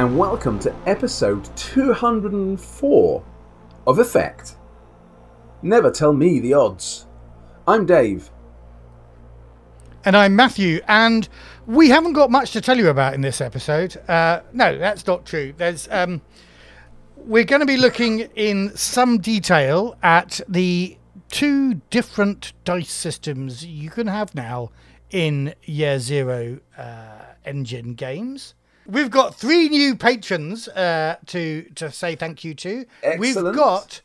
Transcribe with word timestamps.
and 0.00 0.16
welcome 0.16 0.58
to 0.58 0.74
episode 0.86 1.44
204 1.58 3.24
of 3.86 3.98
Effekt. 3.98 4.56
Never 5.60 5.90
tell 5.90 6.14
me 6.14 6.40
the 6.40 6.54
odds. 6.54 7.06
I'm 7.68 7.84
Dave. 7.84 8.30
And 10.06 10.16
I'm 10.16 10.34
Matthew, 10.34 10.80
and 10.88 11.28
we 11.66 11.90
haven't 11.90 12.14
got 12.14 12.30
much 12.30 12.52
to 12.52 12.62
tell 12.62 12.78
you 12.78 12.88
about 12.88 13.12
in 13.12 13.20
this 13.20 13.42
episode. 13.42 13.94
Uh, 14.08 14.40
no, 14.54 14.78
that's 14.78 15.06
not 15.06 15.26
true. 15.26 15.52
There's 15.54 15.86
um, 15.90 16.22
we're 17.16 17.44
going 17.44 17.60
to 17.60 17.66
be 17.66 17.76
looking 17.76 18.20
in 18.20 18.74
some 18.74 19.18
detail 19.18 19.98
at 20.02 20.40
the 20.48 20.96
two 21.28 21.74
different 21.90 22.54
dice 22.64 22.90
systems 22.90 23.66
you 23.66 23.90
can 23.90 24.06
have 24.06 24.34
now 24.34 24.70
in 25.10 25.52
Year 25.64 25.98
Zero 25.98 26.60
uh, 26.78 27.34
engine 27.44 27.92
games. 27.92 28.54
We've 28.86 29.10
got 29.10 29.34
three 29.34 29.68
new 29.68 29.94
patrons 29.94 30.68
uh, 30.68 31.16
to 31.26 31.62
to 31.76 31.90
say 31.90 32.16
thank 32.16 32.44
you 32.44 32.54
to. 32.54 32.86
Excellent. 33.02 33.20
We've 33.20 33.54
got 33.54 34.00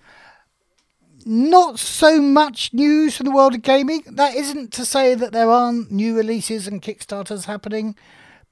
not 1.25 1.79
so 1.79 2.21
much 2.21 2.71
news 2.73 3.17
from 3.17 3.25
the 3.25 3.31
world 3.31 3.55
of 3.55 3.63
gaming. 3.63 4.03
That 4.05 4.35
isn't 4.35 4.71
to 4.73 4.85
say 4.85 5.15
that 5.15 5.31
there 5.31 5.49
aren't 5.49 5.91
new 5.91 6.15
releases 6.15 6.67
and 6.67 6.81
Kickstarters 6.81 7.45
happening, 7.45 7.95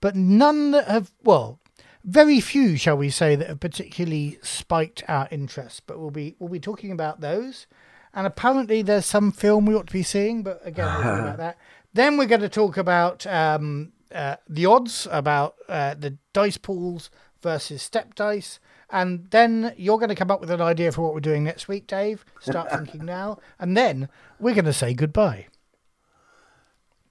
but 0.01 0.15
none 0.15 0.71
that 0.71 0.87
have, 0.87 1.11
well, 1.23 1.59
very 2.03 2.39
few, 2.41 2.75
shall 2.75 2.97
we 2.97 3.09
say, 3.09 3.35
that 3.35 3.47
have 3.47 3.59
particularly 3.59 4.39
spiked 4.41 5.03
our 5.07 5.27
interest. 5.29 5.83
But 5.85 5.99
we'll 5.99 6.11
be 6.11 6.35
we'll 6.39 6.49
be 6.49 6.59
talking 6.59 6.91
about 6.91 7.21
those. 7.21 7.67
And 8.15 8.27
apparently, 8.27 8.81
there's 8.81 9.05
some 9.05 9.31
film 9.31 9.65
we 9.65 9.73
ought 9.75 9.87
to 9.87 9.93
be 9.93 10.03
seeing, 10.03 10.43
but 10.43 10.61
again, 10.65 10.85
we'll 10.85 11.03
talk 11.03 11.19
about 11.19 11.37
that. 11.45 11.57
Then 11.93 12.17
we're 12.17 12.25
going 12.25 12.41
to 12.41 12.49
talk 12.49 12.77
about 12.77 13.25
um, 13.27 13.91
uh, 14.13 14.35
the 14.47 14.65
odds, 14.65 15.07
about 15.11 15.55
uh, 15.67 15.95
the 15.95 16.17
dice 16.33 16.57
pools 16.57 17.09
versus 17.41 17.81
step 17.81 18.15
dice. 18.15 18.59
And 18.89 19.27
then 19.31 19.73
you're 19.75 19.97
going 19.97 20.09
to 20.09 20.15
come 20.15 20.29
up 20.29 20.39
with 20.39 20.51
an 20.51 20.61
idea 20.61 20.91
for 20.91 21.01
what 21.01 21.13
we're 21.13 21.19
doing 21.19 21.43
next 21.43 21.67
week, 21.67 21.87
Dave. 21.87 22.23
Start 22.39 22.69
thinking 22.71 23.05
now. 23.05 23.39
And 23.59 23.75
then 23.75 24.07
we're 24.39 24.53
going 24.53 24.65
to 24.65 24.73
say 24.73 24.93
goodbye. 24.93 25.47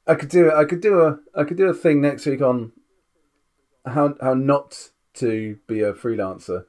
I 0.07 0.15
could 0.15 0.29
do 0.29 0.49
it. 0.49 0.55
I 0.55 0.65
could 0.65 0.81
do 0.81 1.01
a. 1.01 1.19
I 1.35 1.45
could 1.45 1.57
do 1.57 1.67
a 1.67 1.75
thing 1.75 2.01
next 2.01 2.27
week 2.27 2.41
on 2.43 2.73
how 3.87 4.15
how 4.21 4.35
not 4.35 4.91
to 5.15 5.59
be 5.69 5.81
a 5.81 5.93
freelancer. 5.93 6.65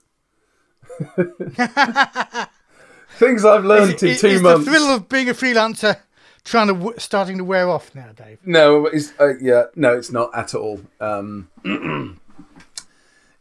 Things 3.18 3.46
I've 3.46 3.66
learned 3.66 4.02
in 4.04 4.10
Is- 4.10 4.22
two 4.22 4.28
is 4.28 4.42
months. 4.42 4.66
the 4.66 4.72
thrill 4.72 4.90
of 4.96 5.08
being 5.10 5.30
a 5.30 5.34
freelancer 5.34 5.98
trying 6.44 6.68
to 6.68 6.74
w- 6.74 6.98
starting 7.00 7.38
to 7.38 7.44
wear 7.44 7.70
off 7.70 7.94
now, 7.96 8.12
Dave? 8.16 8.40
No, 8.46 8.86
it's 8.88 9.14
uh, 9.20 9.34
yeah, 9.42 9.66
no, 9.76 9.94
it's 9.98 10.12
not 10.12 10.30
at 10.36 10.54
all. 10.56 10.82
Um, 11.00 11.50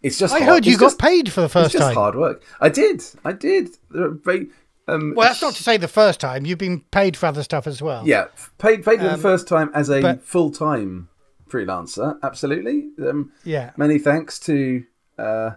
it's 0.03 0.19
just. 0.19 0.35
I 0.35 0.39
hard. 0.39 0.49
heard 0.51 0.67
you 0.67 0.73
It's 0.73 0.81
got 0.81 0.87
just- 0.87 0.99
paid 0.99 1.33
for 1.33 1.41
the 1.41 1.45
It's 1.47 1.53
first 1.53 1.73
just 1.73 1.85
time. 1.85 1.95
hard 1.95 2.15
work. 2.17 2.43
I 2.61 2.69
did. 2.69 3.03
I 3.25 3.33
did. 3.33 3.71
Very, 3.91 4.49
um, 4.89 5.15
Well, 5.17 5.29
that's 5.29 5.43
not 5.43 5.55
to 5.55 5.63
say 5.63 5.77
the 5.77 5.89
first 5.89 6.21
time. 6.21 6.45
You've 6.47 6.59
been 6.59 6.81
paid 6.91 7.17
for 7.17 7.27
other 7.27 7.43
stuff 7.43 7.67
as 7.67 7.81
well. 7.83 8.07
Yeah, 8.07 8.27
paid 8.59 8.85
paid 8.85 8.99
for 8.99 9.05
the 9.07 9.15
Um, 9.15 9.21
first 9.21 9.47
time 9.49 9.71
as 9.75 9.89
a 9.91 10.17
full 10.19 10.51
time 10.51 11.09
freelancer. 11.49 12.19
Absolutely. 12.23 12.89
Um, 13.07 13.33
Yeah. 13.45 13.71
many 13.77 13.99
thanks 13.99 14.39
to 14.41 14.85
uh, 15.19 15.51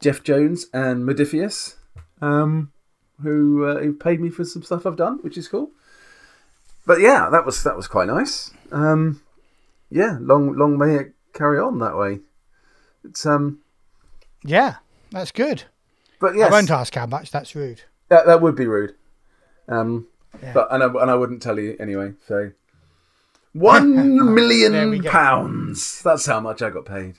Jeff 0.00 0.22
Jones 0.22 0.66
and 0.72 1.04
Modiphius, 1.04 1.74
um, 2.22 2.72
who 3.22 3.64
uh, 3.64 3.78
who 3.80 3.92
paid 3.92 4.20
me 4.20 4.30
for 4.30 4.44
some 4.44 4.62
stuff 4.62 4.86
I've 4.86 4.96
done, 4.96 5.18
which 5.22 5.36
is 5.36 5.48
cool. 5.48 5.70
But 6.88 7.00
yeah, 7.00 7.28
that 7.30 7.44
was 7.44 7.62
that 7.64 7.76
was 7.76 7.86
quite 7.86 8.08
nice. 8.08 8.50
Um, 8.72 9.20
yeah, 9.90 10.16
long 10.20 10.54
long 10.56 10.78
may 10.78 10.94
it 10.96 11.12
carry 11.34 11.58
on 11.60 11.78
that 11.80 11.96
way. 11.98 12.20
It's 13.04 13.26
um, 13.26 13.58
Yeah, 14.42 14.76
that's 15.10 15.30
good. 15.30 15.64
but 16.18 16.34
yes, 16.34 16.48
I 16.48 16.50
won't 16.50 16.70
ask 16.70 16.94
how 16.94 17.04
much. 17.04 17.30
That's 17.30 17.54
rude. 17.54 17.82
That 18.08 18.24
that 18.24 18.40
would 18.40 18.56
be 18.56 18.66
rude. 18.66 18.94
Um, 19.68 20.06
Yeah. 20.42 20.52
but 20.54 20.68
and 20.70 20.82
I, 20.82 20.86
and 20.86 21.10
I 21.10 21.14
wouldn't 21.14 21.42
tell 21.42 21.58
you 21.60 21.76
anyway. 21.78 22.14
So 22.26 22.52
one 23.52 24.34
million 24.34 25.02
pounds. 25.02 26.00
That's 26.02 26.24
how 26.24 26.40
much 26.40 26.62
I 26.62 26.70
got 26.70 26.86
paid. 26.86 27.16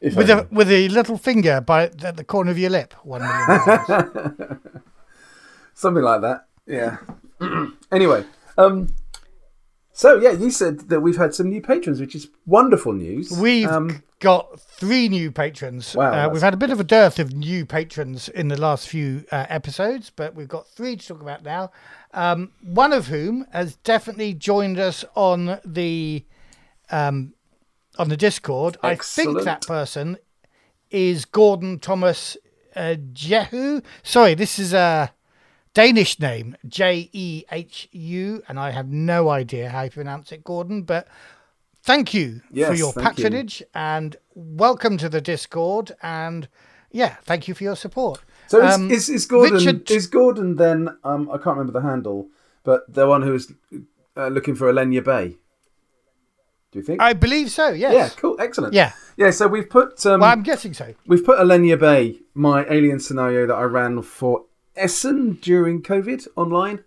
If 0.00 0.14
With 0.14 0.30
a 0.30 0.46
with 0.52 0.70
a 0.70 0.88
little 0.90 1.18
finger 1.18 1.60
by 1.60 1.84
at 1.84 2.16
the 2.16 2.22
corner 2.22 2.52
of 2.52 2.58
your 2.58 2.70
lip. 2.70 2.94
One 3.02 3.22
million. 3.22 3.46
pounds. 3.48 4.60
something 5.74 6.04
like 6.04 6.20
that. 6.20 6.46
Yeah. 6.66 6.98
anyway, 7.92 8.24
um, 8.56 8.94
so 9.96 10.18
yeah, 10.20 10.32
you 10.32 10.50
said 10.50 10.90
that 10.90 11.00
we've 11.00 11.16
had 11.16 11.34
some 11.34 11.48
new 11.48 11.62
patrons, 11.62 12.00
which 12.00 12.14
is 12.14 12.28
wonderful 12.44 12.92
news. 12.92 13.32
We've 13.32 13.66
um, 13.66 14.02
got 14.18 14.60
three 14.60 15.08
new 15.08 15.32
patrons. 15.32 15.94
Wow, 15.94 16.26
uh, 16.26 16.28
we've 16.28 16.42
had 16.42 16.52
a 16.52 16.58
bit 16.58 16.68
of 16.68 16.78
a 16.78 16.84
dearth 16.84 17.18
of 17.18 17.32
new 17.32 17.64
patrons 17.64 18.28
in 18.28 18.48
the 18.48 18.60
last 18.60 18.88
few 18.88 19.24
uh, 19.32 19.46
episodes, 19.48 20.12
but 20.14 20.34
we've 20.34 20.48
got 20.48 20.68
three 20.68 20.96
to 20.96 21.06
talk 21.06 21.22
about 21.22 21.42
now. 21.42 21.70
Um, 22.12 22.52
one 22.62 22.92
of 22.92 23.06
whom 23.06 23.46
has 23.52 23.76
definitely 23.76 24.34
joined 24.34 24.78
us 24.78 25.02
on 25.14 25.60
the 25.64 26.26
um, 26.90 27.32
on 27.98 28.10
the 28.10 28.18
Discord. 28.18 28.76
I 28.82 28.96
think 28.96 29.44
that 29.44 29.66
person 29.66 30.18
is 30.90 31.24
Gordon 31.24 31.78
Thomas 31.78 32.36
uh, 32.74 32.96
Jehu. 33.14 33.80
Sorry, 34.02 34.34
this 34.34 34.58
is 34.58 34.74
a 34.74 35.12
Danish 35.76 36.18
name, 36.18 36.56
J 36.66 37.10
E 37.12 37.44
H 37.52 37.86
U, 37.92 38.42
and 38.48 38.58
I 38.58 38.70
have 38.70 38.88
no 38.88 39.28
idea 39.28 39.68
how 39.68 39.82
you 39.82 39.90
pronounce 39.90 40.32
it, 40.32 40.42
Gordon. 40.42 40.84
But 40.84 41.06
thank 41.82 42.14
you 42.14 42.40
for 42.50 42.72
your 42.72 42.94
thank 42.94 43.18
you. 43.18 43.24
patronage 43.24 43.62
and 43.74 44.16
welcome 44.34 44.96
to 44.96 45.10
the 45.10 45.20
Discord. 45.20 45.92
And 46.02 46.48
yeah, 46.92 47.16
thank 47.24 47.46
you 47.46 47.52
for 47.52 47.62
your 47.62 47.76
support. 47.76 48.22
so 48.46 48.66
is, 48.66 48.74
Um, 48.74 48.90
is, 48.90 49.10
is 49.10 49.26
Gordon 49.26 49.52
Richard- 49.56 49.90
is 49.90 50.06
Gordon 50.06 50.56
then? 50.56 50.96
Um, 51.04 51.28
I 51.28 51.36
can't 51.36 51.58
remember 51.58 51.78
the 51.78 51.86
handle, 51.86 52.28
but 52.64 52.90
the 52.90 53.06
one 53.06 53.20
who 53.20 53.34
is 53.34 53.52
uh, 54.16 54.28
looking 54.28 54.54
for 54.54 54.72
Alenia 54.72 55.04
Bay. 55.04 55.36
Do 56.72 56.78
you 56.78 56.82
think? 56.82 57.02
I 57.02 57.12
believe 57.12 57.50
so. 57.50 57.68
Yes. 57.68 57.92
Yeah, 57.92 58.08
cool, 58.18 58.36
excellent. 58.40 58.72
Yeah. 58.72 58.92
yeah. 59.18 59.30
So 59.30 59.46
we've 59.46 59.68
put 59.68 60.06
um, 60.06 60.20
Well, 60.20 60.30
I'm 60.30 60.42
guessing 60.42 60.72
so. 60.72 60.94
we've 61.06 61.22
put 61.22 61.38
Alenia 61.38 61.78
Bay, 61.78 62.20
my 62.32 62.64
alien 62.64 62.98
scenario 62.98 63.46
that 63.46 63.54
I 63.56 63.64
ran 63.64 64.00
for 64.00 64.46
Essen 64.76 65.34
during 65.42 65.82
COVID 65.82 66.26
online. 66.36 66.84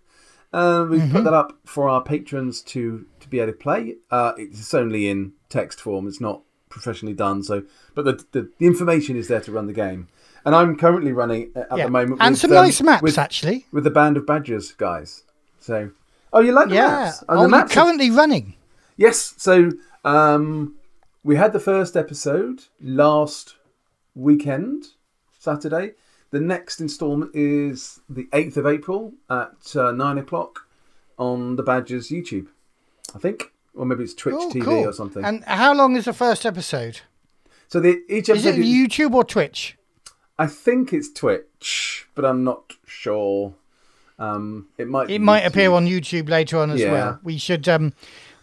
Uh, 0.52 0.86
we've 0.90 1.00
Mm-hmm. 1.02 1.12
put 1.12 1.24
that 1.24 1.34
up 1.34 1.58
for 1.64 1.88
our 1.88 2.02
patrons 2.02 2.60
to 2.62 3.06
to 3.20 3.28
be 3.28 3.38
able 3.40 3.52
to 3.52 3.58
play. 3.58 3.96
Uh, 4.10 4.32
it's 4.36 4.74
only 4.74 5.08
in 5.08 5.32
text 5.48 5.80
form; 5.80 6.08
it's 6.08 6.20
not 6.20 6.42
professionally 6.68 7.14
done. 7.14 7.42
So, 7.42 7.62
but 7.94 8.04
the 8.04 8.24
the, 8.32 8.50
the 8.58 8.66
information 8.66 9.16
is 9.16 9.28
there 9.28 9.40
to 9.42 9.52
run 9.52 9.66
the 9.66 9.72
game. 9.72 10.08
And 10.44 10.54
I'm 10.54 10.74
currently 10.76 11.12
running 11.12 11.50
at 11.54 11.68
Yeah. 11.76 11.84
the 11.84 11.90
moment, 11.90 12.20
and 12.22 12.32
with, 12.32 12.40
some 12.40 12.50
um, 12.52 12.64
nice 12.64 12.80
maps 12.82 13.02
with, 13.02 13.18
actually. 13.18 13.66
with 13.72 13.84
the 13.84 13.90
band 13.90 14.16
of 14.16 14.24
badgers 14.26 14.72
guys. 14.72 15.22
So, 15.60 15.90
oh, 16.32 16.40
you 16.40 16.52
like 16.52 16.70
the 16.70 16.76
Yeah. 16.76 16.88
maps? 16.88 17.20
And 17.28 17.38
Oh, 17.38 17.42
the 17.42 17.48
maps 17.48 17.70
are- 17.76 17.82
currently 17.84 18.10
running. 18.10 18.54
Yes. 18.96 19.34
So 19.36 19.70
um, 20.04 20.76
we 21.22 21.36
had 21.36 21.52
the 21.52 21.60
first 21.60 21.94
episode 21.94 22.62
last 22.80 23.56
weekend, 24.14 24.86
Saturday. 25.38 25.92
The 26.30 26.40
next 26.40 26.80
instalment 26.80 27.32
is 27.34 28.00
the 28.08 28.24
8th 28.32 28.56
of 28.56 28.66
April 28.66 29.12
at 29.28 29.74
uh, 29.76 29.90
9 29.92 30.18
o'clock 30.18 30.66
on 31.18 31.56
the 31.56 31.62
Badgers 31.62 32.08
YouTube, 32.08 32.46
I 33.14 33.18
think. 33.18 33.52
Or 33.74 33.84
maybe 33.86 34.04
it's 34.04 34.14
Twitch 34.14 34.34
Oh, 34.38 34.50
TV 34.50 34.62
cool. 34.64 34.86
or 34.88 34.92
something. 34.92 35.24
And 35.24 35.44
how 35.44 35.74
long 35.74 35.96
is 35.96 36.04
the 36.04 36.12
first 36.12 36.44
episode? 36.46 37.00
so 37.68 37.80
the, 37.80 38.00
each 38.08 38.28
episode. 38.28 38.48
Is 38.50 38.58
it 38.58 38.62
YouTube 38.64 39.14
or 39.14 39.24
Twitch? 39.24 39.76
I 40.38 40.46
think 40.46 40.92
it's 40.92 41.12
Twitch, 41.12 42.06
but 42.14 42.24
I'm 42.24 42.42
not 42.44 42.74
sure. 42.86 43.54
Um, 44.18 44.68
it 44.78 44.88
might. 44.88 45.06
be 45.08 45.14
It 45.16 45.20
might 45.20 45.42
YouTube. 45.42 45.46
appear 45.46 45.72
on 45.72 45.86
YouTube 45.86 46.28
later 46.28 46.58
on 46.58 46.70
as 46.70 46.80
Yeah. 46.80 46.92
well. 46.92 47.20
We 47.22 47.38
should 47.38 47.68
um, 47.68 47.92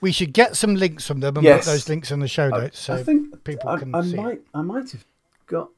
we 0.01 0.11
should 0.11 0.33
get 0.33 0.55
some 0.55 0.75
links 0.75 1.05
from 1.07 1.19
them 1.19 1.35
and 1.37 1.43
Yes. 1.43 1.65
put 1.65 1.71
those 1.71 1.89
links 1.89 2.11
in 2.11 2.19
the 2.19 2.27
show 2.27 2.49
notes 2.49 2.79
so 2.79 2.93
I 2.95 3.03
think 3.03 3.43
people 3.43 3.69
I, 3.69 3.77
can 3.79 3.93
I 3.95 4.01
see. 4.03 4.13
it. 4.13 4.15
might. 4.17 4.41
I 4.53 4.61
might 4.61 4.91
have 4.91 5.05
got. 5.47 5.69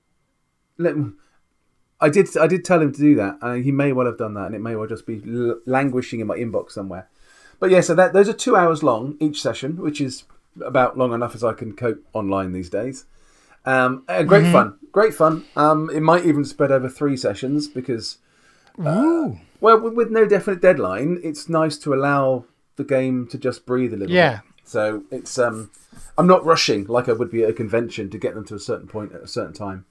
Let 0.77 0.97
me, 0.97 1.11
I 2.01 2.09
did. 2.09 2.35
I 2.37 2.47
did 2.47 2.63
tell 2.63 2.81
him 2.81 2.91
to 2.93 2.99
do 2.99 3.15
that, 3.15 3.37
and 3.41 3.63
he 3.63 3.71
may 3.71 3.91
well 3.91 4.05
have 4.05 4.17
done 4.17 4.33
that, 4.35 4.45
and 4.47 4.55
it 4.55 4.61
may 4.61 4.75
well 4.75 4.87
just 4.87 5.05
be 5.05 5.21
l- 5.27 5.59
languishing 5.65 6.19
in 6.19 6.27
my 6.27 6.37
inbox 6.37 6.71
somewhere. 6.71 7.09
But 7.59 7.71
yeah, 7.71 7.81
so 7.81 7.93
that 7.95 8.13
those 8.13 8.29
are 8.29 8.33
two 8.33 8.55
hours 8.55 8.83
long 8.83 9.17
each 9.19 9.41
session, 9.41 9.77
which 9.77 9.99
is 9.99 10.23
about 10.63 10.97
long 10.97 11.13
enough 11.13 11.35
as 11.35 11.43
I 11.43 11.53
can 11.53 11.73
cope 11.75 12.01
online 12.13 12.53
these 12.53 12.69
days. 12.69 13.05
Um, 13.65 14.05
uh, 14.07 14.23
great 14.23 14.43
Mm-hmm. 14.43 14.51
fun, 14.53 14.77
great 14.93 15.13
fun. 15.13 15.45
Um, 15.55 15.89
it 15.89 15.99
might 16.01 16.25
even 16.25 16.45
spread 16.45 16.71
over 16.71 16.87
three 16.87 17.17
sessions 17.17 17.67
because 17.67 18.17
Ooh. 18.79 19.37
well, 19.59 19.79
with, 19.81 19.93
with 19.93 20.09
no 20.11 20.25
definite 20.25 20.61
deadline, 20.61 21.19
it's 21.23 21.49
nice 21.49 21.77
to 21.79 21.93
allow 21.93 22.45
the 22.77 22.83
game 22.85 23.27
to 23.27 23.37
just 23.37 23.65
breathe 23.65 23.93
a 23.93 23.97
little 23.97 24.15
Yeah. 24.15 24.37
bit. 24.37 24.41
So 24.63 25.03
it's 25.11 25.37
um, 25.37 25.71
I'm 26.17 26.27
not 26.27 26.45
rushing 26.45 26.85
like 26.85 27.09
I 27.09 27.13
would 27.13 27.29
be 27.31 27.43
at 27.43 27.49
a 27.49 27.53
convention 27.53 28.09
to 28.11 28.17
get 28.17 28.35
them 28.35 28.45
to 28.45 28.55
a 28.55 28.59
certain 28.59 28.87
point 28.87 29.11
at 29.13 29.21
a 29.21 29.27
certain 29.27 29.53
time, 29.53 29.85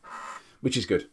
which 0.62 0.76
is 0.76 0.86
good. 0.86 1.08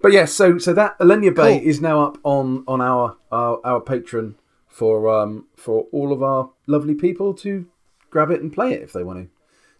But 0.00 0.12
yes, 0.12 0.32
so 0.32 0.58
so 0.58 0.72
that 0.74 0.98
Alenia 0.98 1.34
Bay 1.34 1.58
Cool. 1.58 1.68
is 1.68 1.80
now 1.80 2.02
up 2.04 2.18
on 2.22 2.64
on 2.68 2.80
our 2.80 3.16
our, 3.32 3.60
our 3.64 3.80
Patreon 3.80 4.34
for 4.68 5.08
um 5.08 5.46
for 5.56 5.86
all 5.92 6.12
of 6.12 6.22
our 6.22 6.50
lovely 6.66 6.94
people 6.94 7.32
to 7.34 7.66
grab 8.10 8.30
it 8.30 8.40
and 8.40 8.52
play 8.52 8.72
it 8.72 8.82
if 8.82 8.92
they 8.92 9.02
want 9.02 9.18
to. 9.24 9.30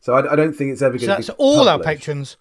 So 0.01 0.15
I, 0.15 0.33
I 0.33 0.37
don't 0.37 0.53
think 0.53 0.73
it's 0.73 0.83
ever 0.83 0.99
So 0.99 1.07
going 1.07 1.17
to 1.23 1.27
that's 1.27 1.37
be 1.37 1.43
all 1.45 1.69
our 1.69 1.79
patrons, 1.79 2.37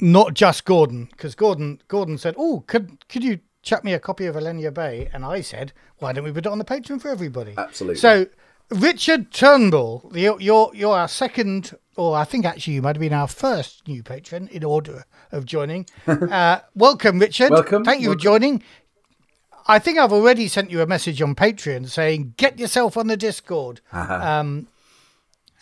not 0.00 0.34
just 0.34 0.64
Gordon, 0.64 1.08
because 1.10 1.34
Gordon 1.34 1.80
Gordon 1.88 2.18
said, 2.18 2.34
"Oh, 2.36 2.64
could 2.66 3.08
could 3.08 3.22
you 3.22 3.40
chuck 3.62 3.84
me 3.84 3.92
a 3.92 4.00
copy 4.00 4.26
of 4.26 4.34
Alenia 4.36 4.72
Bay?" 4.72 5.08
And 5.12 5.24
I 5.24 5.40
said, 5.40 5.72
"Why 5.98 6.12
don't 6.12 6.24
we 6.24 6.32
put 6.32 6.46
it 6.46 6.52
on 6.52 6.58
the 6.58 6.64
patron 6.64 6.98
for 6.98 7.08
everybody?" 7.08 7.54
Absolutely. 7.56 8.00
So, 8.00 8.26
Richard 8.70 9.30
Turnbull, 9.30 10.10
the, 10.12 10.36
you're 10.40 10.70
you're 10.74 10.96
our 10.96 11.08
second, 11.08 11.76
or 11.96 12.16
I 12.16 12.24
think 12.24 12.44
actually 12.44 12.74
you 12.74 12.82
might 12.82 12.96
have 12.96 13.00
been 13.00 13.12
our 13.12 13.28
first 13.28 13.86
new 13.86 14.02
patron 14.02 14.48
in 14.48 14.64
order 14.64 15.04
of 15.30 15.44
joining. 15.44 15.86
uh, 16.06 16.60
welcome, 16.74 17.18
Richard. 17.18 17.50
Welcome. 17.50 17.84
Thank 17.84 18.00
you 18.02 18.08
Welcome. 18.08 18.18
for 18.20 18.24
joining. 18.24 18.62
I 19.66 19.78
think 19.78 19.98
I've 19.98 20.12
already 20.12 20.48
sent 20.48 20.70
you 20.70 20.80
a 20.82 20.86
message 20.86 21.22
on 21.22 21.34
Patreon 21.34 21.88
saying 21.88 22.34
get 22.36 22.58
yourself 22.58 22.96
on 22.96 23.06
the 23.06 23.16
Discord 23.16 23.80
um, 23.92 24.66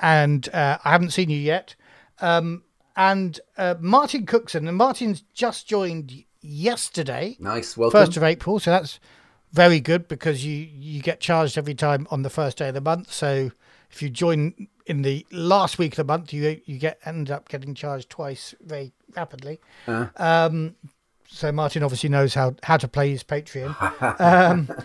and 0.01 0.49
uh, 0.55 0.79
I 0.85 0.91
haven't 0.93 1.11
seen 1.11 1.31
you 1.31 1.39
yet. 1.39 1.75
Um, 2.21 2.63
and 2.97 3.39
uh, 3.57 3.75
Martin 3.81 4.27
Cookson, 4.27 4.67
and 4.69 4.77
Martin's 4.77 5.23
just 5.33 5.67
joined 5.69 6.25
yesterday, 6.41 7.37
Nice. 7.39 7.77
Welcome. 7.77 7.99
first 8.01 8.17
of 8.17 8.23
April, 8.23 8.59
so 8.59 8.71
that's 8.71 8.99
very 9.53 9.81
good 9.81 10.07
because 10.09 10.45
you 10.45 10.55
you 10.55 11.03
get 11.03 11.21
charged 11.21 11.57
every 11.59 11.75
time 11.75 12.07
on 12.11 12.23
the 12.23 12.31
first 12.31 12.59
day 12.59 12.69
of 12.69 12.75
the 12.75 12.81
month. 12.81 13.13
So 13.13 13.51
if 13.91 14.03
you 14.03 14.09
join 14.11 14.69
in 14.91 15.03
the 15.03 15.25
last 15.31 15.79
week 15.79 15.93
of 15.93 15.97
the 15.97 16.05
month, 16.13 16.33
you 16.33 16.61
you 16.65 16.79
get 16.79 16.99
end 17.05 17.31
up 17.31 17.49
getting 17.49 17.75
charged 17.75 18.11
twice 18.11 18.55
very 18.61 18.93
rapidly. 19.17 19.61
Um, 20.17 20.75
so 21.29 21.53
Martin 21.53 21.83
obviously 21.85 22.09
knows 22.11 22.35
how 22.35 22.55
how 22.63 22.77
to 22.77 22.89
play 22.89 23.11
his 23.11 23.23
Patreon. 23.25 23.73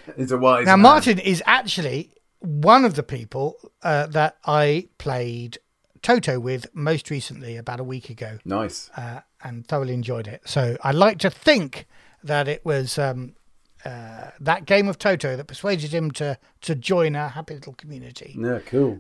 it's 0.18 0.32
a 0.32 0.38
wise 0.38 0.66
Now, 0.68 0.74
man. 0.76 0.82
Martin 0.84 1.20
is 1.20 1.42
actually 1.46 2.12
one 2.40 2.86
of 2.86 2.94
the 2.96 3.04
people 3.04 3.56
uh, 3.82 4.06
that 4.08 4.38
I 4.46 4.88
played 5.00 5.58
Toto 6.04 6.40
with 6.40 6.68
most 6.74 7.10
recently, 7.10 7.58
about 7.58 7.80
a 7.80 7.84
week 7.84 8.12
ago, 8.12 8.38
Nice. 8.46 8.92
uh, 8.96 9.22
and 9.44 9.66
thoroughly 9.68 9.96
enjoyed 9.96 10.28
it. 10.28 10.42
So 10.46 10.78
I 10.84 10.92
like 10.92 11.18
to 11.20 11.32
think 11.32 11.88
that 12.24 12.48
it 12.48 12.64
was 12.64 13.00
um, 13.00 13.34
uh, 13.84 14.30
that 14.40 14.66
game 14.66 14.88
of 14.88 15.00
Toto 15.00 15.36
that 15.36 15.46
persuaded 15.48 15.92
him 15.92 16.12
to 16.12 16.38
to 16.62 16.76
join 16.76 17.16
our 17.16 17.30
happy 17.30 17.56
little 17.56 17.74
community. 17.74 18.36
Yeah. 18.38 18.60
Cool. 18.68 19.00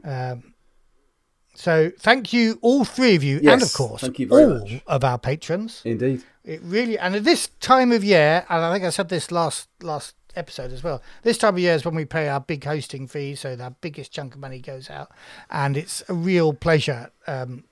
So 1.55 1.91
thank 1.97 2.33
you, 2.33 2.59
all 2.61 2.83
three 2.83 3.15
of 3.15 3.23
you, 3.23 3.39
and 3.43 3.61
of 3.61 3.73
course, 3.73 4.01
thank 4.01 4.19
you 4.19 4.27
very 4.27 4.43
all 4.43 4.59
much. 4.59 4.81
of 4.87 5.03
our 5.03 5.17
patrons. 5.17 5.81
Indeed. 5.85 6.21
It 6.43 6.61
really, 6.63 6.99
and 6.99 7.15
at 7.15 7.23
this 7.23 7.47
time 7.59 7.91
of 7.91 8.03
year, 8.03 8.45
and 8.49 8.63
I 8.63 8.73
think 8.73 8.85
I 8.85 8.89
said 8.89 9.09
this 9.09 9.31
last 9.31 9.69
last 9.81 10.15
episode 10.35 10.73
as 10.73 10.83
well. 10.83 11.01
This 11.23 11.37
time 11.37 11.55
of 11.55 11.59
year 11.59 11.73
is 11.73 11.85
when 11.85 11.95
we 11.95 12.03
pay 12.03 12.27
our 12.27 12.41
big 12.41 12.63
hosting 12.65 13.07
fee, 13.07 13.35
so 13.35 13.55
the 13.55 13.73
biggest 13.81 14.11
chunk 14.11 14.35
of 14.35 14.41
money 14.41 14.59
goes 14.59 14.89
out, 14.89 15.11
and 15.49 15.77
it's 15.77 16.03
a 16.09 16.13
real 16.13 16.53
pleasure 16.53 17.09
um, 17.25 17.63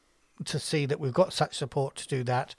to 0.46 0.60
see 0.60 0.86
that 0.86 1.00
we've 1.00 1.14
got 1.14 1.34
such 1.34 1.56
support 1.56 1.96
to 1.98 2.08
do 2.08 2.24
that, 2.24 2.56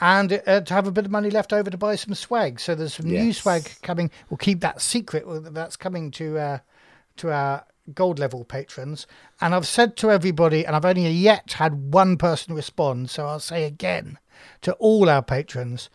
and 0.00 0.42
uh, 0.46 0.60
to 0.60 0.74
have 0.74 0.88
a 0.88 0.92
bit 0.92 1.04
of 1.04 1.10
money 1.12 1.30
left 1.30 1.52
over 1.52 1.70
to 1.70 1.78
buy 1.78 1.94
some 1.94 2.14
swag. 2.14 2.58
So 2.58 2.74
there's 2.74 2.94
some 2.94 3.06
new 3.06 3.32
swag 3.32 3.70
coming. 3.82 4.10
We'll 4.28 4.38
keep 4.38 4.60
that 4.60 4.82
secret. 4.82 5.24
That's 5.54 5.76
coming 5.76 6.10
to 6.12 6.36
uh, 6.36 6.58
to 7.18 7.30
our 7.32 7.64
gold 7.92 8.18
level 8.18 8.44
patrons. 8.44 9.06
And 9.40 9.54
I've 9.54 9.66
said 9.66 9.96
to 9.98 10.10
everybody, 10.10 10.64
and 10.64 10.74
I've 10.74 10.84
only 10.84 11.08
yet 11.10 11.54
had 11.54 11.92
one 11.92 12.16
person 12.16 12.54
respond, 12.54 13.10
so 13.10 13.26
I'll 13.26 13.40
say 13.40 13.64
again 13.64 14.18
to 14.62 14.72
all 14.74 15.08
our 15.08 15.22
patrons 15.22 15.90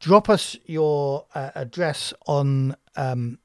drop 0.00 0.28
us 0.28 0.56
your 0.64 1.26
uh, 1.34 1.50
address 1.54 2.12
on 2.26 2.76
um, 2.96 3.38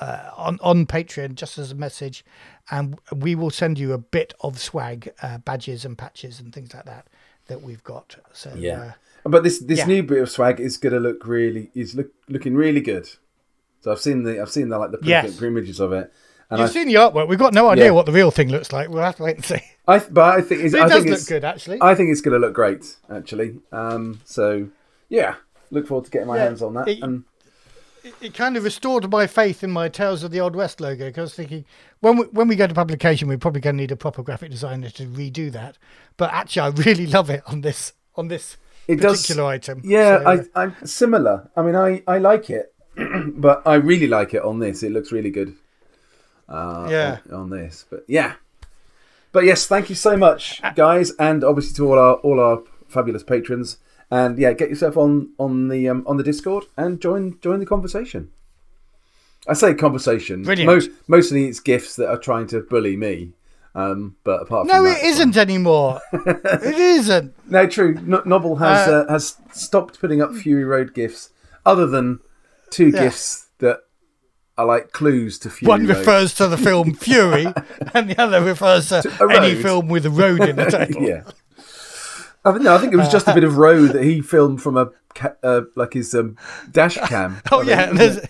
uh, 0.00 0.30
on 0.36 0.58
on 0.62 0.86
Patreon 0.86 1.34
just 1.34 1.58
as 1.58 1.72
a 1.72 1.74
message, 1.74 2.24
and 2.70 2.98
we 3.14 3.34
will 3.34 3.50
send 3.50 3.78
you 3.78 3.92
a 3.92 3.98
bit 3.98 4.34
of 4.40 4.60
swag, 4.60 5.10
uh, 5.22 5.38
badges 5.38 5.84
and 5.84 5.96
patches 5.96 6.40
and 6.40 6.52
things 6.52 6.74
like 6.74 6.84
that 6.84 7.06
that 7.46 7.62
we've 7.62 7.82
got. 7.82 8.16
So 8.32 8.52
Yeah. 8.56 8.80
uh, 9.24 9.28
But 9.28 9.42
this 9.42 9.58
this 9.58 9.80
yeah. 9.80 9.86
new 9.86 10.02
bit 10.02 10.22
of 10.22 10.30
swag 10.30 10.60
is 10.60 10.76
going 10.76 10.92
to 10.92 11.00
look 11.00 11.26
really 11.26 11.70
is 11.74 11.94
look 11.94 12.10
looking 12.28 12.54
really 12.54 12.80
good. 12.80 13.08
So 13.80 13.92
I've 13.92 14.00
seen 14.00 14.24
the 14.24 14.40
I've 14.40 14.50
seen 14.50 14.68
the 14.68 14.78
like 14.78 14.90
the 14.90 14.98
Yes. 15.02 15.22
print 15.36 15.42
images 15.42 15.80
of 15.80 15.92
it, 15.92 16.12
and 16.50 16.60
you've 16.60 16.70
I, 16.70 16.72
seen 16.72 16.86
the 16.88 16.94
artwork. 16.94 17.28
We've 17.28 17.38
got 17.38 17.54
no 17.54 17.68
idea 17.68 17.86
Yeah. 17.86 17.90
what 17.92 18.06
the 18.06 18.12
real 18.12 18.30
thing 18.30 18.48
looks 18.50 18.72
like. 18.72 18.88
We'll 18.88 19.02
have 19.02 19.16
to 19.16 19.22
wait 19.24 19.36
and 19.36 19.44
see. 19.44 19.60
I 19.88 19.98
but 19.98 20.38
I 20.38 20.40
think 20.42 20.62
it's, 20.64 20.74
It 20.74 20.80
I 20.82 20.88
does 20.88 20.98
think 21.02 21.10
look 21.10 21.18
it's 21.20 21.28
good, 21.28 21.44
actually. 21.44 21.78
I 21.80 21.94
think 21.94 22.10
it's 22.10 22.20
going 22.20 22.40
to 22.40 22.44
look 22.46 22.54
great 22.54 22.96
actually. 23.10 23.58
Um, 23.72 24.20
so 24.24 24.68
yeah, 25.08 25.36
look 25.70 25.86
forward 25.86 26.04
to 26.06 26.10
getting 26.10 26.28
my 26.28 26.36
Yeah, 26.36 26.44
hands 26.44 26.62
on 26.62 26.74
that. 26.74 26.88
it- 26.88 27.02
and 27.02 27.24
it, 28.20 28.34
kind 28.34 28.56
of 28.56 28.62
restored 28.62 29.10
my 29.10 29.26
faith 29.26 29.64
in 29.64 29.70
my 29.72 29.88
Tales 29.88 30.22
of 30.22 30.30
the 30.30 30.38
Old 30.40 30.54
West 30.54 30.80
logo 30.80 31.06
because 31.06 31.18
I 31.18 31.22
was 31.22 31.34
thinking 31.34 31.64
when 32.00 32.16
we, 32.18 32.24
when 32.26 32.46
we 32.46 32.54
go 32.54 32.68
to 32.68 32.74
publication, 32.74 33.26
we're 33.26 33.36
probably 33.38 33.60
going 33.60 33.76
to 33.76 33.82
need 33.82 33.90
a 33.90 33.96
proper 33.96 34.22
graphic 34.22 34.50
designer 34.52 34.90
to 34.90 35.06
redo 35.06 35.50
that. 35.50 35.76
But 36.16 36.32
actually, 36.32 36.62
I 36.62 36.68
really 36.68 37.06
love 37.18 37.30
it 37.30 37.42
on 37.46 37.62
this 37.62 37.94
on 38.14 38.28
this 38.28 38.56
It 38.86 39.00
does- 39.00 39.22
particular 39.22 39.48
item. 39.50 39.80
yeah, 39.84 40.18
So, 40.20 40.24
uh, 40.24 40.44
I 40.54 40.62
I'm 40.62 40.76
similar. 40.84 41.50
I 41.56 41.62
mean, 41.62 41.74
I 41.74 42.02
I 42.06 42.18
like 42.18 42.48
it, 42.48 42.72
but 42.96 43.62
I 43.66 43.74
really 43.74 44.06
like 44.06 44.34
it 44.34 44.42
on 44.42 44.60
this. 44.60 44.82
It 44.84 44.92
looks 44.92 45.10
really 45.10 45.30
good. 45.30 45.54
Uh, 46.48 46.86
Yeah. 46.90 47.18
on, 47.32 47.34
on 47.40 47.50
this, 47.50 47.84
but 47.90 48.04
yeah. 48.08 48.34
But 49.32 49.44
yes, 49.44 49.66
thank 49.66 49.88
you 49.90 49.94
so 49.96 50.16
much, 50.16 50.62
guys, 50.74 51.10
and 51.18 51.44
obviously 51.44 51.74
to 51.76 51.86
all 51.90 51.98
our 51.98 52.14
all 52.16 52.40
our 52.40 52.62
fabulous 52.88 53.22
patrons. 53.22 53.78
And 54.10 54.38
yeah, 54.38 54.52
get 54.52 54.70
yourself 54.70 54.96
on 54.96 55.30
on 55.38 55.68
the 55.68 55.88
um, 55.88 56.04
on 56.06 56.16
the 56.16 56.22
Discord 56.22 56.64
and 56.76 57.00
join 57.00 57.38
join 57.42 57.58
the 57.60 57.66
conversation. 57.66 58.30
I 59.48 59.52
say 59.54 59.74
conversation. 59.74 60.42
Brilliant. 60.42 60.66
Most 60.70 60.90
mostly 61.08 61.46
it's 61.46 61.60
gifts 61.60 61.96
that 61.96 62.08
are 62.08 62.16
trying 62.18 62.46
to 62.48 62.60
bully 62.62 62.96
me. 62.96 63.32
Um, 63.74 64.16
but 64.24 64.40
apart 64.42 64.68
from 64.68 64.76
no, 64.76 64.84
that, 64.84 64.98
it 64.98 65.04
isn't 65.04 65.36
anymore. 65.36 66.00
it 66.12 66.64
isn't. 66.78 67.34
No, 67.50 67.66
true. 67.66 67.94
No, 68.02 68.22
Nobble 68.24 68.56
has 68.56 68.88
Uh, 68.88 68.92
uh, 69.06 69.12
has 69.12 69.36
stopped 69.52 70.00
putting 70.00 70.22
up 70.22 70.32
Fury 70.34 70.64
Road 70.64 70.94
gifts, 70.94 71.30
other 71.66 71.86
than 71.86 72.20
two 72.70 72.88
Yeah. 72.88 73.02
gifts 73.04 73.45
are 74.58 74.66
like 74.66 74.92
clues 74.92 75.38
to 75.40 75.50
Fury 75.50 75.68
One 75.68 75.86
refers 75.86 76.34
to 76.34 76.46
the 76.48 76.56
film 76.56 76.94
Fury, 77.06 77.46
and 77.94 78.10
the 78.10 78.20
other 78.20 78.42
refers 78.42 78.88
to, 78.88 79.02
a 79.20 79.32
any 79.36 79.54
film 79.60 79.88
with 79.88 80.06
a 80.06 80.10
road 80.10 80.42
in 80.42 80.56
the 80.56 80.64
title. 80.70 81.02
yeah. 81.02 81.22
I 82.44 82.52
think, 82.52 82.62
no, 82.62 82.74
I 82.76 82.78
think 82.78 82.92
it 82.92 82.96
was 82.96 83.08
just 83.08 83.26
a 83.26 83.34
bit 83.34 83.42
of 83.44 83.56
road 83.58 83.88
that 83.92 84.04
he 84.04 84.20
filmed 84.20 84.62
from 84.62 84.76
a 84.76 84.90
ca- 85.14 85.34
uh, 85.42 85.62
like 85.74 85.94
his 85.94 86.14
um, 86.14 86.36
dash 86.70 86.96
cam. 87.08 87.42
Oh 87.50 87.60
I 87.62 87.64
yeah, 87.64 87.92
there's 87.92 88.20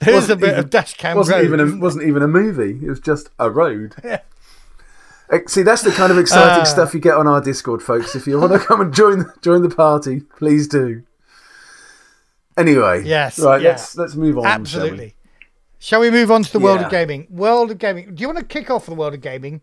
there's 0.00 0.30
a 0.30 0.36
bit 0.36 0.48
even- 0.52 0.58
of 0.60 0.70
dash 0.70 0.94
cam 0.94 1.14
wasn't 1.16 1.36
road. 1.38 1.44
even 1.44 1.60
a, 1.60 1.76
wasn't 1.78 2.04
even 2.06 2.22
a 2.22 2.28
movie. 2.28 2.78
It 2.84 2.88
was 2.88 3.00
just 3.00 3.28
a 3.38 3.50
road. 3.50 3.94
Eh, 4.02 4.18
See, 5.48 5.62
that's 5.62 5.82
the 5.82 5.90
kind 5.90 6.10
of 6.12 6.18
exciting 6.18 6.62
Uh. 6.62 6.64
stuff 6.64 6.94
you 6.94 7.00
get 7.00 7.14
on 7.16 7.26
our 7.26 7.40
Discord, 7.40 7.82
folks. 7.82 8.14
If 8.14 8.26
you 8.28 8.38
want 8.40 8.52
to 8.54 8.58
come 8.60 8.80
and 8.80 8.94
join 8.94 9.30
join 9.42 9.60
the 9.62 9.68
party, 9.68 10.20
please 10.38 10.68
do. 10.68 11.02
Anyway, 12.56 13.02
Yes, 13.04 13.38
right. 13.40 13.60
yeah. 13.60 13.70
Let's 13.70 13.96
let's 13.96 14.14
move 14.14 14.38
on. 14.38 14.46
Absolutely. 14.46 15.15
Shall 15.86 16.00
we 16.00 16.10
move 16.10 16.32
on 16.32 16.42
to 16.42 16.50
the 16.52 16.58
world 16.58 16.80
Yeah. 16.80 16.86
of 16.86 16.90
gaming? 16.90 17.28
World 17.30 17.70
of 17.70 17.78
gaming. 17.78 18.12
Do 18.12 18.20
you 18.20 18.26
want 18.26 18.40
to 18.40 18.44
kick 18.44 18.70
off 18.72 18.86
the 18.86 18.94
world 18.96 19.14
of 19.14 19.20
gaming 19.20 19.60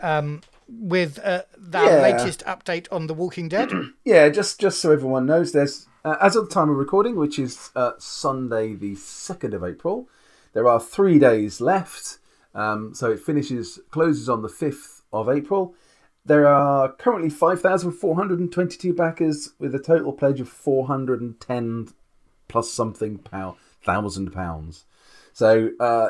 um, 0.00 0.40
with 0.66 1.18
uh, 1.22 1.42
the 1.54 1.82
Yeah. 1.82 2.00
latest 2.00 2.42
update 2.46 2.86
on 2.90 3.08
The 3.08 3.12
Walking 3.12 3.46
Dead? 3.46 3.70
Yeah, 4.02 4.30
just 4.30 4.58
just 4.58 4.80
so 4.80 4.90
everyone 4.90 5.26
knows, 5.26 5.52
there's 5.52 5.86
uh, 6.02 6.16
as 6.18 6.34
of 6.34 6.48
the 6.48 6.54
time 6.54 6.70
of 6.70 6.76
recording, 6.78 7.14
which 7.16 7.38
is 7.38 7.68
uh, 7.76 7.92
Sunday 7.98 8.72
the 8.74 8.94
second 8.94 9.52
of 9.52 9.62
April, 9.62 10.08
there 10.54 10.66
are 10.66 10.80
three 10.80 11.18
days 11.18 11.60
left. 11.60 12.20
Um, 12.54 12.94
so 12.94 13.10
it 13.10 13.20
finishes 13.20 13.78
closes 13.90 14.30
on 14.30 14.40
the 14.40 14.48
fifth 14.48 15.02
of 15.12 15.28
April. 15.28 15.74
There 16.24 16.46
are 16.46 16.90
currently 16.90 17.28
five 17.28 17.60
thousand 17.60 17.92
four 17.92 18.14
hundred 18.16 18.38
and 18.40 18.50
twenty-two 18.50 18.94
backers 18.94 19.50
with 19.58 19.74
a 19.74 19.78
total 19.78 20.14
pledge 20.14 20.40
of 20.40 20.48
four 20.48 20.86
hundred 20.86 21.20
and 21.20 21.38
ten 21.38 21.88
plus 22.48 22.70
something 22.70 23.18
pound 23.18 23.58
thousand 23.84 24.32
pounds. 24.32 24.86
So 25.36 25.68
uh, 25.78 26.08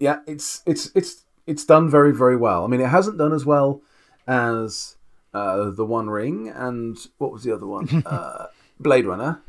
yeah, 0.00 0.18
it's 0.26 0.60
it's 0.66 0.90
it's 0.96 1.24
it's 1.46 1.64
done 1.64 1.88
very 1.88 2.12
very 2.12 2.36
well. 2.36 2.64
I 2.64 2.66
mean, 2.66 2.80
it 2.80 2.88
hasn't 2.88 3.18
done 3.18 3.32
as 3.32 3.46
well 3.46 3.82
as 4.26 4.96
uh, 5.32 5.70
the 5.70 5.84
One 5.84 6.10
Ring 6.10 6.48
and 6.48 6.98
what 7.18 7.30
was 7.30 7.44
the 7.44 7.52
other 7.54 7.68
one? 7.68 8.02
uh, 8.06 8.46
Blade 8.80 9.06
Runner. 9.06 9.40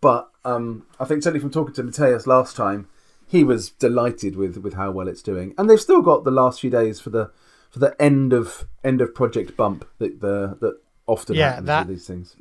But 0.00 0.30
um, 0.46 0.86
I 0.98 1.04
think 1.04 1.22
certainly 1.22 1.40
from 1.40 1.50
talking 1.50 1.74
to 1.74 1.82
Mateus 1.82 2.26
last 2.26 2.56
time, 2.56 2.88
he 3.26 3.44
was 3.44 3.68
delighted 3.68 4.36
with 4.36 4.56
with 4.56 4.72
how 4.72 4.90
well 4.90 5.06
it's 5.06 5.20
doing, 5.20 5.52
and 5.58 5.68
they've 5.68 5.78
still 5.78 6.00
got 6.00 6.24
the 6.24 6.30
last 6.30 6.62
few 6.62 6.70
days 6.70 6.98
for 6.98 7.10
the 7.10 7.30
for 7.70 7.78
the 7.78 7.94
end 8.00 8.32
of 8.32 8.64
end 8.82 9.02
of 9.02 9.14
project 9.14 9.54
bump 9.54 9.84
that 9.98 10.22
the 10.22 10.56
that 10.62 10.80
often 11.06 11.36
Yeah, 11.36 11.50
happens 11.50 11.66
that- 11.66 11.86
with 11.88 11.96
these 11.98 12.06
things. 12.06 12.36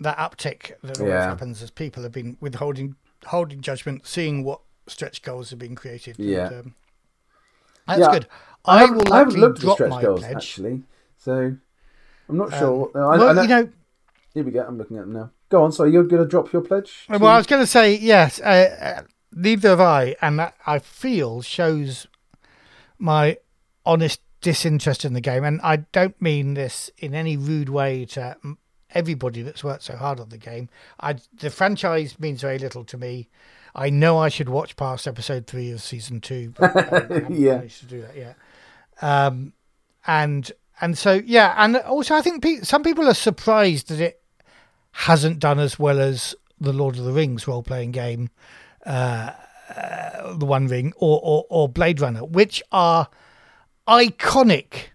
that 0.00 0.16
uptick 0.16 0.72
that 0.82 0.98
always 0.98 1.10
Yeah. 1.12 1.26
happens 1.26 1.62
as 1.62 1.70
people 1.70 2.02
have 2.04 2.12
been 2.12 2.38
withholding 2.40 2.96
holding 3.26 3.60
judgment, 3.60 4.06
seeing 4.06 4.44
what 4.44 4.62
stretch 4.86 5.22
goals 5.22 5.50
have 5.50 5.58
been 5.58 5.74
created. 5.74 6.18
and, 6.18 6.28
Yeah. 6.28 6.46
um, 6.46 6.74
that's 7.86 8.00
Yeah, 8.00 8.10
good. 8.12 8.26
I, 8.64 8.78
haven't- 8.80 8.96
will 9.08 9.12
I 9.12 9.18
haven't 9.18 9.36
looked 9.40 9.64
at 9.64 9.72
stretch 9.72 10.02
goals 10.02 10.20
pledge. 10.20 10.34
actually, 10.36 10.82
so 11.18 11.56
I'm 12.28 12.36
not 12.36 12.50
sure. 12.56 12.90
Um, 12.94 13.02
I, 13.02 13.16
well, 13.18 13.28
I 13.28 13.32
know, 13.32 13.42
you 13.42 13.48
know, 13.48 13.68
here 14.34 14.44
we 14.44 14.50
go. 14.52 14.62
I'm 14.66 14.78
looking 14.78 14.96
at 14.98 15.00
them 15.04 15.12
now. 15.12 15.30
Go 15.48 15.62
on. 15.64 15.72
Sorry, 15.72 15.90
you're 15.92 16.04
going 16.04 16.22
to 16.22 16.28
drop 16.28 16.52
your 16.52 16.62
pledge. 16.62 17.06
well, 17.08 17.26
I 17.26 17.36
was 17.36 17.46
going 17.46 17.62
to 17.62 17.66
say 17.66 17.94
yes. 17.96 18.40
Uh, 18.40 18.94
uh, 19.00 19.02
neither 19.32 19.68
have 19.70 19.80
I, 19.80 20.16
and 20.22 20.38
that 20.38 20.54
I 20.66 20.78
feel 20.78 21.42
shows 21.42 22.06
my 22.98 23.36
honest 23.84 24.20
disinterest 24.40 25.04
in 25.04 25.12
the 25.12 25.20
game, 25.20 25.44
and 25.44 25.60
I 25.62 25.76
don't 25.76 26.20
mean 26.22 26.54
this 26.54 26.90
in 26.98 27.14
any 27.14 27.36
rude 27.36 27.68
way 27.68 28.04
to 28.06 28.36
everybody 28.94 29.42
that's 29.42 29.64
worked 29.64 29.82
so 29.82 29.96
hard 29.96 30.20
on 30.20 30.28
the 30.30 30.38
game. 30.38 30.68
I 31.00 31.16
the 31.38 31.50
franchise 31.50 32.18
means 32.18 32.40
very 32.42 32.58
little 32.58 32.84
to 32.84 32.96
me. 32.96 33.28
I 33.74 33.90
know 33.90 34.18
I 34.18 34.28
should 34.28 34.48
watch 34.48 34.76
past 34.76 35.06
episode 35.06 35.46
three 35.46 35.70
of 35.70 35.80
season 35.80 36.20
two, 36.20 36.52
but 36.56 36.76
I 36.76 36.82
haven't 37.00 37.30
Yeah. 37.40 37.56
managed 37.56 37.80
to 37.80 37.86
do 37.86 38.00
that 38.02 38.16
yet. 38.16 38.36
Um, 39.00 39.52
and 40.06 40.50
and 40.80 40.98
so 40.98 41.14
yeah, 41.24 41.54
and 41.56 41.76
also 41.76 42.14
I 42.14 42.22
think 42.22 42.42
pe- 42.42 42.60
some 42.60 42.82
people 42.82 43.08
are 43.08 43.14
surprised 43.14 43.88
that 43.88 44.00
it 44.00 44.20
hasn't 44.92 45.38
done 45.38 45.58
as 45.58 45.78
well 45.78 46.00
as 46.00 46.34
the 46.60 46.72
Lord 46.72 46.98
of 46.98 47.04
the 47.04 47.12
Rings 47.12 47.48
role 47.48 47.62
playing 47.62 47.92
game, 47.92 48.28
uh, 48.84 49.30
uh, 49.74 50.34
the 50.36 50.44
One 50.46 50.66
Ring, 50.68 50.92
or, 50.96 51.20
or 51.22 51.46
or 51.48 51.68
Blade 51.68 52.00
Runner, 52.00 52.24
which 52.24 52.62
are 52.72 53.08
iconic 53.88 54.90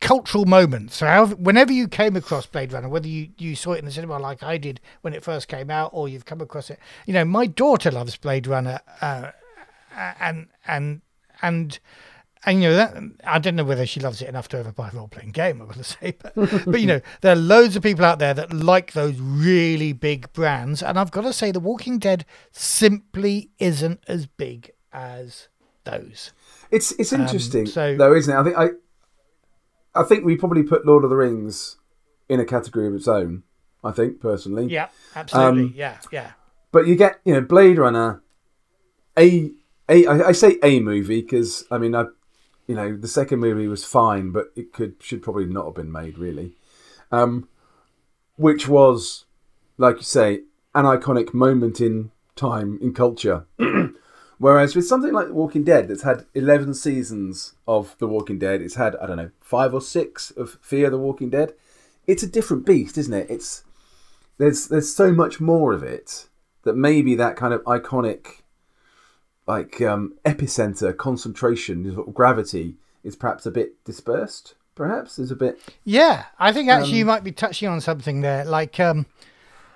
cultural 0.00 0.44
moments. 0.44 0.96
So 0.96 1.06
however, 1.06 1.36
whenever 1.36 1.72
you 1.72 1.88
came 1.88 2.16
across 2.16 2.46
Blade 2.46 2.72
Runner, 2.72 2.88
whether 2.88 3.08
you, 3.08 3.28
you 3.38 3.54
saw 3.56 3.72
it 3.72 3.78
in 3.80 3.84
the 3.84 3.90
cinema 3.92 4.18
like 4.18 4.42
I 4.42 4.56
did 4.58 4.80
when 5.02 5.12
it 5.14 5.22
first 5.22 5.48
came 5.48 5.70
out, 5.70 5.90
or 5.92 6.08
you've 6.08 6.24
come 6.24 6.40
across 6.40 6.70
it, 6.70 6.78
you 7.06 7.12
know, 7.12 7.24
my 7.24 7.46
daughter 7.46 7.90
loves 7.90 8.16
Blade 8.16 8.46
Runner, 8.46 8.80
uh, 9.00 9.30
and 10.20 10.48
and 10.66 11.00
and 11.42 11.78
and 12.46 12.62
you 12.62 12.68
know 12.68 12.76
that 12.76 12.94
I 13.24 13.38
don't 13.38 13.56
know 13.56 13.64
whether 13.64 13.86
she 13.86 14.00
loves 14.00 14.20
it 14.20 14.28
enough 14.28 14.48
to 14.48 14.58
ever 14.58 14.72
buy 14.72 14.88
a 14.88 14.92
role 14.96 15.08
playing 15.08 15.30
game. 15.32 15.60
I'm 15.60 15.66
going 15.68 15.78
to 15.78 15.84
say, 15.84 16.14
but, 16.22 16.34
but 16.34 16.80
you 16.80 16.86
know, 16.86 17.00
there 17.20 17.32
are 17.32 17.36
loads 17.36 17.74
of 17.76 17.82
people 17.82 18.04
out 18.04 18.18
there 18.18 18.34
that 18.34 18.52
like 18.52 18.92
those 18.92 19.18
really 19.18 19.92
big 19.92 20.32
brands, 20.32 20.82
and 20.82 20.98
I've 20.98 21.10
got 21.10 21.22
to 21.22 21.32
say, 21.32 21.50
The 21.52 21.60
Walking 21.60 21.98
Dead 21.98 22.24
simply 22.52 23.50
isn't 23.58 24.00
as 24.08 24.26
big 24.26 24.70
as 24.92 25.48
those. 25.84 26.32
It's 26.70 26.92
it's 26.92 27.12
interesting 27.12 27.62
Um, 27.62 27.66
so- 27.66 27.96
though, 27.96 28.14
isn't 28.14 28.34
it? 28.34 28.38
I 28.38 28.42
think 28.44 28.56
I 28.56 28.68
I 29.94 30.02
think 30.02 30.24
we 30.24 30.36
probably 30.36 30.62
put 30.62 30.86
Lord 30.86 31.04
of 31.04 31.10
the 31.10 31.16
Rings 31.16 31.76
in 32.28 32.40
a 32.40 32.44
category 32.44 32.86
of 32.86 32.94
its 32.94 33.08
own. 33.08 33.42
I 33.82 33.92
think 33.92 34.18
personally, 34.20 34.66
Yeah, 34.66 34.88
absolutely. 35.14 35.62
Um, 35.64 35.72
yeah, 35.76 35.98
yeah. 36.10 36.30
but 36.72 36.86
you 36.86 36.96
get 36.96 37.20
you 37.24 37.34
know 37.34 37.42
Blade 37.42 37.78
Runner, 37.78 38.22
a 39.18 39.52
a 39.88 40.06
I, 40.06 40.28
I 40.28 40.32
say 40.32 40.58
a 40.62 40.80
movie 40.80 41.20
because 41.20 41.64
I 41.70 41.76
mean 41.76 41.94
I 41.94 42.06
you 42.66 42.74
know 42.74 42.96
the 42.96 43.08
second 43.08 43.40
movie 43.40 43.68
was 43.68 43.84
fine, 43.84 44.30
but 44.30 44.46
it 44.56 44.72
could 44.72 44.94
should 45.00 45.22
probably 45.22 45.44
not 45.44 45.66
have 45.66 45.74
been 45.74 45.92
made 45.92 46.16
really, 46.16 46.56
um, 47.12 47.46
which 48.36 48.68
was 48.68 49.26
like 49.76 49.96
you 49.96 50.02
say 50.02 50.40
an 50.74 50.86
iconic 50.86 51.34
moment 51.34 51.80
in 51.80 52.10
time 52.36 52.78
in 52.80 52.94
culture. 52.94 53.44
Whereas 54.38 54.74
with 54.74 54.86
something 54.86 55.12
like 55.12 55.28
The 55.28 55.34
Walking 55.34 55.64
Dead, 55.64 55.88
that's 55.88 56.02
had 56.02 56.26
11 56.34 56.74
seasons 56.74 57.54
of 57.68 57.96
The 57.98 58.08
Walking 58.08 58.38
Dead, 58.38 58.60
it's 58.60 58.74
had, 58.74 58.96
I 58.96 59.06
don't 59.06 59.16
know, 59.16 59.30
five 59.40 59.72
or 59.72 59.80
six 59.80 60.30
of 60.32 60.58
Fear 60.60 60.90
the 60.90 60.98
Walking 60.98 61.30
Dead, 61.30 61.54
it's 62.06 62.22
a 62.22 62.26
different 62.26 62.66
beast, 62.66 62.98
isn't 62.98 63.14
it? 63.14 63.30
It's 63.30 63.62
There's 64.38 64.68
there's 64.68 64.94
so 64.94 65.12
much 65.12 65.40
more 65.40 65.72
of 65.72 65.82
it 65.82 66.26
that 66.64 66.76
maybe 66.76 67.14
that 67.14 67.36
kind 67.36 67.54
of 67.54 67.62
iconic, 67.64 68.42
like, 69.46 69.80
um, 69.80 70.14
epicenter, 70.24 70.96
concentration, 70.96 71.94
sort 71.94 72.08
of 72.08 72.14
gravity 72.14 72.76
is 73.02 73.14
perhaps 73.16 73.46
a 73.46 73.50
bit 73.50 73.82
dispersed, 73.84 74.54
perhaps, 74.74 75.18
is 75.18 75.30
a 75.30 75.36
bit. 75.36 75.60
Yeah, 75.84 76.24
I 76.38 76.52
think 76.52 76.68
actually 76.70 76.92
Um, 76.92 76.98
you 76.98 77.04
might 77.04 77.22
be 77.24 77.32
touching 77.32 77.68
on 77.68 77.80
something 77.80 78.20
there. 78.22 78.44
Like, 78.44 78.80
um, 78.80 79.06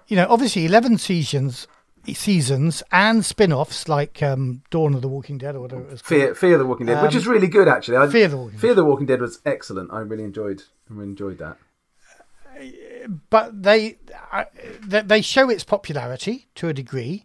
you 0.09 0.17
know, 0.17 0.27
obviously 0.29 0.65
eleven 0.67 0.97
seasons, 0.99 1.69
seasons 2.15 2.83
and 2.93 3.25
spin-offs 3.25 3.89
like 3.89 4.23
um, 4.23 4.63
Dawn 4.71 4.95
of 4.95 5.03
the 5.03 5.09
Walking 5.09 5.39
Dead 5.39 5.55
or 5.55 5.61
whatever 5.61 5.83
it 5.83 5.91
was. 5.91 6.03
called. 6.03 6.21
Fear, 6.21 6.35
Fear 6.35 6.59
the 6.59 6.67
Walking 6.67 6.87
Dead, 6.87 7.03
which 7.03 7.13
Um, 7.13 7.19
is 7.19 7.27
really 7.27 7.49
good 7.49 7.69
actually. 7.69 7.97
I, 7.99 8.09
Fear 8.09 8.29
the 8.29 8.37
Walking 8.37 8.59
Fear 8.59 8.75
the 8.75 8.85
Walking 8.85 9.07
Dead 9.07 9.21
was 9.21 9.41
excellent. 9.45 9.93
I 9.93 10.01
really 10.01 10.25
enjoyed, 10.25 10.63
I 10.91 10.95
really 10.95 11.11
enjoyed 11.11 11.39
that. 11.39 11.57
But 13.31 13.63
they 13.63 13.99
they 14.87 15.03
they 15.03 15.21
show 15.23 15.49
its 15.49 15.63
popularity 15.65 16.49
to 16.57 16.69
a 16.69 16.73
degree, 16.75 17.25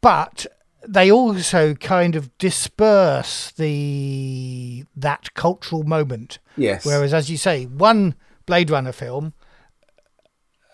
but 0.00 0.46
they 0.86 1.10
also 1.10 1.74
kind 1.74 2.14
of 2.14 2.36
disperse 2.38 3.50
the 3.52 4.84
that 4.94 5.34
cultural 5.34 5.82
moment. 5.82 6.38
Yes. 6.56 6.86
Whereas, 6.86 7.12
as 7.12 7.28
you 7.30 7.36
say, 7.36 7.64
one 7.64 8.14
Blade 8.46 8.70
Runner 8.70 8.92
film, 8.92 9.32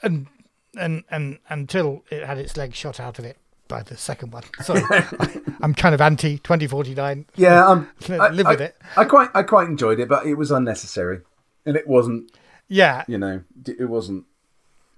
and 0.02 0.26
and 0.78 1.04
and 1.10 1.38
until 1.48 2.04
it 2.10 2.24
had 2.26 2.38
its 2.38 2.56
leg 2.56 2.74
shot 2.74 3.00
out 3.00 3.18
of 3.18 3.24
it 3.24 3.36
by 3.68 3.82
the 3.82 3.96
second 3.96 4.32
one. 4.32 4.42
Sorry, 4.62 4.82
I, 4.90 5.40
I'm 5.62 5.74
kind 5.74 5.94
of 5.94 6.00
anti 6.00 6.38
2049. 6.38 7.26
Yeah, 7.36 7.66
um, 7.66 7.88
Live 8.08 8.20
I, 8.20 8.30
with 8.30 8.46
I- 8.60 8.64
it. 8.64 8.76
I 8.96 9.04
quite, 9.04 9.28
I 9.34 9.42
quite 9.44 9.68
enjoyed 9.68 10.00
it, 10.00 10.08
but 10.08 10.26
it 10.26 10.34
was 10.34 10.50
unnecessary, 10.50 11.20
and 11.64 11.76
it 11.76 11.86
wasn't, 11.86 12.32
Yeah, 12.68 13.04
you 13.06 13.16
know, 13.18 13.42
it 13.66 13.88
wasn't, 13.88 14.24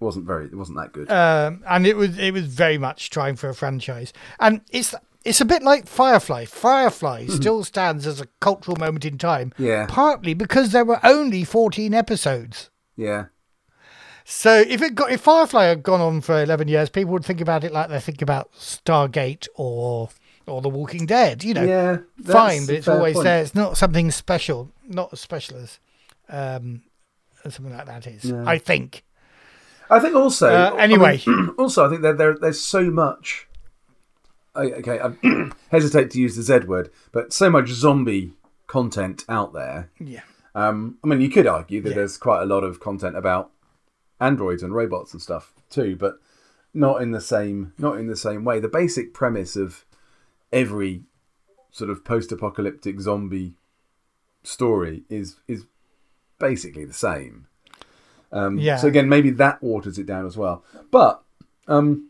wasn't 0.01 0.25
very, 0.27 0.47
it 0.47 0.55
wasn't 0.57 0.79
that 0.79 0.93
good. 0.93 1.11
um, 1.11 1.63
and 1.69 1.87
it 1.87 1.97
was 1.97 2.17
it 2.19 2.33
was 2.33 2.47
very 2.47 2.79
much 2.79 3.11
trying 3.11 3.37
for 3.37 3.49
a 3.51 3.55
franchise, 3.55 4.13
and 4.41 4.63
it's 4.71 4.95
it's 5.25 5.41
a 5.41 5.45
bit 5.45 5.63
like 5.63 5.87
Firefly. 5.87 6.47
Firefly 6.47 7.27
still 7.27 7.63
stands 7.65 8.07
as 8.07 8.21
a 8.21 8.27
cultural 8.41 8.77
moment 8.77 9.05
in 9.05 9.19
time, 9.19 9.53
yeah, 9.59 9.87
partly 9.89 10.33
because 10.35 10.73
there 10.73 10.85
were 10.85 10.99
only 11.05 11.45
14 11.45 11.93
episodes. 11.95 12.71
yeah, 12.97 13.27
So 14.25 14.61
if 14.61 14.83
it 14.83 14.95
got 14.95 15.11
if 15.11 15.21
Firefly 15.21 15.65
had 15.65 15.83
gone 15.83 16.01
on 16.01 16.21
for 16.21 16.43
eleven 16.43 16.69
years, 16.69 16.89
people 16.89 17.13
would 17.13 17.25
think 17.25 17.41
about 17.41 17.65
it 17.65 17.73
like 17.73 17.89
they 17.89 18.01
think 18.01 18.23
about 18.23 18.53
Stargate 18.55 19.49
or 19.55 20.09
or 20.47 20.61
The 20.63 20.69
Walking 20.69 21.07
Dead. 21.07 21.45
You 21.45 21.55
know, 21.55 21.65
yeah. 21.65 21.99
fine, 22.25 22.67
but 22.67 22.75
it's 22.77 22.89
always 22.89 23.15
point. 23.15 23.25
there. 23.25 23.43
It's 23.43 23.55
not 23.55 23.77
something 23.77 24.11
special, 24.11 24.71
not 24.89 25.13
as 25.13 25.21
special 25.21 25.59
as 25.59 25.79
um, 26.29 26.83
something 27.45 27.77
like 27.77 27.87
that 27.87 28.07
is. 28.07 28.25
No. 28.25 28.45
I 28.47 28.59
think. 28.59 29.05
I 29.91 29.99
think 30.01 30.15
also. 30.15 30.49
Uh, 30.49 30.75
I 30.77 30.83
anyway. 30.83 31.21
mean, 31.27 31.51
also 31.59 31.87
I 31.87 31.91
think 31.91 32.03
that 32.03 32.19
there, 32.19 32.37
there's 32.39 32.61
so 32.61 32.91
much. 32.91 33.49
Okay, 34.55 35.01
I 35.01 35.51
hesitate 35.71 36.11
to 36.11 36.21
use 36.21 36.37
the 36.37 36.43
Z 36.43 36.67
word, 36.67 36.91
but 37.11 37.33
so 37.33 37.49
much 37.49 37.69
zombie 37.69 38.33
content 38.67 39.25
out 39.29 39.53
there. 39.55 39.91
Yeah. 39.99 40.21
Um, 40.55 40.99
I 41.03 41.07
mean, 41.07 41.23
you 41.23 41.31
could 41.31 41.47
argue 41.47 41.81
that 41.81 41.91
Yeah. 41.91 41.95
there's 41.97 42.19
quite 42.19 42.43
a 42.43 42.47
lot 42.47 42.63
of 42.63 42.79
content 42.79 43.17
about 43.17 43.52
androids 44.23 44.63
and 44.63 44.75
robots 44.75 45.13
and 45.13 45.21
stuff 45.21 45.53
too, 45.71 45.97
but 45.97 46.15
not 46.75 47.03
in 47.03 47.11
the 47.11 47.21
same 47.21 47.73
not 47.79 47.99
in 47.99 48.07
the 48.07 48.17
same 48.17 48.45
way. 48.45 48.61
The 48.61 48.69
basic 48.69 49.13
premise 49.13 49.57
of 49.57 49.85
every 50.53 51.03
sort 51.71 51.91
of 51.91 52.05
post-apocalyptic 52.05 53.01
zombie 53.01 53.55
story 54.43 55.03
is 55.09 55.37
is 55.49 55.65
basically 56.39 56.85
the 56.85 56.93
same. 56.95 57.47
Um, 58.33 58.59
Yeah. 58.59 58.77
So 58.79 58.89
again, 58.89 59.09
maybe 59.09 59.31
that 59.31 59.63
waters 59.63 59.99
it 59.99 60.07
down 60.07 60.27
as 60.27 60.37
well. 60.37 60.65
But 60.91 61.23
um, 61.69 62.09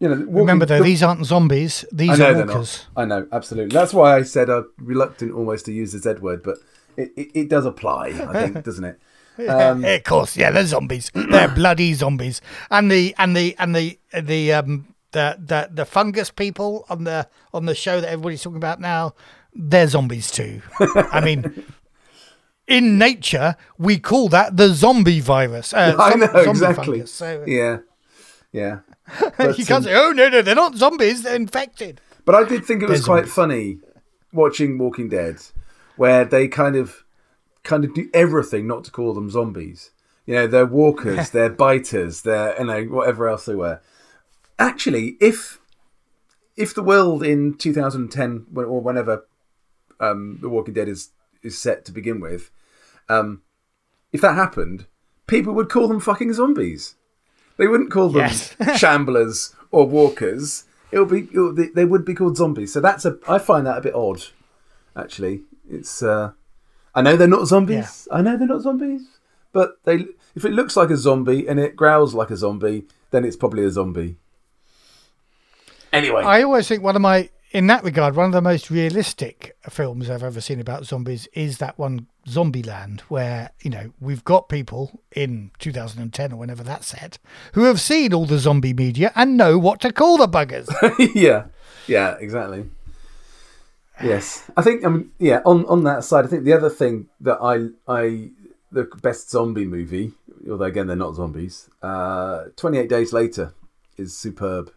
you 0.00 0.08
know, 0.08 0.16
walking- 0.16 0.34
Remember 0.34 0.66
though, 0.66 0.78
the- 0.78 0.84
these 0.84 1.02
aren't 1.02 1.24
zombies. 1.26 1.84
I 1.84 1.96
These 1.96 2.18
know 2.18 2.32
are 2.32 2.46
walkers. 2.46 2.86
I 2.96 3.04
know, 3.04 3.26
absolutely. 3.30 3.72
That's 3.74 3.94
why 3.94 4.16
I 4.16 4.22
said 4.22 4.50
I'm 4.50 4.66
reluctant 4.78 5.32
almost 5.32 5.64
to 5.66 5.72
use 5.72 5.92
the 5.92 5.98
Z 5.98 6.20
word, 6.20 6.42
but 6.42 6.58
it, 6.96 7.12
it, 7.16 7.28
it 7.34 7.48
does 7.48 7.66
apply, 7.66 8.06
I 8.08 8.32
think, 8.48 8.64
doesn't 8.68 8.84
it? 8.84 8.98
Um, 9.48 9.84
of 9.84 10.04
course, 10.04 10.36
yeah, 10.36 10.50
they're 10.50 10.66
zombies. 10.66 11.10
They're 11.14 11.48
bloody 11.48 11.94
zombies. 11.94 12.40
And 12.70 12.90
the 12.90 13.14
and 13.18 13.34
the 13.36 13.56
and 13.58 13.74
the 13.74 13.98
the 14.12 14.52
um 14.52 14.94
the, 15.12 15.36
the 15.38 15.68
the 15.72 15.84
fungus 15.84 16.30
people 16.30 16.84
on 16.88 17.04
the 17.04 17.28
on 17.54 17.66
the 17.66 17.74
show 17.74 18.00
that 18.00 18.08
everybody's 18.10 18.42
talking 18.42 18.56
about 18.58 18.80
now, 18.80 19.14
they're 19.54 19.88
zombies 19.88 20.30
too. 20.30 20.60
I 20.78 21.20
mean, 21.20 21.64
in 22.66 22.98
nature, 22.98 23.56
we 23.78 23.98
call 23.98 24.28
that 24.28 24.56
the 24.56 24.68
zombie 24.74 25.20
virus. 25.20 25.72
Uh, 25.72 25.96
I 25.98 26.14
know 26.14 26.26
zombie 26.26 26.50
exactly. 26.50 26.84
fungus. 26.98 27.12
So 27.12 27.44
Yeah, 27.46 27.78
yeah. 28.52 28.80
But, 29.36 29.58
you 29.58 29.66
can't 29.66 29.78
um, 29.78 29.82
say, 29.84 29.94
"Oh 29.94 30.12
no, 30.12 30.28
no, 30.28 30.42
they're 30.42 30.54
not 30.54 30.74
zombies. 30.76 31.22
They're 31.22 31.36
infected." 31.36 32.00
but 32.24 32.34
I 32.34 32.44
did 32.44 32.64
think 32.64 32.82
it 32.82 32.88
was 32.88 33.00
They're 33.00 33.06
quite 33.06 33.28
zombies. 33.28 33.34
funny 33.34 33.78
watching 34.32 34.78
Walking 34.78 35.08
Dead, 35.08 35.36
where 35.96 36.24
they 36.24 36.48
kind 36.48 36.76
of 36.76 37.01
kind 37.64 37.84
of 37.84 37.94
do 37.94 38.08
everything 38.12 38.66
not 38.66 38.84
to 38.84 38.90
call 38.90 39.14
them 39.14 39.30
zombies. 39.30 39.90
You 40.26 40.34
know, 40.34 40.46
they're 40.46 40.66
walkers, 40.66 41.30
they're 41.34 41.50
biters, 41.50 42.22
they're 42.22 42.58
you 42.58 42.66
know 42.66 42.84
whatever 42.84 43.28
else 43.28 43.44
they 43.46 43.54
were. 43.54 43.80
Actually, 44.58 45.16
if 45.20 45.60
if 46.56 46.74
the 46.74 46.82
world 46.82 47.22
in 47.22 47.54
2010 47.54 48.46
or 48.54 48.80
whenever 48.80 49.26
um, 50.00 50.38
The 50.42 50.48
Walking 50.48 50.74
Dead 50.74 50.88
is 50.88 51.10
is 51.42 51.58
set 51.58 51.84
to 51.86 51.92
begin 51.92 52.20
with, 52.20 52.50
um, 53.08 53.42
if 54.12 54.20
that 54.20 54.34
happened, 54.34 54.86
people 55.26 55.54
would 55.54 55.68
call 55.68 55.88
them 55.88 56.00
fucking 56.00 56.32
zombies. 56.34 56.94
They 57.56 57.66
wouldn't 57.66 57.90
call 57.90 58.08
them 58.10 58.20
Yes. 58.22 58.54
shamblers 58.60 59.54
or 59.70 59.86
walkers. 59.86 60.64
It 60.90 60.98
would 60.98 61.08
be 61.10 61.28
it 61.34 61.40
would 61.40 61.56
be- 61.56 61.70
they 61.74 61.84
would 61.84 62.04
be 62.04 62.14
called 62.14 62.36
zombies. 62.36 62.72
So 62.72 62.80
that's 62.80 63.04
a 63.04 63.18
I 63.28 63.38
find 63.38 63.66
that 63.66 63.78
a 63.78 63.82
bit 63.82 63.94
odd. 63.94 64.22
Actually, 64.94 65.42
it's 65.68 66.02
uh, 66.02 66.32
I 66.94 67.02
know 67.02 67.16
they're 67.16 67.28
not 67.28 67.46
zombies. 67.46 68.06
I 68.10 68.22
know 68.22 68.36
they're 68.36 68.46
not 68.46 68.62
zombies, 68.62 69.02
but 69.52 69.78
they 69.84 70.06
if 70.34 70.44
it 70.44 70.52
looks 70.52 70.76
like 70.76 70.90
a 70.90 70.96
zombie 70.96 71.46
and 71.48 71.58
it 71.58 71.76
growls 71.76 72.14
like 72.14 72.30
a 72.30 72.36
zombie, 72.36 72.84
then 73.10 73.24
it's 73.24 73.36
probably 73.36 73.64
a 73.64 73.70
zombie. 73.70 74.16
Anyway, 75.92 76.22
I 76.22 76.42
always 76.42 76.68
think 76.68 76.82
one 76.82 76.96
of 76.96 77.02
my 77.02 77.30
in 77.52 77.66
that 77.66 77.84
regard, 77.84 78.16
one 78.16 78.26
of 78.26 78.32
the 78.32 78.40
most 78.40 78.70
realistic 78.70 79.56
films 79.68 80.08
I've 80.08 80.22
ever 80.22 80.40
seen 80.40 80.58
about 80.58 80.86
zombies 80.86 81.28
is 81.34 81.58
that 81.58 81.78
one 81.78 82.06
Zombieland, 82.26 83.00
where 83.02 83.50
you 83.62 83.70
know 83.70 83.92
we've 84.00 84.24
got 84.24 84.48
people 84.48 85.02
in 85.12 85.50
2010 85.58 86.32
or 86.32 86.36
whenever 86.36 86.62
that's 86.62 86.88
set 86.88 87.18
who 87.52 87.64
have 87.64 87.80
seen 87.80 88.14
all 88.14 88.26
the 88.26 88.38
zombie 88.38 88.72
media 88.72 89.12
and 89.14 89.36
know 89.36 89.58
what 89.58 89.80
to 89.80 89.92
call 89.92 90.16
the 90.16 90.28
buggers. 90.28 90.68
yeah, 91.14 91.46
yeah, 91.86 92.16
exactly. 92.18 92.70
Yes, 94.02 94.50
I 94.56 94.62
think. 94.62 94.84
I 94.84 94.88
mean, 94.88 95.10
yeah. 95.18 95.42
On 95.44 95.66
on 95.66 95.84
that 95.84 96.04
side, 96.04 96.24
I 96.24 96.28
think 96.28 96.44
the 96.44 96.52
other 96.52 96.70
thing 96.70 97.08
that 97.20 97.38
I 97.40 97.68
I 97.92 98.30
the 98.70 98.84
best 99.02 99.30
zombie 99.30 99.66
movie, 99.66 100.12
although 100.50 100.64
again 100.64 100.86
they're 100.86 100.96
not 100.96 101.14
zombies. 101.14 101.68
Uh, 101.82 102.44
Twenty 102.56 102.78
Eight 102.78 102.88
Days 102.88 103.12
Later 103.12 103.54
is 103.98 104.16
superb, 104.16 104.72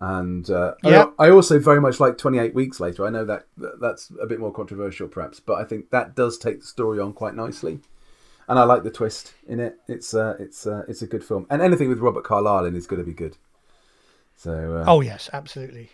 and 0.00 0.48
uh, 0.50 0.74
Yep. 0.84 1.14
I, 1.18 1.26
I 1.26 1.30
also 1.30 1.58
very 1.58 1.80
much 1.80 1.98
like 1.98 2.18
Twenty 2.18 2.38
Eight 2.38 2.54
Weeks 2.54 2.78
Later. 2.78 3.06
I 3.06 3.10
know 3.10 3.24
that 3.24 3.46
that's 3.80 4.12
a 4.20 4.26
bit 4.26 4.38
more 4.38 4.52
controversial, 4.52 5.08
perhaps, 5.08 5.40
but 5.40 5.54
I 5.54 5.64
think 5.64 5.90
that 5.90 6.14
does 6.14 6.36
take 6.38 6.60
the 6.60 6.66
story 6.66 7.00
on 7.00 7.14
quite 7.14 7.34
nicely, 7.34 7.80
and 8.48 8.58
I 8.58 8.64
like 8.64 8.82
the 8.82 8.90
twist 8.90 9.32
in 9.48 9.60
it. 9.60 9.78
It's 9.88 10.12
uh, 10.14 10.36
it's 10.38 10.66
uh, 10.66 10.84
it's 10.88 11.02
a 11.02 11.06
good 11.06 11.24
film, 11.24 11.46
and 11.48 11.62
anything 11.62 11.88
with 11.88 11.98
Robert 12.00 12.24
Carlyle 12.24 12.66
in 12.66 12.76
is 12.76 12.86
going 12.86 13.00
to 13.00 13.06
be 13.06 13.14
good. 13.14 13.38
So, 14.36 14.76
uh, 14.76 14.84
oh 14.86 15.00
yes, 15.00 15.30
absolutely. 15.32 15.90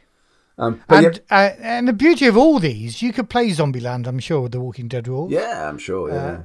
Um, 0.58 0.80
And 0.88 1.20
uh, 1.30 1.50
and 1.60 1.88
the 1.88 1.92
beauty 1.92 2.26
of 2.26 2.36
all 2.36 2.58
these, 2.58 3.02
you 3.02 3.12
could 3.12 3.28
play 3.30 3.48
Zombieland, 3.50 4.06
I'm 4.06 4.18
sure, 4.18 4.42
with 4.42 4.52
the 4.52 4.60
Walking 4.60 4.88
Dead 4.88 5.08
rules. 5.08 5.30
yeah, 5.32 5.40
yeah, 5.40 5.68
I'm 5.68 5.78
sure. 5.78 6.10
Yeah. 6.10 6.42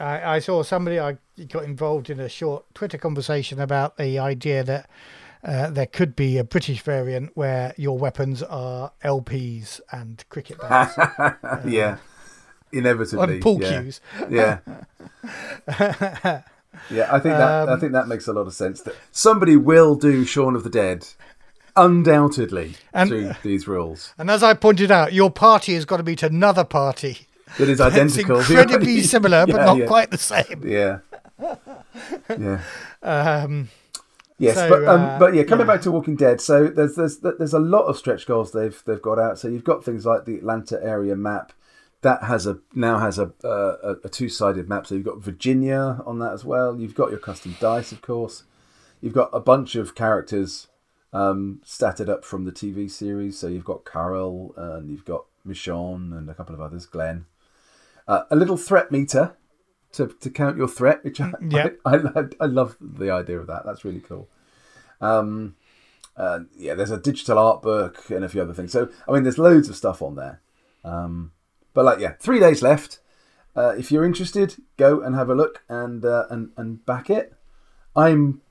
Uh, 0.00 0.02
I, 0.02 0.34
I 0.36 0.38
saw 0.40 0.62
somebody 0.62 0.98
I 0.98 1.18
got 1.48 1.64
involved 1.64 2.10
in 2.10 2.18
a 2.20 2.28
short 2.28 2.64
Twitter 2.74 2.98
conversation 2.98 3.60
about 3.60 3.96
the 3.96 4.18
idea 4.18 4.64
that 4.64 4.90
uh, 5.44 5.70
there 5.70 5.86
could 5.86 6.16
be 6.16 6.36
a 6.38 6.42
British 6.44 6.82
variant 6.82 7.30
where 7.36 7.74
your 7.76 7.96
weapons 7.98 8.42
are 8.42 8.90
LPs 9.04 9.80
and 9.92 10.24
cricket 10.30 10.58
bats 10.60 10.96
yeah, 11.66 11.98
inevitably. 12.72 13.36
on 13.36 13.40
pool 13.40 13.62
yeah. 13.62 13.80
cues. 13.82 14.00
Yeah, 14.30 14.58
yeah. 16.90 17.08
I 17.10 17.18
think 17.20 17.34
that 17.36 17.68
I 17.68 17.72
Um, 17.72 17.80
think 17.80 17.92
that 17.92 18.08
makes 18.08 18.26
a 18.26 18.32
lot 18.32 18.46
of 18.46 18.54
sense. 18.54 18.80
That 18.82 18.94
somebody 19.12 19.56
will 19.56 19.94
do 19.94 20.24
Shaun 20.24 20.56
of 20.56 20.64
the 20.64 20.70
Dead, 20.70 21.06
undoubtedly 21.76 22.76
And- 22.92 23.08
through 23.08 23.32
these 23.42 23.66
rules. 23.68 24.14
And 24.18 24.30
as 24.30 24.42
I 24.42 24.54
pointed 24.54 24.90
out, 24.90 25.12
your 25.12 25.30
party 25.30 25.74
has 25.74 25.84
got 25.84 25.98
to 25.98 26.02
beat 26.02 26.22
another 26.22 26.64
party. 26.64 27.26
That 27.58 27.68
is 27.68 27.80
It's 27.80 27.80
identical. 27.80 28.38
incredibly 28.40 29.02
similar, 29.02 29.46
but 29.46 29.56
Yeah, 29.56 29.64
not 29.64 29.76
yeah. 29.78 29.86
quite 29.86 30.10
the 30.10 30.18
same. 30.18 30.62
Yeah, 30.64 30.98
yeah. 32.38 32.60
Um, 33.02 33.68
Yes, 34.36 34.56
So, 34.56 34.68
but 34.68 34.88
um, 34.88 35.00
uh, 35.00 35.18
but 35.20 35.34
yeah, 35.34 35.44
coming 35.44 35.64
yeah. 35.64 35.74
back 35.74 35.82
to 35.82 35.92
Walking 35.92 36.16
Dead. 36.16 36.40
So 36.40 36.66
there's 36.66 36.96
there's 36.96 37.18
there's 37.18 37.54
a 37.54 37.60
lot 37.60 37.84
of 37.84 37.96
stretch 37.96 38.26
goals 38.26 38.50
they've 38.50 38.82
they've 38.84 39.00
got 39.00 39.16
out. 39.20 39.38
So 39.38 39.46
you've 39.46 39.62
got 39.62 39.84
things 39.84 40.04
like 40.04 40.24
the 40.24 40.34
Atlanta 40.34 40.82
area 40.82 41.14
map 41.14 41.52
that 42.02 42.24
has 42.24 42.44
a 42.44 42.58
now 42.74 42.98
has 42.98 43.16
a 43.20 43.30
uh, 43.44 43.76
a, 43.84 43.94
a 44.04 44.08
two 44.08 44.28
sided 44.28 44.68
map. 44.68 44.88
So 44.88 44.96
you've 44.96 45.04
got 45.04 45.18
Virginia 45.22 46.00
on 46.04 46.18
that 46.18 46.32
as 46.32 46.44
well. 46.44 46.76
You've 46.76 46.96
got 46.96 47.10
your 47.10 47.20
custom 47.20 47.56
dice, 47.60 47.92
of 47.92 48.02
course. 48.02 48.42
You've 49.00 49.12
got 49.14 49.30
a 49.32 49.38
bunch 49.38 49.76
of 49.76 49.94
characters 49.94 50.66
um, 51.14 51.60
statted 51.64 52.08
up 52.10 52.24
from 52.24 52.44
the 52.44 52.52
TV 52.52 52.90
series. 52.90 53.38
So 53.38 53.46
you've 53.46 53.64
got 53.64 53.86
Carol 53.86 54.52
and 54.56 54.90
you've 54.90 55.04
got 55.04 55.24
Michonne 55.46 56.16
and 56.16 56.28
a 56.28 56.34
couple 56.34 56.54
of 56.54 56.60
others, 56.60 56.84
Glenn. 56.84 57.24
Uh, 58.06 58.24
a 58.30 58.36
little 58.36 58.58
threat 58.58 58.92
meter 58.92 59.36
to, 59.92 60.08
to 60.08 60.28
count 60.28 60.58
your 60.58 60.68
threat, 60.68 61.02
which 61.04 61.20
I, 61.20 61.32
Yep. 61.40 61.78
I, 61.86 61.94
I, 61.94 62.24
I 62.40 62.46
love 62.46 62.76
the 62.80 63.10
idea 63.10 63.38
of 63.38 63.46
that. 63.46 63.64
That's 63.64 63.84
really 63.84 64.00
cool. 64.00 64.28
Um, 65.00 65.54
uh, 66.16 66.40
yeah, 66.56 66.74
there's 66.74 66.90
a 66.90 66.98
digital 66.98 67.38
art 67.38 67.62
book 67.62 68.10
and 68.10 68.24
a 68.24 68.28
few 68.28 68.42
other 68.42 68.52
things. 68.54 68.72
So, 68.72 68.88
I 69.08 69.12
mean, 69.12 69.22
there's 69.22 69.38
loads 69.38 69.68
of 69.68 69.76
stuff 69.76 70.02
on 70.02 70.16
there. 70.16 70.40
Um, 70.84 71.32
but 71.72 71.84
like, 71.84 72.00
yeah, 72.00 72.14
three 72.18 72.40
days 72.40 72.60
left. 72.60 72.98
Uh, 73.56 73.74
if 73.78 73.92
you're 73.92 74.04
interested, 74.04 74.56
go 74.76 75.00
and 75.00 75.14
have 75.14 75.30
a 75.30 75.34
look 75.34 75.62
and 75.68 76.04
uh, 76.04 76.26
and 76.28 76.50
and 76.56 76.84
back 76.84 77.08
it. 77.08 77.34
I'm 77.94 78.42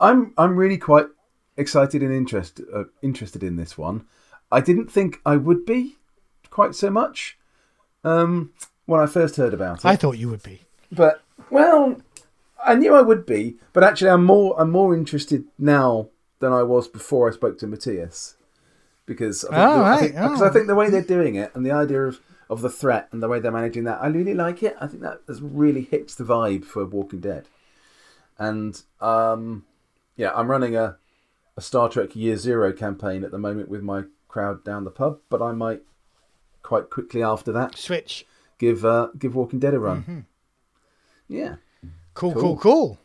I'm 0.00 0.34
I'm 0.36 0.56
really 0.56 0.78
quite 0.78 1.06
excited 1.56 2.02
and 2.02 2.12
interest 2.12 2.60
uh, 2.74 2.84
interested 3.02 3.42
in 3.42 3.56
this 3.56 3.78
one. 3.78 4.04
I 4.52 4.60
didn't 4.60 4.90
think 4.90 5.20
I 5.26 5.36
would 5.36 5.64
be 5.66 5.96
quite 6.50 6.74
so 6.74 6.90
much 6.90 7.38
um, 8.04 8.52
when 8.86 9.00
I 9.00 9.06
first 9.06 9.36
heard 9.36 9.54
about 9.54 9.78
it. 9.78 9.84
I 9.86 9.96
thought 9.96 10.18
you 10.18 10.28
would 10.28 10.42
be. 10.42 10.62
But 10.92 11.22
well, 11.50 12.00
I 12.64 12.74
knew 12.74 12.94
I 12.94 13.02
would 13.02 13.26
be, 13.26 13.56
but 13.72 13.82
actually, 13.84 14.10
I'm 14.10 14.24
more 14.24 14.58
I'm 14.60 14.70
more 14.70 14.94
interested 14.94 15.44
now 15.58 16.08
than 16.38 16.52
I 16.52 16.62
was 16.62 16.86
before 16.88 17.28
I 17.28 17.32
spoke 17.32 17.58
to 17.58 17.66
Matthias, 17.66 18.36
because 19.06 19.44
I 19.46 19.48
think, 19.48 19.58
Oh, 19.58 19.78
the, 19.78 19.84
I 19.84 19.90
right. 19.90 20.00
think, 20.00 20.12
because 20.14 20.42
Oh. 20.42 20.46
I 20.46 20.50
think 20.50 20.66
the 20.66 20.74
way 20.74 20.90
they're 20.90 21.00
doing 21.02 21.34
it 21.34 21.50
and 21.54 21.64
the 21.64 21.72
idea 21.72 22.02
of, 22.02 22.20
of 22.50 22.60
the 22.60 22.68
threat 22.68 23.08
and 23.10 23.22
the 23.22 23.28
way 23.28 23.40
they're 23.40 23.50
managing 23.50 23.84
that, 23.84 24.02
I 24.02 24.08
really 24.08 24.34
like 24.34 24.62
it. 24.62 24.76
I 24.78 24.86
think 24.86 25.02
that 25.02 25.22
has 25.28 25.40
really 25.40 25.82
hits 25.82 26.14
the 26.14 26.24
vibe 26.24 26.64
for 26.66 26.84
Walking 26.84 27.20
Dead, 27.20 27.46
and 28.38 28.80
um, 29.00 29.64
yeah, 30.16 30.32
I'm 30.34 30.50
running 30.50 30.76
a 30.76 30.96
a 31.56 31.60
Star 31.62 31.88
Trek 31.88 32.14
Year 32.14 32.36
Zero 32.36 32.72
campaign 32.72 33.24
at 33.24 33.30
the 33.30 33.38
moment 33.38 33.68
with 33.68 33.82
my 33.82 34.04
crowd 34.28 34.62
down 34.64 34.84
the 34.84 34.90
pub, 34.90 35.18
but 35.30 35.40
I 35.40 35.52
might 35.52 35.82
quite 36.62 36.90
quickly 36.90 37.22
after 37.22 37.52
that 37.52 37.78
Switch. 37.78 38.26
give 38.58 38.84
uh, 38.84 39.08
give 39.18 39.34
Walking 39.34 39.58
Dead 39.58 39.72
a 39.74 39.78
run. 39.78 40.02
Mm-hmm. 40.02 40.18
Yeah. 41.28 41.56
Cool, 42.14 42.32
Cool. 42.32 42.42
cool, 42.42 42.56
cool. 42.58 42.98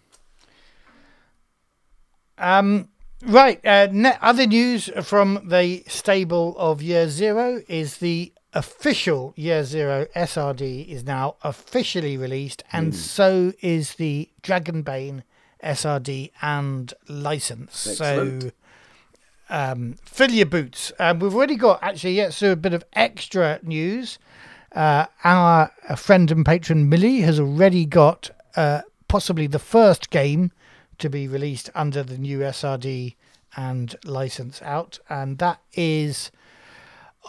Um, 2.38 2.90
right. 3.24 3.64
Uh, 3.66 3.88
ne- 3.92 4.18
other 4.22 4.48
news 4.48 4.90
from 5.04 5.40
the 5.48 5.84
stable 5.88 6.56
of 6.58 6.82
Year 6.82 7.08
Zero 7.10 7.62
is 7.68 7.98
the 7.98 8.34
official 8.54 9.34
Year 9.36 9.64
Zero 9.64 10.06
SRD 10.16 10.88
is 10.88 11.04
now 11.04 11.36
officially 11.44 12.18
released, 12.18 12.64
and 12.72 12.94
so 12.96 13.54
is 13.62 13.96
the 13.96 14.30
Dragonbane 14.44 15.24
SRD 15.64 16.32
and 16.42 16.94
license. 17.08 17.88
Excellent. 17.88 18.44
So. 18.44 18.52
Um, 19.50 19.96
fill 20.06 20.32
your 20.32 20.46
boots. 20.46 20.94
Um, 20.98 21.20
we've 21.20 21.36
already 21.36 21.58
got 21.58 21.84
actually, 21.84 22.14
yes, 22.14 22.38
so 22.38 22.54
a 22.54 22.56
bit 22.56 22.74
of 22.74 22.86
extra 22.94 23.60
news. 23.62 24.18
Uh, 24.74 25.08
our 25.26 25.72
friend 25.98 26.32
and 26.32 26.46
patron 26.46 26.88
Millie 26.88 27.22
has 27.22 27.38
already 27.38 27.86
got 27.86 28.30
uh, 28.56 28.82
possibly 29.10 29.48
the 29.48 29.60
first 29.60 30.10
game 30.10 30.52
to 31.00 31.10
be 31.10 31.28
released 31.28 31.70
under 31.76 32.02
the 32.04 32.18
new 32.18 32.40
SRD 32.40 33.16
and 33.58 33.98
license 34.06 34.62
out, 34.62 35.00
and 35.10 35.38
that 35.40 35.60
is 35.74 36.32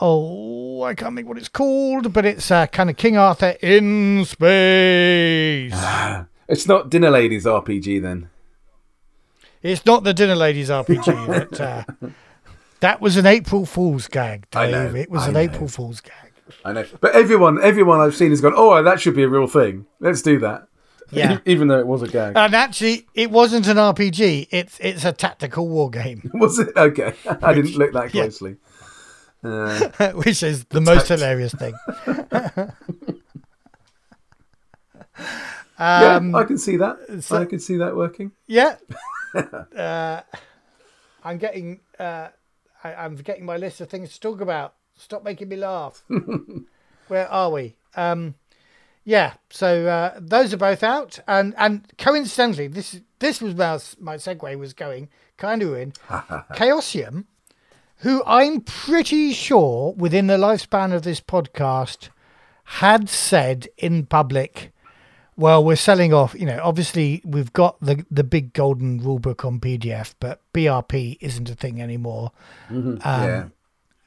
oh, 0.00 0.82
I 0.82 0.94
can't 0.94 1.16
think 1.16 1.28
what 1.28 1.38
it's 1.38 1.48
called, 1.48 2.12
but 2.12 2.24
it's 2.24 2.50
uh, 2.50 2.66
kind 2.68 2.88
of 2.88 2.96
King 2.96 3.16
Arthur 3.16 3.56
in 3.60 4.24
space. 4.24 5.72
It's 6.52 6.66
not 6.68 6.90
Dinner 6.90 7.10
Ladies 7.10 7.46
RPG 7.46 8.02
then. 8.02 8.28
it's 9.62 9.86
not 9.86 10.04
the 10.04 10.12
Dinner 10.12 10.34
Ladies 10.36 10.68
RPG, 10.68 11.26
but 11.50 11.58
uh, 11.60 11.84
that 12.80 13.00
was 13.00 13.16
an 13.16 13.24
April 13.24 13.64
Fool's 13.64 14.06
gag, 14.06 14.46
I 14.54 14.70
know, 14.70 14.94
It 14.94 15.10
was 15.10 15.22
I 15.22 15.28
an 15.28 15.32
know. 15.32 15.40
April 15.40 15.66
Fool's 15.68 16.02
gag. 16.02 16.12
I 16.62 16.72
know, 16.72 16.84
but 17.00 17.14
everyone, 17.14 17.62
everyone 17.62 18.00
I've 18.00 18.14
seen 18.14 18.28
has 18.30 18.42
gone. 18.42 18.52
Oh, 18.54 18.82
that 18.82 19.00
should 19.00 19.16
be 19.16 19.22
a 19.22 19.28
real 19.28 19.46
thing. 19.46 19.86
Let's 20.00 20.20
do 20.20 20.38
that. 20.40 20.68
Yeah. 21.10 21.38
even 21.46 21.68
though 21.68 21.78
it 21.78 21.86
was 21.86 22.02
a 22.02 22.08
gag. 22.08 22.36
And 22.36 22.54
actually, 22.54 23.06
it 23.14 23.30
wasn't 23.30 23.66
an 23.68 23.78
RPG. 23.78 24.48
It's 24.50 24.78
it's 24.80 25.04
a 25.06 25.12
tactical 25.12 25.66
war 25.68 25.88
game, 25.88 26.30
was 26.34 26.58
it 26.58 26.68
okay? 26.76 27.14
I 27.40 27.54
didn't 27.54 27.76
look 27.76 27.92
that 27.94 28.12
Yeah. 28.14 28.22
closely. 28.24 28.56
Uh, 29.42 29.88
which 30.12 30.42
is 30.42 30.64
the 30.66 30.80
most 30.82 31.08
hilarious 31.08 31.54
thing. 31.54 31.74
Yeah, 35.82 36.16
Um, 36.16 36.34
I 36.34 36.44
can 36.44 36.58
see 36.58 36.76
that. 36.76 37.22
so- 37.22 37.36
I 37.36 37.44
can 37.44 37.58
see 37.58 37.76
that 37.78 37.94
working. 37.96 38.32
yeah. 38.46 38.76
Uh, 39.34 40.20
I'm 41.24 41.38
getting. 41.38 41.80
Uh, 41.98 42.28
I, 42.84 42.94
I'm 42.94 43.14
getting 43.16 43.46
my 43.46 43.56
list 43.56 43.80
of 43.80 43.88
things 43.88 44.12
to 44.12 44.20
talk 44.20 44.40
about. 44.42 44.74
Stop 44.96 45.24
making 45.24 45.48
me 45.48 45.56
laugh. 45.56 46.02
Where 47.08 47.28
are 47.30 47.50
we? 47.50 47.76
Um, 47.96 48.34
yeah. 49.04 49.32
So 49.50 49.86
uh, 49.86 50.18
those 50.20 50.52
are 50.52 50.58
both 50.58 50.82
out, 50.82 51.18
and 51.26 51.54
and 51.56 51.90
coincidentally, 51.96 52.66
this 52.68 53.00
this 53.20 53.40
was 53.40 53.54
where 53.54 53.78
my 53.98 54.16
segue 54.16 54.58
was 54.58 54.74
going. 54.74 55.08
Kind 55.38 55.62
of 55.62 55.74
in 55.76 55.92
Chaosium, 56.54 57.24
who 57.98 58.22
I'm 58.26 58.60
pretty 58.60 59.32
sure 59.32 59.94
within 59.96 60.26
the 60.26 60.36
lifespan 60.36 60.92
of 60.94 61.02
this 61.04 61.22
podcast 61.22 62.10
had 62.64 63.08
said 63.08 63.68
in 63.78 64.04
public 64.06 64.72
well, 65.36 65.64
we're 65.64 65.76
selling 65.76 66.12
off. 66.12 66.34
You 66.38 66.46
know, 66.46 66.60
obviously 66.62 67.22
we've 67.24 67.52
got 67.52 67.80
the 67.80 68.04
the 68.10 68.24
big 68.24 68.52
golden 68.52 69.00
rulebook 69.00 69.44
on 69.44 69.60
PDF, 69.60 70.14
but 70.20 70.40
BRP 70.52 71.18
isn't 71.20 71.48
a 71.50 71.54
thing 71.54 71.80
anymore. 71.80 72.32
Um, 72.70 72.98
yeah, 73.04 73.44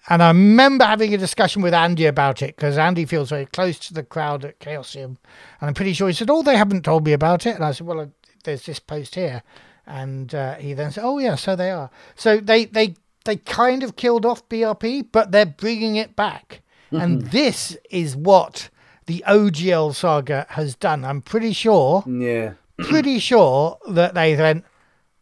And 0.10 0.22
I 0.22 0.28
remember 0.28 0.86
having 0.86 1.14
a 1.14 1.18
discussion 1.18 1.62
with 1.62 1.74
Andy 1.74 2.06
about 2.06 2.42
it 2.42 2.56
because 2.56 2.78
Andy 2.78 3.06
feels 3.06 3.30
very 3.30 3.46
close 3.48 3.80
to 3.80 3.94
the 3.94 4.04
crowd 4.04 4.46
at 4.46 4.60
Chaosium, 4.60 5.18
and 5.60 5.68
I'm 5.68 5.74
pretty 5.74 5.94
sure 5.94 6.08
he 6.08 6.14
said, 6.14 6.30
"Oh, 6.30 6.44
they 6.44 6.58
haven't 6.58 6.84
told 6.84 7.06
me 7.06 7.14
about 7.14 7.46
it." 7.46 7.56
And 7.56 7.64
I 7.66 7.72
said, 7.72 7.88
"Well, 7.88 8.00
uh, 8.02 8.08
there's 8.44 8.66
this 8.66 8.80
post 8.80 9.16
here," 9.16 9.42
and 9.88 10.34
uh, 10.36 10.56
he 10.56 10.74
then 10.74 10.92
said, 10.92 11.04
"Oh, 11.04 11.18
yeah, 11.20 11.36
so 11.36 11.56
they 11.56 11.72
are." 11.72 11.90
So 12.16 12.38
they 12.38 12.66
they 12.66 12.96
they 13.26 13.38
kind 13.38 13.82
of 13.82 13.96
killed 13.96 14.26
off 14.26 14.48
BRP, 14.50 15.08
but 15.12 15.32
they're 15.32 15.46
bringing 15.48 15.96
it 15.96 16.16
back. 16.16 16.62
And 16.92 17.24
this 17.32 17.76
is 17.90 18.16
what 18.16 18.70
the 19.06 19.24
OGL 19.28 19.94
saga 19.94 20.46
has 20.50 20.76
done. 20.76 21.06
I'm 21.06 21.22
pretty 21.22 21.54
sure, 21.54 22.04
Yeah. 22.08 22.54
pretty 22.78 23.20
sure 23.30 23.78
that 23.89 24.13
they 24.13 24.36
went, 24.36 24.65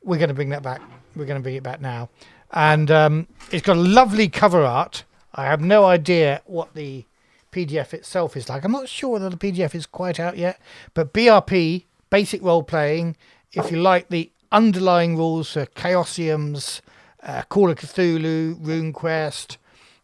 we're 0.04 0.18
going 0.18 0.30
to 0.30 0.34
bring 0.34 0.50
that 0.50 0.64
back. 0.64 0.82
We're 1.16 1.26
going 1.26 1.40
to 1.40 1.44
bring 1.44 1.56
it 1.56 1.64
back 1.64 1.82
now. 1.82 2.10
And 2.52 2.90
um, 2.92 3.28
it's 3.52 3.66
got 3.66 3.78
a 3.78 3.82
lovely 3.82 4.30
cover 4.30 4.64
art. 4.64 5.04
I 5.36 5.46
have 5.46 5.62
no 5.62 5.86
idea 5.86 6.42
what 6.46 6.74
the 6.76 7.06
PDF 7.52 7.94
itself 7.94 8.36
is 8.38 8.50
like. 8.50 8.64
I'm 8.64 8.72
not 8.72 8.90
sure 8.90 9.10
whether 9.12 9.30
the 9.30 9.38
PDF 9.38 9.76
is 9.76 9.86
quite 9.86 10.20
out 10.20 10.38
yet, 10.38 10.60
but 10.94 11.14
BRP, 11.14 11.86
basic 12.10 12.42
role 12.42 12.64
playing, 12.64 13.16
if 13.52 13.72
you 13.72 13.80
like 13.82 14.10
the 14.10 14.32
underlying 14.52 15.18
rules 15.18 15.52
for 15.54 15.66
Chaosiums, 15.66 16.82
uh, 17.24 17.44
Call 17.50 17.70
of 17.72 17.78
Cthulhu, 17.80 18.56
RuneQuest, 18.60 19.58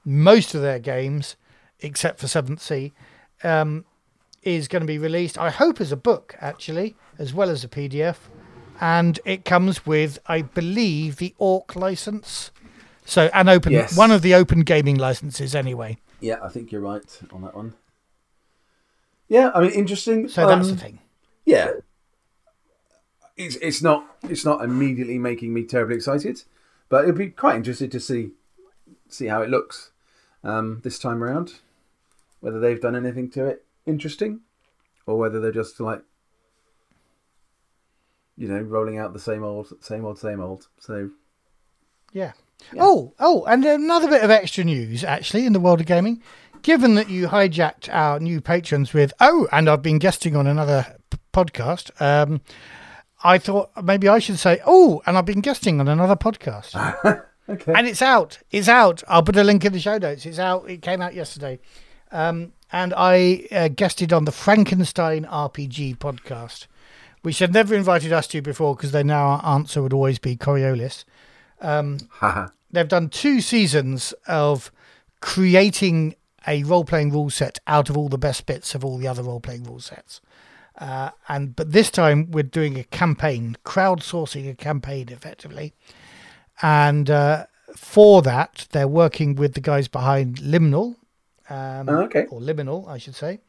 most 0.06 0.56
of 0.56 0.62
their 0.62 0.80
games, 0.80 1.36
except 1.82 2.20
for 2.20 2.28
Seventh 2.28 2.62
Sea, 2.62 2.92
um, 3.43 3.86
is 4.43 4.67
going 4.67 4.82
to 4.82 4.88
be 4.88 4.97
released, 4.97 5.38
I 5.38 5.49
hope, 5.49 5.82
as 5.82 5.91
a 5.91 5.97
book, 5.97 6.36
actually, 6.39 6.95
as 7.17 7.34
well 7.34 7.49
as 7.49 7.63
a 7.63 7.67
PDF. 7.67 8.17
And 8.82 9.19
it 9.25 9.43
comes 9.45 9.86
with, 9.86 10.19
I 10.28 10.41
believe, 10.43 11.17
the 11.17 11.34
ORC 11.38 11.75
license. 11.75 12.52
So, 13.06 13.30
an 13.34 13.49
open, 13.49 13.73
Yes. 13.73 13.97
one 13.97 14.12
of 14.12 14.21
the 14.21 14.34
open 14.36 14.62
gaming 14.62 14.95
licenses, 14.97 15.54
anyway. 15.56 15.97
Yeah, 16.21 16.38
I 16.43 16.49
think 16.49 16.71
you're 16.71 16.82
right 16.82 17.19
on 17.32 17.41
that 17.41 17.56
one. 17.56 17.73
Yeah, 19.28 19.52
I 19.54 19.62
mean, 19.62 19.71
interesting. 19.71 20.28
So 20.28 20.47
that's 20.47 20.67
Um, 20.69 20.75
the 20.75 20.82
thing. 20.82 20.99
Yeah, 21.45 21.71
it's 23.38 23.56
it's 23.58 23.82
not 23.82 24.06
it's 24.23 24.43
not 24.45 24.63
immediately 24.63 25.17
making 25.17 25.54
me 25.54 25.63
terribly 25.63 25.95
excited, 25.95 26.43
but 26.89 27.04
it'd 27.04 27.17
be 27.17 27.30
quite 27.30 27.56
interesting 27.56 27.89
to 27.91 27.99
see 27.99 28.32
see 29.08 29.28
how 29.28 29.41
it 29.41 29.49
looks 29.49 29.91
um, 30.43 30.82
this 30.84 30.99
time 30.99 31.23
around. 31.23 31.54
Whether 32.39 32.60
they've 32.60 32.82
done 32.82 32.95
anything 32.95 33.30
to 33.32 33.45
it 33.45 33.65
interesting, 33.86 34.41
or 35.06 35.17
whether 35.17 35.39
they're 35.39 35.52
just 35.52 35.80
like 35.80 36.02
you 38.38 38.47
know 38.47 38.60
rolling 38.62 38.97
out 38.97 39.13
the 39.13 39.19
same 39.19 39.43
old 39.43 39.71
same 39.82 40.06
old 40.06 40.19
same 40.19 40.39
old. 40.39 40.67
So 40.80 41.10
Yeah. 42.71 42.82
Oh, 42.82 43.13
oh, 43.19 43.45
and 43.45 43.63
another 43.63 44.10
bit 44.10 44.21
of 44.21 44.30
extra 44.30 44.63
news, 44.63 45.04
actually, 45.04 45.45
in 45.45 45.54
the 45.54 45.60
world 45.60 45.80
of 45.80 45.86
gaming. 45.86 46.21
Given 46.62 46.95
that 46.95 47.10
you 47.10 47.28
hijacked 47.30 47.88
our 47.93 48.19
new 48.19 48.41
patrons 48.41 48.93
with, 48.93 49.13
oh, 49.21 49.47
and 49.52 49.69
I've 49.69 49.82
been 49.82 49.97
guesting 49.97 50.36
on 50.36 50.45
another 50.45 50.97
p- 51.10 51.17
podcast, 51.34 51.89
um, 52.02 52.41
I 53.23 53.38
thought 53.38 53.71
maybe 53.82 54.10
I 54.10 54.19
should 54.19 54.39
say, 54.39 54.60
oh, 54.65 55.02
and 55.06 55.17
I've 55.17 55.25
been 55.25 55.39
guesting 55.39 55.80
on 55.80 55.88
another 55.88 56.17
podcast. 56.17 56.75
okay, 57.49 57.73
and 57.73 57.88
it's 57.88 58.02
out. 58.02 58.39
It's 58.52 58.67
out. 58.67 59.04
I'll 59.08 59.23
put 59.23 59.38
a 59.38 59.43
link 59.43 59.63
in 59.63 59.71
the 59.71 59.80
show 59.80 59.97
notes. 59.97 60.25
It's 60.25 60.39
out. 60.39 60.69
It 60.69 60.82
came 60.82 61.02
out 61.02 61.13
yesterday. 61.13 61.60
Um, 62.12 62.54
and 62.72 62.93
I 62.95 63.48
uh, 63.52 63.67
guested 63.69 64.13
on 64.13 64.26
the 64.26 64.32
Frankenstein 64.32 65.26
RPG 65.26 65.98
podcast, 65.98 66.67
which 67.22 67.39
they've 67.39 67.52
never 67.52 67.76
invited 67.76 68.13
us 68.13 68.28
to 68.28 68.41
before 68.41 68.76
because 68.76 68.91
they 68.91 69.04
know 69.04 69.15
our 69.15 69.45
answer 69.45 69.82
would 69.82 69.93
always 69.93 70.19
be 70.19 70.36
Coriolis. 70.36 71.04
haha, 71.62 72.48
They've 72.72 72.88
done 72.88 73.10
two 73.10 73.41
seasons 73.41 74.13
of 74.28 74.72
creating 75.22 76.15
a 76.48 76.63
role 76.63 76.86
playing 76.86 77.12
rule 77.12 77.30
set 77.30 77.60
out 77.67 77.89
of 77.89 77.98
all 77.98 78.10
the 78.10 78.17
best 78.17 78.45
bits 78.45 78.74
of 78.76 78.86
all 78.86 78.98
the 78.98 79.08
other 79.08 79.24
role 79.24 79.39
playing 79.39 79.63
rule 79.63 79.80
sets. 79.80 80.22
Uh, 80.78 81.12
and 81.28 81.56
but 81.56 81.74
this 81.74 81.91
time 81.91 82.32
we're 82.32 82.43
doing 82.43 82.80
a 82.80 82.84
campaign, 82.86 83.58
crowdsourcing 83.65 84.50
a 84.50 84.56
campaign 84.56 85.10
effectively. 85.10 85.74
And 86.62 87.10
uh, 87.10 87.48
for 87.76 88.22
that, 88.22 88.67
they're 88.72 88.88
working 88.88 89.36
with 89.36 89.54
the 89.56 89.62
guys 89.62 89.88
behind 89.88 90.38
Liminal, 90.38 90.95
um, 91.50 91.90
Oh, 91.90 92.02
okay. 92.04 92.26
or 92.30 92.40
Liminal, 92.40 92.88
I 92.88 92.98
should 92.98 93.16
say. 93.16 93.40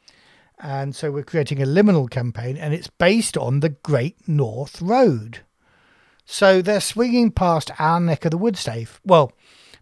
And 0.59 0.95
so 0.95 1.11
we're 1.11 1.23
creating 1.25 1.63
a 1.63 1.67
liminal 1.67 2.11
campaign, 2.11 2.57
and 2.57 2.75
it's 2.75 2.89
based 2.89 3.37
on 3.39 3.61
the 3.61 3.71
Great 3.71 4.29
North 4.29 4.81
Road. 4.83 5.41
So 6.27 6.61
they're 6.63 6.81
swinging 6.81 7.31
past 7.31 7.71
our 7.79 7.99
neck 7.99 8.25
of 8.25 8.31
the 8.31 8.39
woods, 8.39 8.63
Dave. 8.63 9.01
Well, 9.05 9.33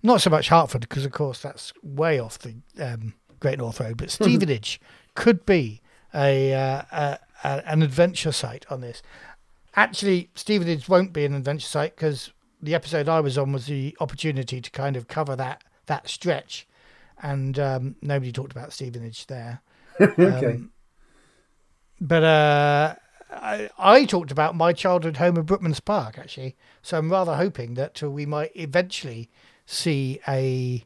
not 0.02 0.20
so 0.20 0.30
much 0.30 0.48
Hertford, 0.48 0.82
because 0.82 1.04
of 1.04 1.12
course 1.12 1.42
that's 1.42 1.72
way 1.82 2.18
off 2.20 2.38
the 2.38 2.54
um, 2.80 3.14
Great 3.40 3.58
North 3.58 3.80
Road, 3.80 3.96
but 3.96 4.10
Stevenage 4.12 4.80
could 5.14 5.44
be 5.44 5.80
a, 6.14 6.54
uh, 6.54 6.82
a, 6.92 7.18
a 7.44 7.68
an 7.68 7.82
adventure 7.82 8.32
site 8.32 8.64
on 8.70 8.80
this. 8.80 9.02
Actually, 9.74 10.30
Stevenage 10.34 10.88
won't 10.88 11.12
be 11.12 11.24
an 11.24 11.34
adventure 11.34 11.66
site 11.66 11.96
because 11.96 12.32
the 12.62 12.74
episode 12.74 13.08
I 13.08 13.20
was 13.20 13.36
on 13.36 13.52
was 13.52 13.66
the 13.66 13.96
opportunity 14.00 14.60
to 14.60 14.70
kind 14.70 14.96
of 14.96 15.08
cover 15.08 15.34
that 15.36 15.62
that 15.86 16.08
stretch, 16.08 16.66
and 17.22 17.58
um, 17.58 17.96
nobody 18.02 18.32
talked 18.32 18.52
about 18.52 18.72
Stevenage 18.72 19.26
there. 19.26 19.60
okay. 20.00 20.46
Um, 20.46 20.70
but 22.00 22.22
uh, 22.22 22.94
I, 23.30 23.70
I 23.78 24.04
talked 24.04 24.30
about 24.30 24.54
my 24.54 24.72
childhood 24.72 25.16
home 25.16 25.36
of 25.36 25.46
Brookman's 25.46 25.80
Park, 25.80 26.18
actually. 26.18 26.56
So 26.82 26.98
I'm 26.98 27.10
rather 27.10 27.34
hoping 27.36 27.74
that 27.74 28.02
uh, 28.02 28.10
we 28.10 28.26
might 28.26 28.52
eventually 28.54 29.30
see 29.66 30.20
a 30.28 30.84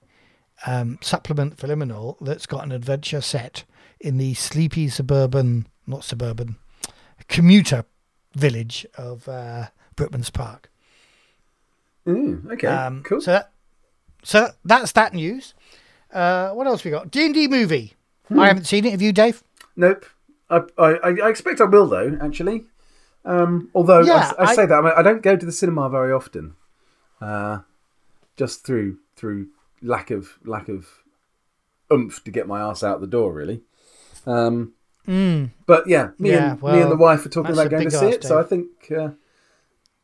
um, 0.67 0.99
supplement 1.03 1.59
for 1.59 1.69
Liminal 1.69 2.17
that's 2.21 2.47
got 2.47 2.65
an 2.65 2.73
adventure 2.73 3.21
set 3.21 3.65
in 4.01 4.17
the 4.19 4.35
sleepy 4.35 4.89
suburban, 4.89 5.67
not 5.87 6.05
suburban, 6.05 6.57
commuter 7.29 7.85
village 8.35 8.87
of 8.97 9.29
uh, 9.29 9.67
Brookman's 9.97 10.31
Park. 10.31 10.71
Mm, 12.07 12.51
okay, 12.53 12.67
Um, 12.67 13.03
cool. 13.05 13.21
So, 13.21 13.33
that, 13.33 13.53
so 14.25 14.51
that's 14.65 14.93
that 14.93 15.15
news. 15.15 15.55
Uh, 16.13 16.51
what 16.51 16.67
else 16.67 16.85
we 16.85 16.91
got? 16.91 17.11
D 17.11 17.25
and 17.27 17.35
D 17.35 17.49
movie. 17.49 17.95
I 18.37 18.47
haven't 18.47 18.65
seen 18.65 18.85
it. 18.85 18.91
Have 18.93 19.03
you, 19.03 19.13
Dave? 19.13 19.43
Nope. 19.77 20.05
I, 20.51 20.61
I, 20.79 20.91
I 21.25 21.29
expect 21.31 21.61
I 21.61 21.65
will 21.65 21.87
though. 21.87 22.19
Actually, 22.21 22.65
um, 23.25 23.71
although 23.75 24.01
I- 24.01 24.05
Yeah, 24.07 24.33
I, 24.39 24.43
I- 24.45 24.55
say 24.55 24.67
that 24.67 24.75
I, 24.79 24.81
mean, 24.83 24.93
I 24.97 25.03
don't 25.03 25.23
go 25.23 25.37
to 25.37 25.47
the 25.47 25.53
cinema 25.53 25.89
very 25.89 26.13
often, 26.13 26.55
uh, 27.21 27.61
just 28.37 28.65
through 28.67 28.99
through 29.17 29.49
lack 29.83 30.11
of 30.11 30.39
lack 30.45 30.69
of 30.69 30.89
oomph 31.93 32.23
to 32.25 32.31
get 32.31 32.47
my 32.47 32.61
ass 32.61 32.83
out 32.83 33.01
the 33.01 33.07
door. 33.07 33.33
Really. 33.33 33.63
Um, 34.27 34.75
Mm. 35.09 35.51
but 35.67 35.89
yeah, 35.89 36.11
me 36.21 36.31
Yeah, 36.31 36.53
and 36.53 36.63
me 36.63 36.81
and 36.81 36.91
the 36.93 36.97
wife 36.97 37.27
are 37.27 37.29
talking 37.29 37.51
about 37.53 37.71
going 37.71 37.89
to 37.89 37.91
see 37.91 38.07
it. 38.07 38.23
So 38.23 38.39
I 38.39 38.45
think 38.45 38.67
uh, 38.97 39.09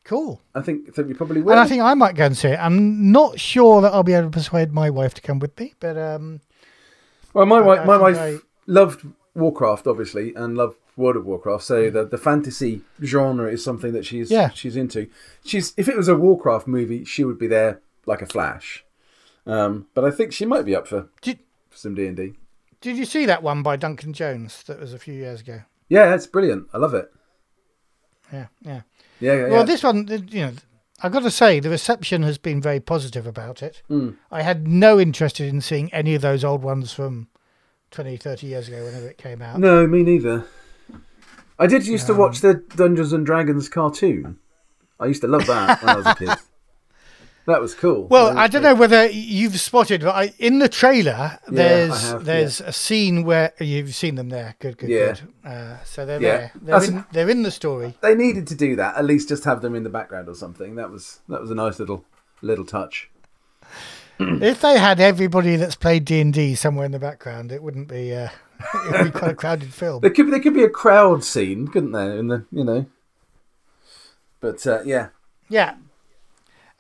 Cool. 0.09 0.41
I 0.55 0.63
think 0.63 0.89
I 0.89 0.93
think 0.93 1.09
we 1.09 1.13
probably 1.15 1.43
will. 1.43 1.51
And 1.53 1.61
I 1.61 1.67
think 1.67 1.83
I 1.83 1.93
might 1.93 2.15
go 2.15 2.25
and 2.25 2.35
see 2.37 2.49
it. 2.49 2.59
I'm 2.59 3.13
not 3.13 3.39
sure 3.39 3.83
that 3.83 3.93
I'll 3.93 4.03
be 4.03 4.15
able 4.15 4.29
to 4.31 4.31
persuade 4.31 4.73
my 4.73 4.89
wife 4.89 5.13
to 5.15 5.21
come 5.21 5.39
with 5.39 5.59
me, 5.61 5.75
but 5.81 5.99
um, 5.99 6.41
well, 7.35 7.45
my 7.45 7.61
wife 7.61 7.87
my 7.87 7.99
wife 7.99 8.17
I- 8.19 8.39
loved 8.67 9.07
Warcraft 9.35 9.87
obviously 9.87 10.35
and 10.35 10.57
loved 10.57 10.79
World 10.97 11.17
of 11.17 11.27
Warcraft. 11.27 11.63
So 11.63 11.91
the 11.91 12.07
the 12.07 12.17
fantasy 12.17 12.81
genre 13.05 13.53
is 13.53 13.63
something 13.63 13.93
that 13.93 14.07
she's 14.07 14.31
Yeah. 14.31 14.49
she's 14.49 14.77
into. 14.77 15.09
She's 15.45 15.75
if 15.77 15.89
it 15.91 15.97
was 15.97 16.09
a 16.09 16.17
Warcraft 16.17 16.67
movie, 16.67 17.05
she 17.05 17.23
would 17.23 17.39
be 17.39 17.47
there 17.47 17.81
like 18.07 18.23
a 18.23 18.27
flash. 18.27 18.87
Um, 19.47 19.89
but 19.93 20.07
I 20.07 20.11
think 20.11 20.33
she 20.33 20.47
might 20.47 20.65
be 20.65 20.75
up 20.75 20.87
for, 20.89 21.09
did 21.21 21.39
for 21.69 21.77
some 21.77 21.95
D 21.95 22.07
and 22.07 22.17
D. 22.17 22.33
did 22.81 22.97
you 22.97 23.05
see 23.05 23.27
that 23.27 23.43
one 23.43 23.63
by 23.63 23.77
Duncan 23.77 24.15
Jones 24.15 24.63
that 24.65 24.81
was 24.81 24.95
a 24.95 24.99
few 24.99 25.13
years 25.15 25.41
ago? 25.43 25.61
Yeah, 25.91 26.15
it's 26.15 26.27
brilliant. 26.27 26.69
I 26.73 26.79
love 26.79 26.95
it. 26.95 27.11
Yeah, 28.33 28.47
yeah. 28.63 28.81
Yeah, 29.21 29.33
yeah, 29.33 29.41
yeah. 29.41 29.49
Well, 29.49 29.65
this 29.65 29.83
one, 29.83 30.07
you 30.31 30.41
know, 30.47 30.53
I've 31.03 31.13
got 31.13 31.23
to 31.23 31.31
say 31.31 31.61
the 31.61 31.71
reception 31.71 32.23
has 32.25 32.39
been 32.39 32.61
very 32.61 32.81
positive 32.81 33.27
about 33.27 33.63
it. 33.63 33.83
Mm. 33.91 34.17
I 34.31 34.43
had 34.43 34.67
no 34.67 34.99
interest 34.99 35.41
in 35.41 35.61
seeing 35.61 35.93
any 35.93 36.15
of 36.15 36.23
those 36.23 36.45
old 36.45 36.63
ones 36.63 36.93
from 36.93 37.29
20, 37.93 38.17
30 38.17 38.47
years 38.47 38.69
ago, 38.69 38.85
whenever 38.85 39.09
it 39.09 39.19
came 39.19 39.41
out. 39.41 39.61
No, 39.61 39.87
me 39.87 40.03
neither. 40.03 40.45
I 41.59 41.67
did 41.67 41.87
used 41.87 42.07
to 42.07 42.15
watch 42.15 42.41
the 42.41 42.55
Dungeons 42.55 43.13
and 43.13 43.27
Dragons 43.27 43.69
cartoon. 43.69 44.39
I 45.01 45.07
used 45.07 45.23
to 45.23 45.29
love 45.29 45.47
that 45.47 45.83
when 45.83 45.91
I 45.91 45.97
was 45.97 46.07
a 46.07 46.15
kid. 46.15 46.31
That 47.49 47.63
was 47.63 47.75
cool. 47.75 48.07
Well, 48.09 48.37
I 48.37 48.47
don't 48.47 48.63
know 48.63 48.75
whether 48.75 49.07
you've 49.07 49.59
spotted, 49.59 50.03
but 50.03 50.15
I, 50.15 50.35
in 50.39 50.59
the 50.59 50.69
trailer, 50.69 51.39
there's 51.49 52.11
have, 52.11 52.27
there's 52.27 52.61
a 52.61 52.73
scene 52.73 53.25
where 53.25 53.55
you've 53.59 53.95
seen 53.95 54.17
them 54.17 54.29
there. 54.29 54.55
Good, 54.59 54.77
good, 54.77 54.91
Yeah. 54.91 55.07
good. 55.15 55.21
Uh, 55.51 55.83
so 55.83 56.05
they're 56.05 56.21
Yeah. 56.21 56.37
there. 56.37 56.53
They're 56.61 56.85
in, 56.85 57.05
they're 57.11 57.31
in 57.31 57.45
the 57.45 57.51
story. 57.51 57.95
They 58.03 58.15
needed 58.15 58.47
to 58.49 58.55
do 58.55 58.77
that. 58.77 58.99
At 58.99 59.07
least 59.07 59.31
just 59.31 59.45
have 59.45 59.63
them 59.63 59.75
in 59.75 59.83
the 59.83 59.89
background 59.89 60.29
or 60.29 60.35
something. 60.35 60.75
That 60.75 60.91
was 60.91 61.21
that 61.31 61.41
was 61.41 61.51
a 61.51 61.55
nice 61.55 61.79
little 61.79 62.05
little 62.43 62.67
touch. 62.67 63.09
if 64.21 64.61
they 64.61 64.79
had 64.79 65.01
everybody 65.01 65.57
that's 65.57 65.75
played 65.75 66.05
D 66.05 66.21
and 66.21 66.35
D 66.35 66.55
somewhere 66.55 66.85
in 66.85 66.93
the 66.93 66.99
background, 66.99 67.51
it 67.51 67.63
wouldn't 67.63 67.89
be. 67.89 68.15
Uh, 68.15 68.29
it 68.75 68.93
would 68.93 69.13
be 69.15 69.19
quite 69.19 69.31
a 69.31 69.35
crowded 69.35 69.73
film. 69.73 70.03
There 70.03 70.11
could 70.11 70.27
be 70.27 70.33
there 70.33 70.41
could 70.41 70.53
be 70.53 70.65
a 70.65 70.69
crowd 70.69 71.25
scene, 71.25 71.67
couldn't 71.69 71.93
there? 71.93 72.15
In 72.19 72.29
the 72.29 72.45
you 72.53 72.63
know. 72.65 72.85
But 74.39 74.67
uh, 74.67 74.83
yeah, 74.85 75.09
Yeah. 75.49 75.77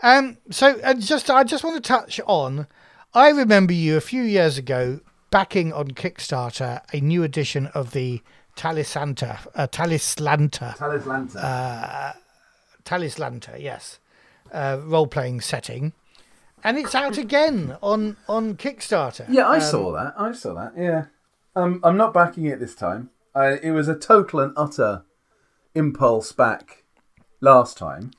Um. 0.03 0.39
So, 0.51 0.79
uh, 0.83 0.95
just 0.95 1.31
I 1.31 1.45
just 1.45 1.65
want 1.65 1.77
to 1.83 1.87
touch 1.87 2.21
on. 2.27 2.67
I 3.15 3.31
remember 3.31 3.73
you 3.73 3.97
a 3.97 4.01
few 4.01 4.23
years 4.23 4.59
ago 4.59 5.01
backing 5.31 5.73
on 5.73 5.89
Kickstarter 5.93 6.83
a 6.93 7.01
new 7.01 7.23
edition 7.23 7.67
of 7.69 7.93
the 7.93 8.23
Talisanta, 8.57 9.39
uh, 9.55 9.67
Talislanta, 9.67 10.77
Talislanta. 10.77 12.15
Talislanta, 12.85 13.61
yes, 13.61 13.99
uh, 14.53 14.79
role 14.85 15.07
playing 15.07 15.41
setting. 15.41 15.93
and 16.65 16.77
it's 16.77 16.95
out 16.95 17.17
again 17.19 17.77
on 17.83 18.17
on 18.29 18.57
Kickstarter. 18.57 19.27
Yeah, 19.29 19.49
I 19.49 19.57
Um, 19.57 19.61
saw 19.63 19.93
that. 19.93 20.15
I 20.19 20.33
saw 20.33 20.55
that. 20.55 20.73
Yeah. 20.77 21.05
Um, 21.55 21.81
I'm 21.85 21.97
not 21.97 22.13
backing 22.15 22.47
it 22.47 22.59
this 22.61 22.75
time. 22.75 23.11
I, 23.35 23.55
it 23.63 23.71
was 23.73 23.89
a 23.89 23.95
total 23.95 24.41
and 24.41 24.53
utter 24.57 25.03
impulse 25.75 26.33
back 26.33 26.85
last 27.41 27.77
time. 27.79 28.11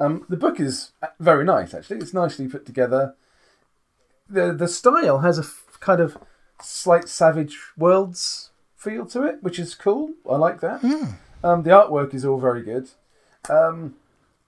Um, 0.00 0.24
the 0.28 0.36
book 0.36 0.58
is 0.60 0.92
very 1.20 1.44
nice, 1.44 1.72
actually. 1.74 1.98
It's 1.98 2.14
nicely 2.14 2.48
put 2.48 2.66
together. 2.66 3.14
the 4.28 4.52
The 4.52 4.68
style 4.68 5.20
has 5.20 5.38
a 5.38 5.42
f- 5.42 5.64
kind 5.80 6.00
of 6.00 6.16
slight 6.60 7.08
Savage 7.08 7.58
Worlds 7.76 8.50
feel 8.76 9.06
to 9.06 9.22
it, 9.22 9.42
which 9.42 9.58
is 9.58 9.74
cool. 9.74 10.10
I 10.28 10.36
like 10.36 10.60
that. 10.60 10.82
Um, 11.42 11.62
the 11.62 11.70
artwork 11.70 12.14
is 12.14 12.24
all 12.24 12.38
very 12.40 12.62
good. 12.62 12.90
Um, 13.48 13.94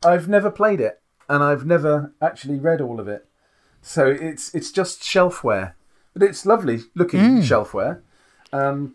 I've 0.05 0.29
never 0.29 0.51
played 0.51 0.81
it, 0.81 1.01
and 1.29 1.43
I've 1.43 1.65
never 1.67 2.13
actually 2.21 2.59
read 2.59 2.81
all 2.81 2.99
of 3.01 3.09
it. 3.09 3.27
So 3.83 4.07
it's 4.07 4.55
it's 4.55 4.73
just 4.73 5.01
shelfware, 5.03 5.75
but 6.13 6.23
it's 6.23 6.45
lovely 6.45 6.81
looking 6.95 7.21
shelfware. 7.43 8.01
Um, 8.53 8.95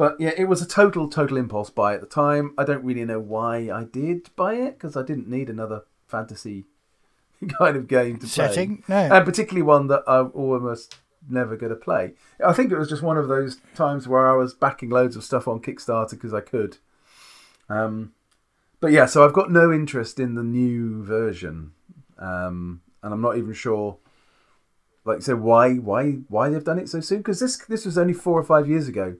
but 0.00 0.16
yeah, 0.18 0.32
it 0.36 0.46
was 0.48 0.62
a 0.62 0.66
total 0.66 1.08
total 1.10 1.36
impulse 1.36 1.68
buy 1.68 1.92
at 1.94 2.00
the 2.00 2.06
time. 2.06 2.54
I 2.56 2.64
don't 2.64 2.82
really 2.84 3.04
know 3.04 3.20
why 3.20 3.70
I 3.70 3.84
did 3.84 4.34
buy 4.34 4.54
it 4.54 4.72
because 4.78 4.96
I 4.96 5.02
didn't 5.02 5.28
need 5.28 5.50
another 5.50 5.82
fantasy 6.08 6.64
kind 7.58 7.76
of 7.76 7.86
game 7.86 8.18
to 8.20 8.26
Setting? 8.26 8.78
play, 8.78 9.08
No. 9.08 9.14
and 9.16 9.24
particularly 9.26 9.62
one 9.62 9.88
that 9.88 10.02
I'm 10.06 10.30
almost 10.34 10.96
never 11.28 11.54
going 11.54 11.70
to 11.70 11.76
play. 11.76 12.14
I 12.44 12.52
think 12.54 12.72
it 12.72 12.78
was 12.78 12.88
just 12.88 13.02
one 13.02 13.18
of 13.18 13.28
those 13.28 13.58
times 13.74 14.08
where 14.08 14.26
I 14.26 14.34
was 14.34 14.54
backing 14.54 14.88
loads 14.88 15.16
of 15.16 15.22
stuff 15.24 15.46
on 15.46 15.60
Kickstarter 15.60 16.10
because 16.12 16.32
I 16.32 16.40
could. 16.40 16.78
Um, 17.68 18.12
but 18.80 18.92
yeah, 18.92 19.04
so 19.06 19.22
I've 19.24 19.34
got 19.34 19.50
no 19.52 19.70
interest 19.70 20.18
in 20.18 20.34
the 20.34 20.42
new 20.42 21.04
version, 21.04 21.72
um, 22.18 22.80
and 23.02 23.12
I'm 23.12 23.20
not 23.20 23.36
even 23.36 23.52
sure, 23.52 23.98
like, 25.04 25.20
so 25.22 25.36
why 25.36 25.74
why 25.74 26.12
why 26.28 26.48
they've 26.48 26.64
done 26.64 26.78
it 26.78 26.88
so 26.88 27.00
soon? 27.00 27.18
Because 27.18 27.38
this 27.40 27.58
this 27.68 27.84
was 27.84 27.98
only 27.98 28.14
four 28.14 28.38
or 28.40 28.42
five 28.44 28.66
years 28.66 28.88
ago, 28.88 29.16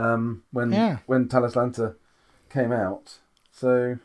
um, 0.00 0.42
when 0.52 0.72
Yeah. 0.72 0.98
when 1.06 1.28
Talislanta 1.28 1.94
came 2.50 2.72
out. 2.72 3.18
So 3.52 3.98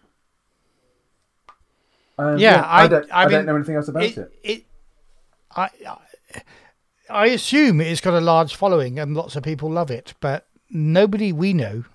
um, 2.18 2.38
Yeah, 2.38 2.62
I, 2.62 2.84
I- 2.84 2.88
don't 2.88 3.12
I 3.12 3.24
I, 3.24 3.28
don't 3.30 3.46
know 3.46 3.56
anything 3.56 3.76
else 3.76 3.88
about 3.88 4.04
it. 4.04 4.18
it, 4.18 4.32
it 4.44 4.64
I, 5.56 5.70
I 5.88 5.98
I 7.10 7.26
assume 7.28 7.82
it's 7.82 8.02
got 8.02 8.14
a 8.16 8.22
large 8.22 8.56
following 8.56 8.98
and 9.00 9.16
lots 9.16 9.36
of 9.36 9.44
people 9.44 9.70
love 9.70 9.92
it, 9.92 10.14
but 10.20 10.48
nobody 10.70 11.32
we 11.32 11.54
know 11.54 11.86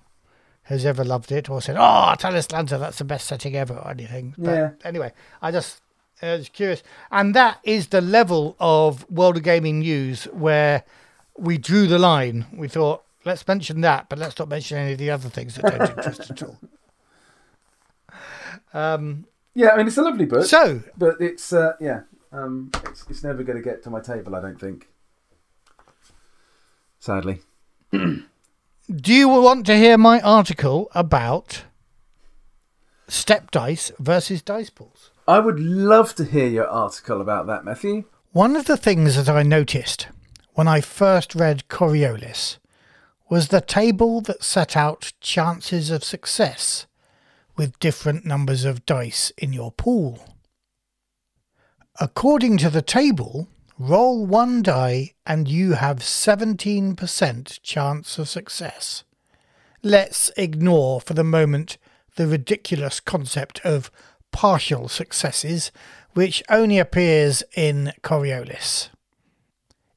has 0.63 0.85
ever 0.85 1.03
loved 1.03 1.31
it 1.33 1.49
or 1.49 1.61
said, 1.61 1.75
"Oh, 1.77 2.13
Talislanta, 2.17 2.79
that's 2.79 2.97
the 2.99 3.03
best 3.03 3.27
setting 3.27 3.55
ever" 3.55 3.73
or 3.75 3.89
anything. 3.91 4.35
But 4.37 4.51
Yeah. 4.51 4.69
Anyway, 4.85 5.11
I 5.41 5.51
just 5.51 5.81
I 6.21 6.33
was 6.37 6.49
curious, 6.49 6.81
and 7.11 7.35
that 7.35 7.59
is 7.63 7.87
the 7.87 7.99
level 8.01 8.55
of 8.59 9.09
World 9.09 9.37
of 9.37 9.43
Gaming 9.43 9.79
news 9.79 10.25
where 10.25 10.83
we 11.37 11.57
drew 11.57 11.87
the 11.87 11.99
line. 11.99 12.45
We 12.53 12.67
thought, 12.67 13.03
let's 13.25 13.47
mention 13.47 13.81
that, 13.81 14.09
but 14.09 14.19
let's 14.19 14.37
not 14.37 14.49
mention 14.49 14.77
any 14.77 14.93
of 14.93 14.97
the 14.97 15.11
other 15.11 15.29
things 15.29 15.55
that 15.55 15.65
don't 15.65 15.97
interest 15.97 16.31
at 16.31 16.43
all. 16.43 16.57
Um, 18.73 19.25
Yeah, 19.53 19.71
I 19.71 19.77
mean 19.77 19.87
it's 19.87 19.97
a 19.97 20.01
lovely 20.01 20.25
book, 20.25 20.45
so, 20.45 20.81
but 20.97 21.19
it's 21.19 21.51
uh, 21.51 21.73
yeah, 21.81 22.01
um, 22.31 22.71
it's, 22.85 23.05
it's 23.09 23.23
never 23.23 23.43
going 23.43 23.57
to 23.57 23.63
get 23.63 23.83
to 23.83 23.89
my 23.89 23.99
table. 23.99 24.33
I 24.33 24.41
don't 24.41 24.59
think. 24.59 24.87
Sadly. 26.99 27.39
Do 27.91 28.23
you 29.13 29.27
want 29.27 29.65
to 29.65 29.75
hear 29.75 29.97
my 29.97 30.21
article 30.21 30.89
about 30.93 31.63
step 33.07 33.51
dice 33.51 33.91
versus 33.99 34.41
dice 34.41 34.69
pools? 34.69 35.11
I 35.27 35.39
would 35.39 35.59
love 35.59 36.15
to 36.15 36.25
hear 36.25 36.47
your 36.47 36.67
article 36.67 37.21
about 37.21 37.47
that, 37.47 37.65
Matthew. 37.65 38.05
One 38.31 38.55
of 38.55 38.65
the 38.65 38.77
things 38.77 39.15
that 39.15 39.29
I 39.29 39.43
noticed 39.43 40.07
when 40.53 40.67
I 40.67 40.81
first 40.81 41.35
read 41.35 41.63
Coriolis 41.69 42.57
was 43.31 43.47
the 43.47 43.61
table 43.61 44.19
that 44.19 44.43
set 44.43 44.75
out 44.75 45.13
chances 45.21 45.89
of 45.89 46.03
success 46.03 46.85
with 47.55 47.79
different 47.79 48.25
numbers 48.25 48.65
of 48.65 48.85
dice 48.85 49.31
in 49.37 49.53
your 49.53 49.71
pool. 49.71 50.35
According 51.97 52.57
to 52.57 52.69
the 52.69 52.81
table, 52.81 53.47
roll 53.79 54.25
one 54.25 54.61
die 54.61 55.13
and 55.25 55.47
you 55.47 55.73
have 55.73 55.99
17% 55.99 57.61
chance 57.63 58.19
of 58.19 58.27
success. 58.27 59.05
Let's 59.81 60.29
ignore 60.35 60.99
for 60.99 61.13
the 61.13 61.23
moment 61.23 61.77
the 62.17 62.27
ridiculous 62.27 62.99
concept 62.99 63.61
of 63.63 63.89
partial 64.33 64.89
successes, 64.89 65.71
which 66.11 66.43
only 66.49 66.79
appears 66.79 67.43
in 67.55 67.93
Coriolis. 68.03 68.89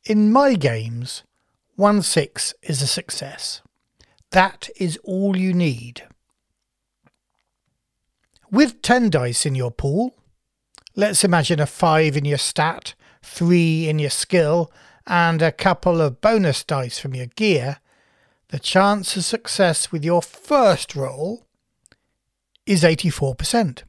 In 0.04 0.30
my 0.30 0.54
games, 0.54 1.24
1 1.76 2.02
6 2.02 2.54
is 2.62 2.82
a 2.82 2.86
success. 2.86 3.60
That 4.30 4.68
is 4.76 4.96
all 5.02 5.36
you 5.36 5.52
need. 5.52 6.04
With 8.48 8.80
10 8.80 9.10
dice 9.10 9.44
in 9.44 9.56
your 9.56 9.72
pool, 9.72 10.14
let's 10.94 11.24
imagine 11.24 11.58
a 11.58 11.66
5 11.66 12.16
in 12.16 12.24
your 12.24 12.38
stat, 12.38 12.94
3 13.22 13.88
in 13.88 13.98
your 13.98 14.10
skill, 14.10 14.70
and 15.04 15.42
a 15.42 15.50
couple 15.50 16.00
of 16.00 16.20
bonus 16.20 16.62
dice 16.62 17.00
from 17.00 17.12
your 17.14 17.26
gear, 17.26 17.78
the 18.48 18.60
chance 18.60 19.16
of 19.16 19.24
success 19.24 19.90
with 19.90 20.04
your 20.04 20.22
first 20.22 20.94
roll 20.94 21.44
is 22.66 22.84
84%. 22.84 23.82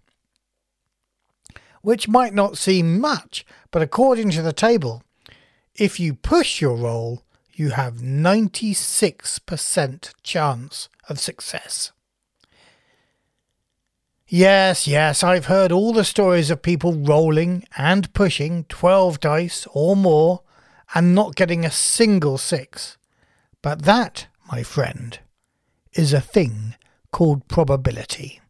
Which 1.83 2.07
might 2.07 2.33
not 2.33 2.57
seem 2.57 2.99
much, 2.99 3.45
but 3.69 3.83
according 3.83 4.31
to 4.31 4.41
the 4.41 4.53
table, 4.53 5.03
if 5.75 5.99
you 5.99 6.15
push 6.15 6.59
your 6.59 6.75
roll, 6.75 7.24
you 7.55 7.69
have 7.69 7.95
96% 7.95 10.13
chance 10.21 10.89
of 11.07 11.19
success. 11.19 11.93
Yes, 14.27 14.87
yes, 14.87 15.23
I've 15.23 15.45
heard 15.45 15.71
all 15.71 15.93
the 15.93 16.03
stories 16.03 16.51
of 16.51 16.61
people 16.61 16.93
rolling 16.93 17.65
and 17.77 18.13
pushing 18.13 18.65
12 18.65 19.21
dice 19.21 19.65
or 19.71 19.95
more 19.95 20.41
and 20.93 21.15
not 21.15 21.35
getting 21.35 21.63
a 21.63 21.71
single 21.71 22.37
six. 22.37 22.97
But 23.61 23.83
that, 23.83 24.27
my 24.51 24.61
friend, 24.61 25.17
is 25.93 26.11
a 26.11 26.19
thing 26.19 26.75
called 27.11 27.47
probability. 27.47 28.41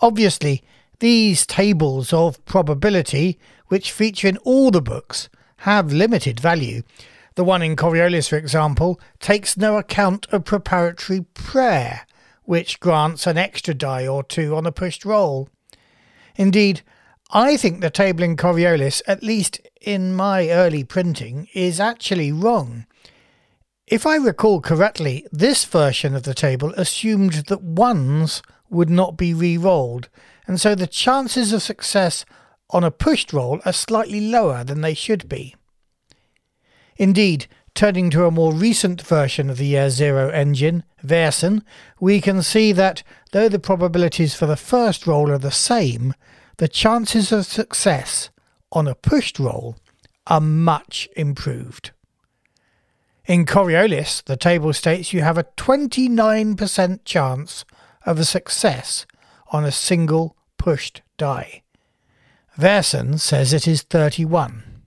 Obviously, 0.00 0.62
these 1.00 1.44
tables 1.44 2.12
of 2.12 2.42
probability, 2.46 3.38
which 3.66 3.92
feature 3.92 4.28
in 4.28 4.38
all 4.38 4.70
the 4.70 4.80
books, 4.80 5.28
have 5.60 5.92
limited 5.92 6.40
value. 6.40 6.82
The 7.34 7.44
one 7.44 7.62
in 7.62 7.76
Coriolis, 7.76 8.28
for 8.28 8.36
example, 8.36 9.00
takes 9.18 9.56
no 9.56 9.76
account 9.76 10.26
of 10.32 10.44
preparatory 10.44 11.22
prayer, 11.34 12.06
which 12.44 12.80
grants 12.80 13.26
an 13.26 13.38
extra 13.38 13.74
die 13.74 14.06
or 14.06 14.22
two 14.22 14.56
on 14.56 14.66
a 14.66 14.72
pushed 14.72 15.04
roll. 15.04 15.48
Indeed, 16.36 16.82
I 17.30 17.56
think 17.56 17.80
the 17.80 17.90
table 17.90 18.24
in 18.24 18.36
Coriolis, 18.36 19.02
at 19.06 19.22
least 19.22 19.60
in 19.80 20.14
my 20.14 20.50
early 20.50 20.82
printing, 20.82 21.48
is 21.54 21.78
actually 21.78 22.32
wrong. 22.32 22.86
If 23.86 24.06
I 24.06 24.16
recall 24.16 24.60
correctly, 24.60 25.26
this 25.30 25.64
version 25.64 26.14
of 26.14 26.22
the 26.22 26.34
table 26.34 26.72
assumed 26.76 27.32
that 27.48 27.62
ones 27.62 28.42
would 28.68 28.90
not 28.90 29.16
be 29.16 29.34
re-rolled, 29.34 30.08
and 30.46 30.60
so 30.60 30.74
the 30.74 30.86
chances 30.86 31.52
of 31.52 31.62
success 31.62 32.24
on 32.70 32.84
a 32.84 32.90
pushed 32.90 33.32
roll 33.32 33.60
are 33.64 33.72
slightly 33.72 34.20
lower 34.20 34.64
than 34.64 34.80
they 34.80 34.94
should 34.94 35.28
be. 35.28 35.54
Indeed, 36.96 37.46
turning 37.74 38.10
to 38.10 38.26
a 38.26 38.30
more 38.30 38.52
recent 38.52 39.02
version 39.02 39.48
of 39.48 39.56
the 39.56 39.66
Year 39.66 39.90
Zero 39.90 40.28
engine, 40.30 40.84
Vaesen, 41.04 41.62
we 41.98 42.20
can 42.20 42.42
see 42.42 42.72
that 42.72 43.02
though 43.32 43.48
the 43.48 43.58
probabilities 43.58 44.34
for 44.34 44.46
the 44.46 44.56
first 44.56 45.06
roll 45.06 45.30
are 45.30 45.38
the 45.38 45.50
same, 45.50 46.14
the 46.58 46.68
chances 46.68 47.32
of 47.32 47.46
success 47.46 48.30
on 48.72 48.86
a 48.86 48.94
pushed 48.94 49.38
roll 49.38 49.76
are 50.26 50.40
much 50.40 51.08
improved. 51.16 51.92
In 53.26 53.46
Coriolis, 53.46 54.22
the 54.24 54.36
table 54.36 54.72
states 54.72 55.12
you 55.12 55.22
have 55.22 55.38
a 55.38 55.44
29% 55.44 57.04
chance 57.04 57.64
of 58.04 58.18
a 58.18 58.24
success 58.24 59.06
on 59.52 59.64
a 59.64 59.72
single 59.72 60.36
pushed 60.58 61.02
die. 61.16 61.62
Vaesen 62.58 63.18
says 63.18 63.52
it 63.52 63.68
is 63.68 63.82
31, 63.82 64.82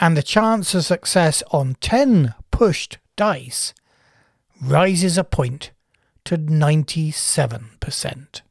and 0.00 0.16
the 0.16 0.22
chance 0.22 0.74
of 0.74 0.84
success 0.84 1.42
on 1.50 1.76
10 1.80 2.34
pushed 2.50 2.98
dice 3.16 3.74
rises 4.60 5.18
a 5.18 5.24
point 5.24 5.72
to 6.24 6.38
97%. 6.38 8.42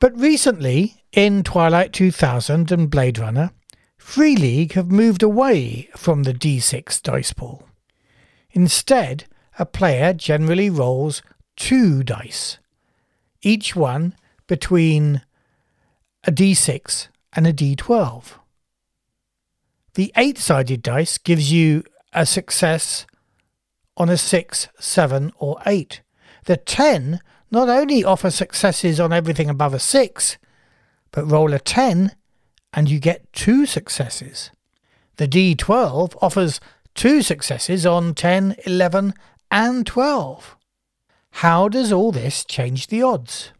But 0.00 0.18
recently, 0.18 1.04
in 1.12 1.42
Twilight 1.42 1.92
2000 1.92 2.72
and 2.72 2.90
Blade 2.90 3.18
Runner, 3.18 3.50
Free 3.98 4.34
League 4.34 4.72
have 4.72 4.90
moved 4.90 5.22
away 5.22 5.90
from 5.94 6.22
the 6.22 6.32
D6 6.32 7.02
dice 7.02 7.32
pool. 7.32 7.68
Instead, 8.52 9.24
a 9.58 9.66
player 9.66 10.14
generally 10.14 10.70
rolls 10.70 11.22
two 11.54 12.02
dice, 12.02 12.58
each 13.42 13.76
one 13.76 14.14
between 14.46 15.22
a 16.24 16.32
d6 16.32 17.08
and 17.32 17.46
a 17.46 17.52
d12. 17.52 18.32
The 19.94 20.12
eight 20.16 20.38
sided 20.38 20.82
dice 20.82 21.18
gives 21.18 21.52
you 21.52 21.82
a 22.12 22.26
success 22.26 23.06
on 23.96 24.08
a 24.08 24.16
6, 24.16 24.68
7, 24.78 25.32
or 25.38 25.60
8. 25.66 26.00
The 26.44 26.56
10 26.56 27.20
not 27.50 27.68
only 27.68 28.04
offers 28.04 28.34
successes 28.34 29.00
on 29.00 29.12
everything 29.12 29.50
above 29.50 29.74
a 29.74 29.78
6, 29.78 30.38
but 31.10 31.30
roll 31.30 31.52
a 31.52 31.58
10 31.58 32.12
and 32.72 32.88
you 32.88 33.00
get 33.00 33.32
two 33.32 33.66
successes. 33.66 34.50
The 35.16 35.28
D12 35.28 36.16
offers 36.22 36.60
two 36.94 37.22
successes 37.22 37.84
on 37.84 38.14
10, 38.14 38.56
11, 38.64 39.14
and 39.50 39.86
12. 39.86 40.56
How 41.32 41.68
does 41.68 41.92
all 41.92 42.12
this 42.12 42.44
change 42.44 42.86
the 42.86 43.02
odds? 43.02 43.52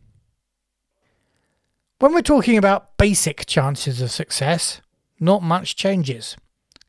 When 2.00 2.14
we're 2.14 2.22
talking 2.22 2.56
about 2.56 2.96
basic 2.96 3.44
chances 3.44 4.00
of 4.00 4.10
success, 4.10 4.80
not 5.20 5.42
much 5.42 5.76
changes. 5.76 6.34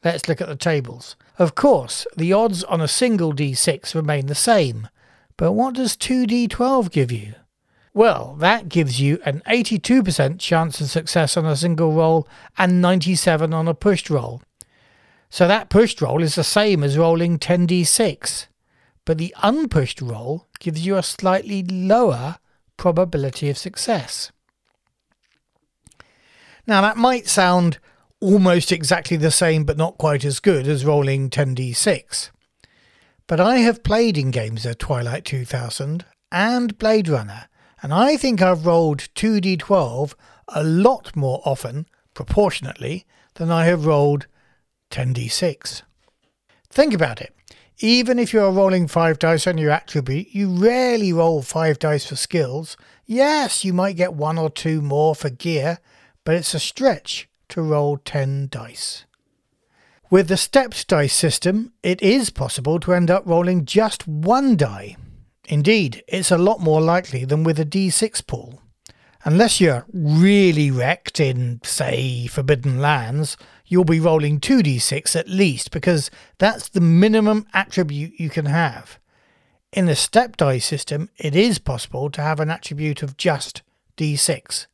Let's 0.05 0.29
look 0.29 0.39
at 0.39 0.47
the 0.47 0.55
tables. 0.55 1.17
Of 1.37 1.53
course, 1.53 2.07
the 2.15 2.31
odds 2.31 2.63
on 2.63 2.79
a 2.79 2.87
single 2.87 3.33
d6 3.33 3.93
remain 3.93 4.27
the 4.27 4.35
same, 4.35 4.87
but 5.35 5.51
what 5.51 5.75
does 5.75 5.97
2d12 5.97 6.89
give 6.91 7.11
you? 7.11 7.33
Well, 7.93 8.37
that 8.39 8.69
gives 8.69 9.01
you 9.01 9.19
an 9.25 9.41
82% 9.45 10.39
chance 10.39 10.79
of 10.79 10.89
success 10.89 11.35
on 11.35 11.45
a 11.45 11.57
single 11.57 11.91
roll 11.91 12.25
and 12.57 12.81
97 12.81 13.53
on 13.53 13.67
a 13.67 13.73
pushed 13.73 14.09
roll. 14.09 14.41
So 15.29 15.45
that 15.45 15.69
pushed 15.69 15.99
roll 15.99 16.23
is 16.23 16.35
the 16.35 16.43
same 16.45 16.85
as 16.85 16.97
rolling 16.97 17.37
10d6, 17.37 18.47
but 19.03 19.17
the 19.17 19.35
unpushed 19.43 19.99
roll 19.99 20.47
gives 20.61 20.85
you 20.85 20.95
a 20.95 21.03
slightly 21.03 21.63
lower 21.63 22.37
probability 22.77 23.49
of 23.49 23.57
success. 23.57 24.31
Now 26.67 26.81
that 26.81 26.97
might 26.97 27.27
sound 27.27 27.79
almost 28.19 28.71
exactly 28.71 29.17
the 29.17 29.31
same 29.31 29.63
but 29.63 29.77
not 29.77 29.97
quite 29.97 30.23
as 30.23 30.39
good 30.39 30.67
as 30.67 30.85
rolling 30.85 31.29
10d6. 31.29 32.29
But 33.27 33.39
I 33.39 33.57
have 33.57 33.83
played 33.83 34.17
in 34.17 34.31
games 34.31 34.65
of 34.65 34.77
Twilight 34.77 35.25
2000 35.25 36.05
and 36.31 36.77
Blade 36.77 37.09
Runner, 37.09 37.45
and 37.81 37.93
I 37.93 38.17
think 38.17 38.41
I've 38.41 38.65
rolled 38.65 39.07
2d12 39.15 40.13
a 40.49 40.63
lot 40.63 41.15
more 41.15 41.41
often, 41.45 41.87
proportionately, 42.13 43.05
than 43.35 43.49
I 43.49 43.65
have 43.65 43.85
rolled 43.85 44.27
10d6. 44.91 45.81
Think 46.69 46.93
about 46.93 47.21
it. 47.21 47.33
Even 47.79 48.19
if 48.19 48.33
you're 48.33 48.51
rolling 48.51 48.87
5 48.87 49.17
dice 49.17 49.47
on 49.47 49.57
your 49.57 49.71
attribute, 49.71 50.27
you 50.35 50.49
rarely 50.49 51.11
roll 51.11 51.41
5 51.41 51.79
dice 51.79 52.05
for 52.05 52.15
skills. 52.15 52.77
Yes, 53.05 53.65
you 53.65 53.73
might 53.73 53.95
get 53.95 54.13
1 54.13 54.37
or 54.37 54.49
2 54.49 54.81
more 54.81 55.15
for 55.15 55.29
gear, 55.29 55.79
but 56.23 56.35
it's 56.35 56.53
a 56.53 56.59
stretch 56.59 57.27
to 57.49 57.61
roll 57.61 57.97
10 57.97 58.47
dice. 58.49 59.05
With 60.09 60.27
the 60.27 60.37
stepped 60.37 60.87
dice 60.87 61.13
system, 61.13 61.73
it 61.83 62.01
is 62.01 62.29
possible 62.29 62.79
to 62.81 62.93
end 62.93 63.09
up 63.09 63.23
rolling 63.25 63.65
just 63.65 64.07
one 64.07 64.57
die. 64.57 64.97
Indeed, 65.47 66.03
it's 66.07 66.31
a 66.31 66.37
lot 66.37 66.59
more 66.59 66.81
likely 66.81 67.25
than 67.25 67.43
with 67.43 67.59
a 67.59 67.65
d6 67.65 68.25
pool. 68.27 68.61
Unless 69.23 69.61
you're 69.61 69.85
really 69.93 70.71
wrecked 70.71 71.19
in, 71.19 71.61
say, 71.63 72.27
Forbidden 72.27 72.79
Lands, 72.79 73.37
you'll 73.67 73.85
be 73.85 73.99
rolling 73.99 74.39
2d6 74.39 75.15
at 75.15 75.29
least 75.29 75.71
because 75.71 76.09
that's 76.39 76.69
the 76.69 76.81
minimum 76.81 77.45
attribute 77.53 78.19
you 78.19 78.29
can 78.29 78.47
have. 78.47 78.99
In 79.71 79.85
the 79.85 79.95
step 79.95 80.35
die 80.37 80.57
system, 80.57 81.09
it 81.17 81.35
is 81.35 81.59
possible 81.59 82.09
to 82.09 82.21
have 82.21 82.39
an 82.39 82.49
attribute 82.49 83.03
of 83.03 83.15
just 83.15 83.61
d6. 83.95 84.65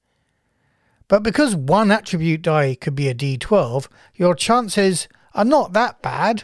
But 1.08 1.24
because 1.24 1.56
one 1.56 1.92
attribute 1.92 2.42
die 2.42 2.76
could 2.76 2.96
be 2.96 3.08
a 3.08 3.16
d12, 3.16 3.88
your 4.16 4.36
chances 4.36 5.08
are 5.34 5.46
not 5.46 5.74
that 5.74 6.02
bad. 6.02 6.44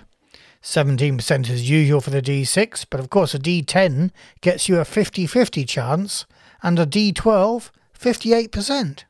17% 0.61 1.49
as 1.49 1.69
usual 1.69 1.99
for 1.99 2.09
the 2.09 2.21
d6, 2.21 2.85
but 2.89 3.01
of 3.01 3.09
course 3.09 3.33
a 3.33 3.39
d10 3.39 4.11
gets 4.39 4.69
you 4.69 4.79
a 4.79 4.85
50 4.85 5.27
50 5.27 5.65
chance, 5.65 6.25
and 6.61 6.79
a 6.79 6.85
d12, 6.85 7.69
58%. 7.99 9.03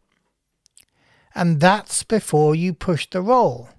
And 1.36 1.60
that's 1.60 2.04
before 2.04 2.56
you 2.56 2.74
push 2.74 3.08
the 3.08 3.22
roll. 3.22 3.70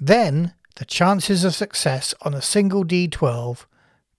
Then 0.00 0.54
the 0.76 0.84
chances 0.84 1.44
of 1.44 1.54
success 1.54 2.14
on 2.22 2.34
a 2.34 2.42
single 2.42 2.84
d12 2.84 3.66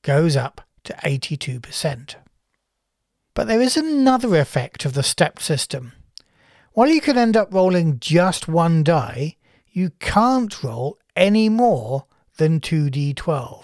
goes 0.04 0.38
up 0.38 0.62
to 0.86 0.94
82%. 1.04 2.16
But 3.34 3.48
there 3.48 3.62
is 3.62 3.76
another 3.76 4.38
effect 4.38 4.86
of 4.86 4.94
the 4.94 5.04
step 5.04 5.40
system. 5.40 5.94
While 6.74 6.88
you 6.88 7.02
can 7.02 7.18
end 7.18 7.36
up 7.36 7.54
rolling 7.54 8.00
just 8.00 8.48
one 8.48 8.82
die, 8.84 9.36
you 9.72 9.92
can't 10.00 10.64
roll 10.64 10.98
any 11.18 11.50
more 11.50 12.06
than 12.38 12.62
2d12. 12.62 13.64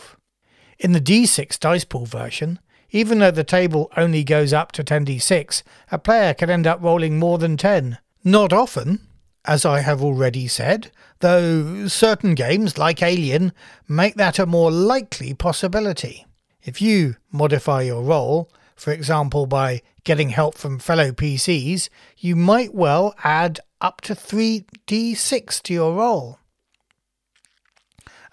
In 0.79 0.91
the 0.91 0.99
d6 0.99 1.57
dice 1.57 1.85
pool 1.85 2.05
version, 2.05 2.59
even 2.91 3.19
though 3.19 3.31
the 3.31 3.45
table 3.45 3.89
only 3.95 4.25
goes 4.25 4.51
up 4.51 4.73
to 4.73 4.83
10d6, 4.83 5.63
a 5.89 5.97
player 5.97 6.33
can 6.33 6.49
end 6.49 6.67
up 6.67 6.81
rolling 6.81 7.17
more 7.17 7.37
than 7.37 7.55
10. 7.55 7.97
Not 8.25 8.51
often, 8.51 9.07
as 9.45 9.65
I 9.65 9.79
have 9.79 10.03
already 10.03 10.49
said, 10.49 10.91
though 11.19 11.87
certain 11.87 12.35
games, 12.35 12.77
like 12.77 13.01
Alien, 13.01 13.53
make 13.87 14.15
that 14.15 14.37
a 14.37 14.45
more 14.45 14.69
likely 14.69 15.33
possibility. 15.33 16.25
If 16.61 16.81
you 16.81 17.15
modify 17.31 17.83
your 17.83 18.03
roll, 18.03 18.51
for 18.75 18.91
example 18.91 19.45
by 19.45 19.81
getting 20.07 20.29
help 20.29 20.57
from 20.57 20.79
fellow 20.79 21.11
PCs, 21.11 21.89
you 22.17 22.33
might 22.33 22.73
well 22.73 23.13
add 23.25 23.59
up 23.81 23.99
to 23.99 24.15
3d6 24.15 25.61
to 25.61 25.73
your 25.73 25.95
roll. 25.95 26.39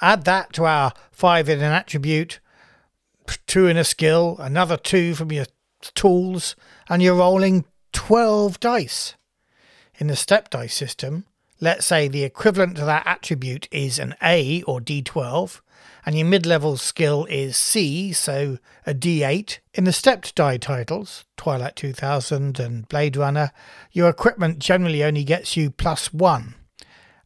Add 0.01 0.25
that 0.25 0.53
to 0.53 0.67
our 0.67 0.93
5 1.11 1.49
in 1.49 1.59
an 1.59 1.73
attribute, 1.73 2.39
2 3.49 3.67
in 3.67 3.77
a 3.77 3.83
skill, 3.83 4.37
another 4.39 4.77
2 4.77 5.17
from 5.17 5.33
your 5.33 5.47
tools, 5.97 6.55
and 6.89 7.03
you're 7.03 7.17
rolling 7.17 7.65
12 7.93 8.61
dice. 8.61 9.17
In 9.97 10.07
the 10.07 10.15
step 10.15 10.51
dice 10.51 10.75
system, 10.75 11.25
let's 11.61 11.87
say 11.87 12.07
the 12.07 12.23
equivalent 12.23 12.77
to 12.77 12.85
that 12.85 13.05
attribute 13.05 13.67
is 13.73 13.99
an 13.99 14.15
A 14.23 14.63
or 14.63 14.79
D12, 14.79 15.61
and 16.07 16.17
your 16.17 16.27
mid 16.27 16.47
level 16.47 16.77
skill 16.77 17.27
is 17.31 17.57
C, 17.57 18.13
so 18.13 18.59
a 18.87 18.95
D8. 18.95 19.59
In 19.73 19.85
the 19.85 19.93
stepped 19.93 20.35
die 20.35 20.57
titles, 20.57 21.25
Twilight 21.37 21.77
2000 21.77 22.61
and 22.61 22.89
Blade 22.89 23.17
Runner, 23.17 23.53
your 23.93 24.09
equipment 24.09 24.59
generally 24.59 25.03
only 25.03 25.25
gets 25.25 25.57
you 25.57 25.71
plus 25.71 26.13
one. 26.13 26.55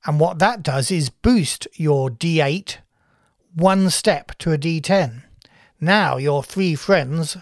And 0.06 0.20
what 0.20 0.38
that 0.38 0.62
does 0.62 0.90
is 0.90 1.10
boost 1.10 1.66
your 1.74 2.08
D8 2.08 2.78
one 3.54 3.90
step 3.90 4.32
to 4.38 4.52
a 4.52 4.58
D10. 4.58 5.22
Now 5.80 6.16
your 6.16 6.42
three 6.42 6.74
friends 6.74 7.36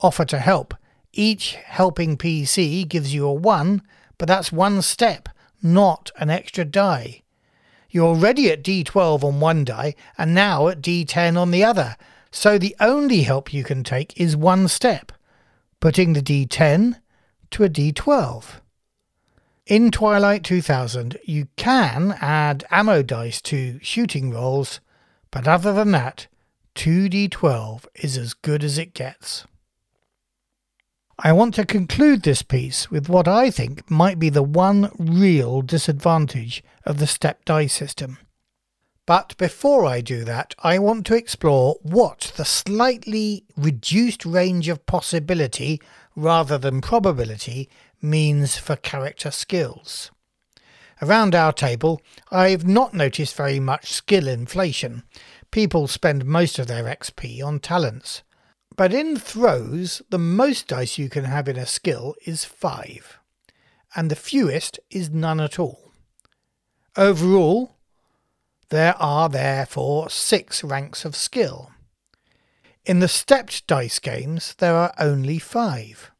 offer 0.00 0.24
to 0.26 0.38
help. 0.38 0.74
Each 1.12 1.54
helping 1.54 2.16
PC 2.16 2.86
gives 2.86 3.12
you 3.12 3.26
a 3.26 3.32
1, 3.32 3.82
but 4.18 4.28
that's 4.28 4.52
one 4.52 4.82
step, 4.82 5.28
not 5.62 6.10
an 6.16 6.30
extra 6.30 6.64
die. 6.64 7.22
You're 7.90 8.06
already 8.06 8.50
at 8.50 8.62
D12 8.62 9.24
on 9.24 9.40
one 9.40 9.64
die 9.64 9.94
and 10.18 10.34
now 10.34 10.68
at 10.68 10.82
D10 10.82 11.38
on 11.38 11.50
the 11.50 11.64
other, 11.64 11.96
so 12.30 12.58
the 12.58 12.76
only 12.80 13.22
help 13.22 13.52
you 13.52 13.64
can 13.64 13.82
take 13.82 14.18
is 14.20 14.36
one 14.36 14.68
step, 14.68 15.12
putting 15.80 16.12
the 16.12 16.20
D10 16.20 17.00
to 17.50 17.64
a 17.64 17.68
D12. 17.68 18.60
In 19.66 19.90
Twilight 19.90 20.44
2000, 20.44 21.18
you 21.24 21.48
can 21.56 22.16
add 22.20 22.64
ammo 22.70 23.02
dice 23.02 23.40
to 23.42 23.78
shooting 23.82 24.30
rolls, 24.30 24.80
but 25.30 25.48
other 25.48 25.72
than 25.72 25.90
that, 25.92 26.26
2d12 26.74 27.86
is 27.94 28.16
as 28.16 28.34
good 28.34 28.62
as 28.62 28.78
it 28.78 28.94
gets. 28.94 29.46
I 31.20 31.32
want 31.32 31.54
to 31.54 31.66
conclude 31.66 32.22
this 32.22 32.42
piece 32.42 32.92
with 32.92 33.08
what 33.08 33.26
I 33.26 33.50
think 33.50 33.90
might 33.90 34.20
be 34.20 34.28
the 34.28 34.42
one 34.42 34.92
real 35.00 35.62
disadvantage 35.62 36.62
of 36.84 36.98
the 36.98 37.08
step 37.08 37.44
die 37.44 37.66
system. 37.66 38.18
But 39.04 39.36
before 39.36 39.84
I 39.84 40.00
do 40.00 40.22
that, 40.24 40.54
I 40.60 40.78
want 40.78 41.06
to 41.06 41.16
explore 41.16 41.76
what 41.82 42.32
the 42.36 42.44
slightly 42.44 43.44
reduced 43.56 44.24
range 44.24 44.68
of 44.68 44.86
possibility 44.86 45.80
rather 46.14 46.56
than 46.56 46.80
probability 46.80 47.68
means 48.00 48.56
for 48.56 48.76
character 48.76 49.32
skills. 49.32 50.12
Around 51.02 51.34
our 51.34 51.52
table, 51.52 52.00
I've 52.30 52.66
not 52.66 52.94
noticed 52.94 53.34
very 53.34 53.58
much 53.58 53.92
skill 53.92 54.28
inflation. 54.28 55.02
People 55.50 55.88
spend 55.88 56.24
most 56.24 56.60
of 56.60 56.68
their 56.68 56.84
XP 56.84 57.42
on 57.42 57.58
talents. 57.58 58.22
But 58.78 58.94
in 58.94 59.16
throws, 59.16 60.02
the 60.08 60.20
most 60.20 60.68
dice 60.68 60.98
you 60.98 61.08
can 61.08 61.24
have 61.24 61.48
in 61.48 61.56
a 61.56 61.66
skill 61.66 62.14
is 62.24 62.44
five, 62.44 63.18
and 63.96 64.08
the 64.08 64.14
fewest 64.14 64.78
is 64.88 65.10
none 65.10 65.40
at 65.40 65.58
all. 65.58 65.90
Overall, 66.96 67.74
there 68.68 68.94
are 69.00 69.28
therefore 69.28 70.10
six 70.10 70.62
ranks 70.62 71.04
of 71.04 71.16
skill. 71.16 71.72
In 72.86 73.00
the 73.00 73.08
stepped 73.08 73.66
dice 73.66 73.98
games, 73.98 74.54
there 74.58 74.76
are 74.76 74.94
only 74.96 75.40
five. 75.40 76.12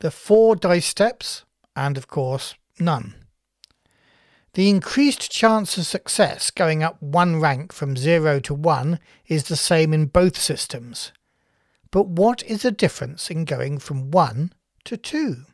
The 0.00 0.10
four 0.10 0.56
dice 0.56 0.84
steps, 0.84 1.46
and 1.74 1.96
of 1.96 2.08
course, 2.08 2.56
none. 2.78 3.14
The 4.52 4.68
increased 4.68 5.30
chance 5.30 5.78
of 5.78 5.86
success 5.86 6.50
going 6.50 6.82
up 6.82 7.00
one 7.02 7.40
rank 7.40 7.72
from 7.72 7.96
0 7.96 8.40
to 8.40 8.52
1 8.52 8.98
is 9.28 9.44
the 9.44 9.56
same 9.56 9.94
in 9.94 10.06
both 10.06 10.36
systems. 10.36 11.12
But 11.90 12.06
what 12.06 12.42
is 12.44 12.62
the 12.62 12.70
difference 12.70 13.30
in 13.30 13.44
going 13.44 13.78
from 13.78 14.10
1 14.10 14.52
to 14.84 14.96
2? 14.96 15.44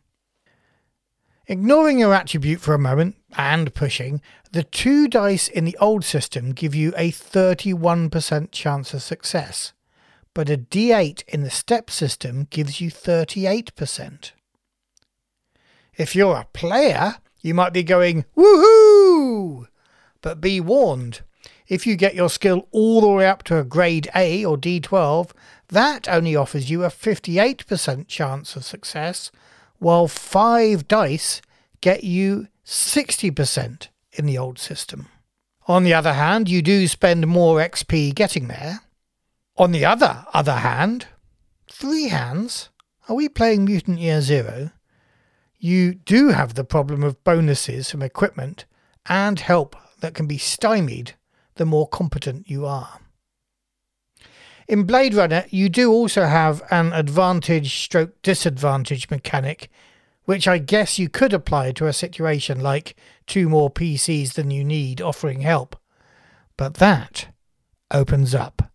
Ignoring 1.48 2.00
your 2.00 2.12
attribute 2.12 2.60
for 2.60 2.74
a 2.74 2.78
moment 2.78 3.16
and 3.36 3.72
pushing, 3.72 4.20
the 4.50 4.64
two 4.64 5.06
dice 5.06 5.46
in 5.46 5.64
the 5.64 5.76
old 5.78 6.04
system 6.04 6.52
give 6.52 6.74
you 6.74 6.92
a 6.96 7.12
31% 7.12 8.50
chance 8.50 8.92
of 8.92 9.02
success, 9.02 9.72
but 10.34 10.50
a 10.50 10.58
d8 10.58 11.22
in 11.28 11.44
the 11.44 11.50
step 11.50 11.88
system 11.88 12.48
gives 12.50 12.80
you 12.80 12.90
38%. 12.90 14.32
If 15.96 16.16
you're 16.16 16.36
a 16.36 16.48
player, 16.52 17.16
you 17.40 17.54
might 17.54 17.72
be 17.72 17.84
going, 17.84 18.24
woohoo! 18.36 19.68
But 20.20 20.40
be 20.40 20.60
warned, 20.60 21.20
if 21.68 21.86
you 21.86 21.94
get 21.96 22.14
your 22.14 22.28
skill 22.28 22.68
all 22.72 23.00
the 23.00 23.08
way 23.08 23.26
up 23.28 23.44
to 23.44 23.58
a 23.58 23.64
grade 23.64 24.08
A 24.14 24.44
or 24.44 24.56
D12, 24.56 25.30
that 25.68 26.08
only 26.08 26.36
offers 26.36 26.70
you 26.70 26.84
a 26.84 26.88
58% 26.88 28.08
chance 28.08 28.56
of 28.56 28.64
success, 28.64 29.30
while 29.78 30.08
5 30.08 30.88
dice 30.88 31.42
get 31.80 32.04
you 32.04 32.48
60% 32.64 33.88
in 34.12 34.26
the 34.26 34.38
old 34.38 34.58
system. 34.58 35.08
On 35.68 35.84
the 35.84 35.94
other 35.94 36.12
hand, 36.12 36.48
you 36.48 36.62
do 36.62 36.86
spend 36.86 37.26
more 37.26 37.58
XP 37.58 38.14
getting 38.14 38.48
there. 38.48 38.80
On 39.56 39.72
the 39.72 39.84
other 39.84 40.24
other 40.32 40.56
hand, 40.56 41.08
three 41.70 42.08
hands. 42.08 42.70
Are 43.08 43.16
we 43.16 43.28
playing 43.28 43.64
Mutant 43.64 43.98
Year 43.98 44.20
Zero? 44.20 44.70
you 45.58 45.94
do 45.94 46.28
have 46.28 46.54
the 46.54 46.64
problem 46.64 47.02
of 47.02 47.22
bonuses 47.24 47.90
from 47.90 48.02
equipment 48.02 48.64
and 49.06 49.40
help 49.40 49.76
that 50.00 50.14
can 50.14 50.26
be 50.26 50.38
stymied 50.38 51.14
the 51.56 51.66
more 51.66 51.88
competent 51.88 52.48
you 52.48 52.66
are. 52.66 53.00
In 54.68 54.82
Blade 54.82 55.14
Runner, 55.14 55.44
you 55.50 55.68
do 55.68 55.92
also 55.92 56.24
have 56.24 56.62
an 56.70 56.92
advantage 56.92 57.78
stroke 57.78 58.20
disadvantage 58.22 59.08
mechanic, 59.10 59.70
which 60.24 60.48
I 60.48 60.58
guess 60.58 60.98
you 60.98 61.08
could 61.08 61.32
apply 61.32 61.70
to 61.72 61.86
a 61.86 61.92
situation 61.92 62.60
like 62.60 62.96
two 63.26 63.48
more 63.48 63.70
PCs 63.70 64.32
than 64.32 64.50
you 64.50 64.64
need 64.64 65.00
offering 65.00 65.42
help. 65.42 65.76
But 66.56 66.74
that 66.74 67.28
opens 67.92 68.34
up 68.34 68.72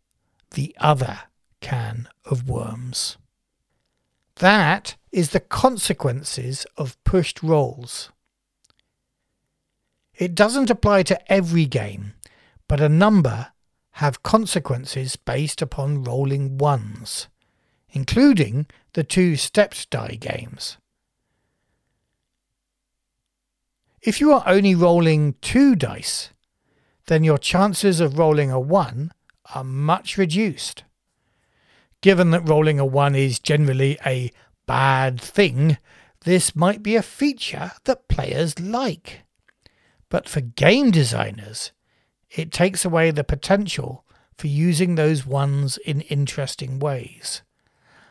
the 0.52 0.74
other 0.80 1.20
can 1.60 2.08
of 2.24 2.48
worms. 2.48 3.18
That 4.36 4.96
is 5.12 5.32
the 5.32 5.42
consequences 5.42 6.66
of 6.78 7.02
pushed 7.04 7.44
rolls. 7.44 8.12
It 10.16 10.36
doesn't 10.36 10.70
apply 10.70 11.04
to 11.04 11.32
every 11.32 11.66
game, 11.66 12.14
but 12.70 12.80
a 12.80 12.88
number 12.88 13.48
have 13.94 14.24
consequences 14.24 15.16
based 15.16 15.62
upon 15.62 16.04
rolling 16.04 16.58
ones, 16.58 17.28
including 17.89 18.68
the 18.94 19.04
two 19.04 19.36
stepped 19.36 19.89
die 19.89 20.18
games. 20.20 20.78
If 24.02 24.20
you 24.20 24.34
are 24.34 24.44
only 24.48 24.74
rolling 24.74 25.36
two 25.42 25.76
dice, 25.76 26.32
then 27.06 27.24
your 27.24 27.38
chances 27.38 28.00
of 28.00 28.18
rolling 28.18 28.50
a 28.50 28.60
1 28.60 29.12
are 29.54 29.64
much 29.64 30.18
reduced. 30.18 30.84
Given 32.02 32.32
that 32.32 32.48
rolling 32.48 32.80
a 32.80 32.86
1 32.86 33.14
is 33.14 33.38
generally 33.38 34.00
a 34.04 34.32
bad 34.66 35.22
thing, 35.22 35.78
this 36.22 36.56
might 36.56 36.82
be 36.82 36.96
a 36.96 37.04
feature 37.04 37.74
that 37.84 38.08
players 38.08 38.60
like. 38.60 39.22
But 40.10 40.28
for 40.28 40.42
game 40.42 40.89
designers, 40.89 41.72
it 42.36 42.52
takes 42.52 42.86
away 42.86 43.12
the 43.12 43.24
potential 43.24 44.06
for 44.38 44.48
using 44.48 44.96
those 44.96 45.26
ones 45.26 45.78
in 45.78 46.02
interesting 46.02 46.80
ways. 46.80 47.42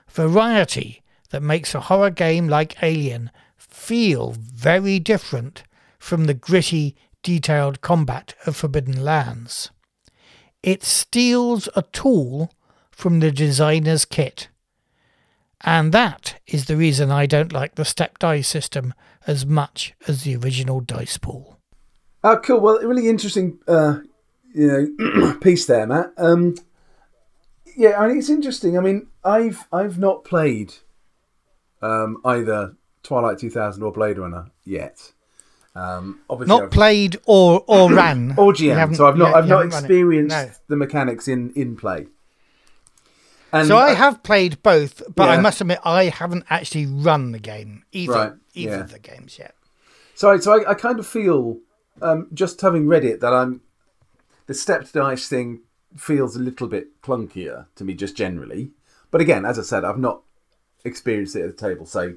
Variety 0.08 1.02
that 1.30 1.42
makes 1.42 1.74
a 1.74 1.80
horror 1.80 2.10
game 2.10 2.48
like 2.48 2.82
Alien 2.82 3.30
feel 3.56 4.34
very 4.36 4.98
different 4.98 5.64
from 5.98 6.24
the 6.24 6.34
gritty, 6.34 6.96
detailed 7.22 7.80
combat 7.80 8.34
of 8.46 8.56
Forbidden 8.56 9.04
Lands. 9.04 9.70
It 10.62 10.82
steals 10.82 11.68
a 11.74 11.82
tool 11.82 12.52
from 12.90 13.20
the 13.20 13.30
designer's 13.30 14.04
kit. 14.04 14.48
And 15.62 15.92
that 15.92 16.40
is 16.46 16.66
the 16.66 16.76
reason 16.76 17.10
I 17.10 17.26
don't 17.26 17.52
like 17.52 17.74
the 17.74 17.84
step 17.84 18.18
die 18.18 18.40
system 18.40 18.94
as 19.26 19.44
much 19.44 19.94
as 20.08 20.24
the 20.24 20.36
original 20.36 20.80
dice 20.80 21.18
pool. 21.18 21.58
Oh, 22.22 22.36
cool. 22.38 22.60
Well, 22.60 22.80
really 22.80 23.08
interesting, 23.08 23.58
uh, 23.66 24.00
you 24.54 24.66
know, 24.98 25.34
piece 25.40 25.66
there, 25.66 25.86
Matt. 25.86 26.12
Um, 26.16 26.56
yeah, 27.76 28.00
I 28.00 28.08
mean, 28.08 28.18
it's 28.18 28.30
interesting. 28.30 28.76
I 28.76 28.80
mean, 28.80 29.06
I've 29.24 29.66
I've 29.72 29.98
not 29.98 30.24
played 30.24 30.74
um, 31.82 32.20
either 32.24 32.74
Twilight 33.02 33.38
2000 33.38 33.82
or 33.82 33.92
Blade 33.92 34.18
Runner 34.18 34.50
yet. 34.64 35.12
Um, 35.74 36.20
obviously, 36.28 36.56
not 36.56 36.64
I've, 36.64 36.70
played 36.70 37.16
or 37.26 37.64
or 37.66 37.92
ran 37.94 38.34
or 38.36 38.52
GM. 38.52 38.96
So 38.96 39.06
I've 39.06 39.16
not 39.16 39.30
yeah, 39.30 39.36
I've 39.36 39.46
not 39.48 39.56
haven't 39.58 39.70
run 39.72 39.84
it. 39.84 39.86
experienced 39.86 40.36
No. 40.36 40.50
the 40.68 40.76
mechanics 40.76 41.28
in 41.28 41.52
in 41.54 41.76
play. 41.76 42.06
And 43.52 43.66
So 43.66 43.76
I 43.76 43.94
have 43.94 44.22
played 44.22 44.62
both, 44.62 45.02
but 45.14 45.28
I 45.28 45.40
must 45.40 45.60
admit 45.60 45.80
I 45.84 46.04
haven't 46.04 46.44
actually 46.50 46.86
run 46.86 47.32
the 47.32 47.40
game 47.40 47.82
either 47.90 48.12
Right, 48.12 48.32
either 48.54 48.76
yeah. 48.76 48.80
of 48.80 48.92
the 48.92 49.00
games 49.00 49.40
yet. 49.40 49.56
So, 50.14 50.30
I, 50.30 50.38
so 50.38 50.52
I, 50.52 50.70
I 50.70 50.74
kind 50.74 51.00
of 51.00 51.06
feel, 51.06 51.58
um, 52.00 52.28
just 52.32 52.60
having 52.60 52.86
read 52.86 53.04
it, 53.04 53.20
that 53.22 53.32
I'm 53.34 53.60
the 54.50 54.54
stepped 54.54 54.92
dice 54.92 55.28
thing 55.28 55.60
feels 55.96 56.34
a 56.34 56.40
little 56.40 56.66
bit 56.66 57.00
clunkier 57.02 57.66
to 57.76 57.84
me, 57.84 57.94
just 57.94 58.16
generally. 58.16 58.72
But 59.12 59.20
again, 59.20 59.44
as 59.44 59.60
I 59.60 59.62
said, 59.62 59.84
I've 59.84 59.96
not 59.96 60.22
experienced 60.84 61.36
it 61.36 61.42
at 61.44 61.56
the 61.56 61.68
table, 61.68 61.86
so. 61.86 62.16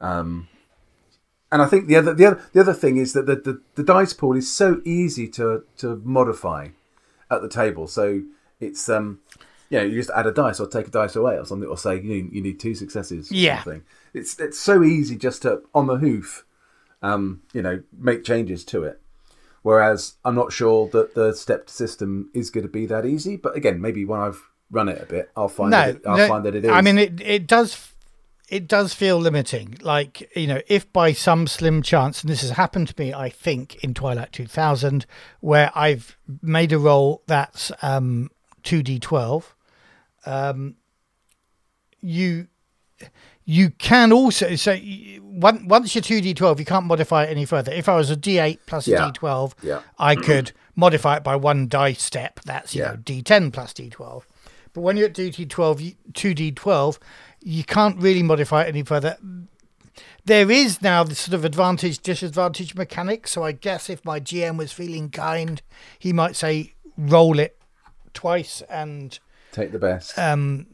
Um, 0.00 0.46
and 1.50 1.60
I 1.60 1.66
think 1.66 1.88
the 1.88 1.96
other 1.96 2.14
the 2.14 2.26
other 2.26 2.42
the 2.52 2.60
other 2.60 2.74
thing 2.74 2.96
is 2.96 3.12
that 3.14 3.26
the, 3.26 3.34
the, 3.34 3.60
the 3.74 3.82
dice 3.82 4.12
pool 4.12 4.36
is 4.36 4.48
so 4.54 4.82
easy 4.84 5.26
to 5.30 5.64
to 5.78 6.00
modify 6.04 6.68
at 7.28 7.42
the 7.42 7.48
table. 7.48 7.88
So 7.88 8.22
it's 8.60 8.88
um, 8.88 9.18
you 9.68 9.78
know, 9.78 9.84
you 9.84 9.96
just 9.96 10.10
add 10.10 10.28
a 10.28 10.32
dice 10.32 10.60
or 10.60 10.68
take 10.68 10.86
a 10.86 10.90
dice 10.92 11.16
away 11.16 11.36
or 11.36 11.44
something, 11.44 11.68
or 11.68 11.76
say 11.76 12.00
you 12.00 12.28
you 12.30 12.40
need 12.40 12.60
two 12.60 12.76
successes. 12.76 13.32
Or 13.32 13.34
Yeah. 13.34 13.64
something. 13.64 13.82
It's 14.12 14.38
it's 14.38 14.60
so 14.60 14.84
easy 14.84 15.16
just 15.16 15.42
to 15.42 15.62
on 15.74 15.88
the 15.88 15.96
hoof 15.96 16.44
um, 17.02 17.42
you 17.52 17.62
know, 17.62 17.82
make 17.98 18.22
changes 18.22 18.64
to 18.66 18.84
it. 18.84 19.00
Whereas 19.64 20.16
I'm 20.26 20.34
not 20.34 20.52
sure 20.52 20.88
that 20.88 21.14
the 21.14 21.32
stepped 21.32 21.70
system 21.70 22.28
is 22.34 22.50
going 22.50 22.66
to 22.66 22.70
be 22.70 22.84
that 22.84 23.06
easy. 23.06 23.36
But 23.36 23.56
again, 23.56 23.80
maybe 23.80 24.04
when 24.04 24.20
I've 24.20 24.42
run 24.70 24.90
it 24.90 25.00
a 25.00 25.06
bit, 25.06 25.30
I'll 25.34 25.48
find 25.48 25.70
No, 25.70 25.86
that 25.86 25.96
it, 25.96 26.02
I'll 26.06 26.18
no, 26.18 26.28
find 26.28 26.44
that 26.44 26.54
it 26.54 26.66
is. 26.66 26.70
I 26.70 26.82
mean, 26.82 26.98
it 26.98 27.18
it 27.22 27.46
does 27.46 27.92
it 28.50 28.68
does 28.68 28.92
feel 28.92 29.18
limiting. 29.18 29.78
Like 29.80 30.30
you 30.36 30.46
know, 30.46 30.60
if 30.68 30.92
by 30.92 31.12
some 31.12 31.46
slim 31.46 31.80
chance, 31.80 32.20
and 32.20 32.28
this 32.28 32.42
has 32.42 32.50
happened 32.50 32.88
to 32.88 32.94
me, 32.98 33.14
I 33.14 33.30
think 33.30 33.82
in 33.82 33.94
Twilight 33.94 34.32
2000, 34.32 35.06
where 35.40 35.72
I've 35.74 36.18
made 36.42 36.70
a 36.74 36.78
roll 36.78 37.22
that's 37.26 37.72
um, 37.80 38.30
2d12, 38.64 39.44
um, 40.26 40.76
you 42.02 42.48
you 43.44 43.70
can 43.70 44.12
also 44.12 44.56
so 44.56 44.76
once 45.22 45.94
you're 45.94 46.02
2d12 46.02 46.58
you 46.58 46.64
can't 46.64 46.86
modify 46.86 47.24
it 47.24 47.30
any 47.30 47.44
further 47.44 47.72
if 47.72 47.88
i 47.88 47.94
was 47.96 48.10
a 48.10 48.16
d8 48.16 48.58
plus 48.66 48.86
a 48.88 48.92
Yeah. 48.92 49.10
d12 49.10 49.52
Yeah. 49.62 49.80
i 49.98 50.14
could 50.16 50.52
modify 50.76 51.16
it 51.16 51.24
by 51.24 51.36
one 51.36 51.68
die 51.68 51.92
step 51.92 52.40
that's 52.44 52.74
you 52.74 52.82
Yeah. 52.82 52.92
know 52.92 52.96
d10 52.96 53.52
plus 53.52 53.72
d12 53.74 54.22
but 54.72 54.80
when 54.80 54.96
you're 54.96 55.06
at 55.08 55.14
d12 55.14 55.94
2d12 56.12 56.98
you 57.42 57.64
can't 57.64 57.98
really 58.00 58.22
modify 58.22 58.62
it 58.62 58.68
any 58.68 58.82
further 58.82 59.16
there 60.24 60.50
is 60.50 60.80
now 60.80 61.04
the 61.04 61.14
sort 61.14 61.34
of 61.34 61.44
advantage 61.44 61.98
disadvantage 61.98 62.74
mechanic 62.74 63.28
so 63.28 63.42
i 63.42 63.52
guess 63.52 63.90
if 63.90 64.02
my 64.04 64.18
gm 64.18 64.56
was 64.56 64.72
feeling 64.72 65.10
kind 65.10 65.60
he 65.98 66.12
might 66.12 66.34
say 66.36 66.72
roll 66.96 67.38
it 67.38 67.58
twice 68.14 68.62
and 68.70 69.18
take 69.52 69.70
the 69.72 69.78
best. 69.78 70.18
um, 70.18 70.66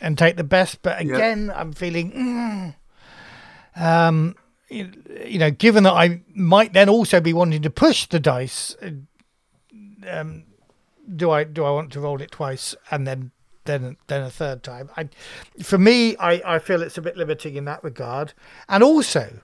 and 0.00 0.16
take 0.16 0.36
the 0.36 0.44
best. 0.44 0.82
But 0.82 1.00
again, 1.00 1.52
I'm 1.54 1.72
feeling, 1.72 2.12
mm, 3.76 3.82
um, 3.82 4.36
you, 4.68 4.92
you 5.24 5.38
know, 5.38 5.50
given 5.50 5.84
that 5.84 5.94
I 5.94 6.22
might 6.34 6.72
then 6.72 6.88
also 6.88 7.20
be 7.20 7.32
wanting 7.32 7.62
to 7.62 7.70
push 7.70 8.06
the 8.06 8.20
dice, 8.20 8.76
uh, 8.82 8.90
um, 10.08 10.44
do 11.16 11.30
I 11.30 11.44
do 11.44 11.64
I 11.64 11.70
want 11.70 11.92
to 11.92 12.00
roll 12.00 12.20
it 12.20 12.30
twice 12.30 12.74
and 12.90 13.06
then 13.06 13.30
then 13.64 13.96
then 14.08 14.22
a 14.22 14.30
third 14.30 14.62
time? 14.62 14.90
I, 14.96 15.08
for 15.62 15.78
me, 15.78 16.16
I, 16.16 16.42
I 16.44 16.58
feel 16.58 16.82
it's 16.82 16.98
a 16.98 17.02
bit 17.02 17.16
limiting 17.16 17.56
in 17.56 17.64
that 17.64 17.82
regard. 17.82 18.32
And 18.68 18.82
also, 18.82 19.40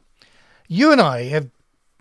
you 0.69 0.93
and 0.93 1.01
I 1.01 1.25
have, 1.25 1.51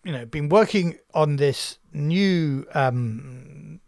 you 0.04 0.12
know, 0.12 0.26
been 0.26 0.50
working 0.50 0.98
on 1.14 1.38
this 1.38 1.78
new 1.94 2.66
um, 2.74 3.80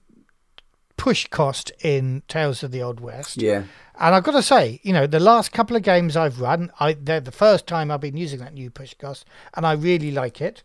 push 0.98 1.28
cost 1.28 1.72
in 1.82 2.24
Tales 2.28 2.64
of 2.64 2.72
the 2.72 2.82
Old 2.82 3.00
West. 3.00 3.42
yeah. 3.42 3.64
And 3.98 4.14
I've 4.16 4.24
got 4.24 4.32
to 4.32 4.44
say, 4.44 4.80
you 4.84 4.94
know, 4.94 5.08
the 5.08 5.20
last 5.20 5.52
couple 5.52 5.76
of 5.76 5.84
games 5.84 6.18
I've 6.18 6.42
run, 6.42 6.72
I 6.80 6.94
they're 6.94 7.20
the 7.22 7.32
first 7.32 7.68
time 7.68 7.92
I've 7.92 8.02
been 8.02 8.18
using 8.18 8.40
that 8.40 8.54
new 8.54 8.70
push 8.70 8.94
cost, 8.96 9.26
and 9.54 9.66
I 9.66 9.74
really 9.74 10.12
like 10.12 10.42
it. 10.42 10.64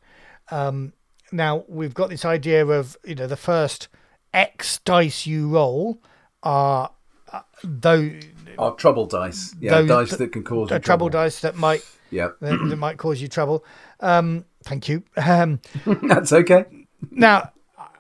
Um, 0.50 0.92
now 1.32 1.64
we've 1.68 1.94
got 1.94 2.10
this 2.10 2.24
idea 2.24 2.66
of 2.66 2.96
you 3.04 3.14
know 3.14 3.26
the 3.26 3.36
first 3.36 3.88
X 4.34 4.78
dice 4.84 5.26
you 5.26 5.48
roll 5.48 6.02
are 6.42 6.90
uh, 7.32 7.42
though 7.62 8.10
Our 8.58 8.74
trouble 8.74 9.06
dice. 9.06 9.54
Yeah, 9.60 9.82
Those- 9.82 9.88
dice 10.10 10.18
that 10.18 10.32
can 10.32 10.42
cause 10.42 10.70
a 10.70 10.74
you 10.74 10.80
trouble 10.80 11.08
dice 11.08 11.40
that 11.40 11.56
might 11.56 11.84
Yeah, 12.10 12.30
that, 12.40 12.58
that 12.68 12.76
might 12.76 12.98
cause 12.98 13.20
you 13.20 13.28
trouble. 13.28 13.64
Um, 14.00 14.44
thank 14.64 14.88
you. 14.88 15.04
Um, 15.16 15.60
that's 16.02 16.32
okay. 16.32 16.64
now, 17.10 17.52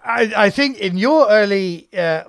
I, 0.04 0.32
I 0.36 0.50
think 0.50 0.78
in 0.78 0.98
your 0.98 1.28
early 1.28 1.88
uh, 1.92 1.98
uh, 2.00 2.24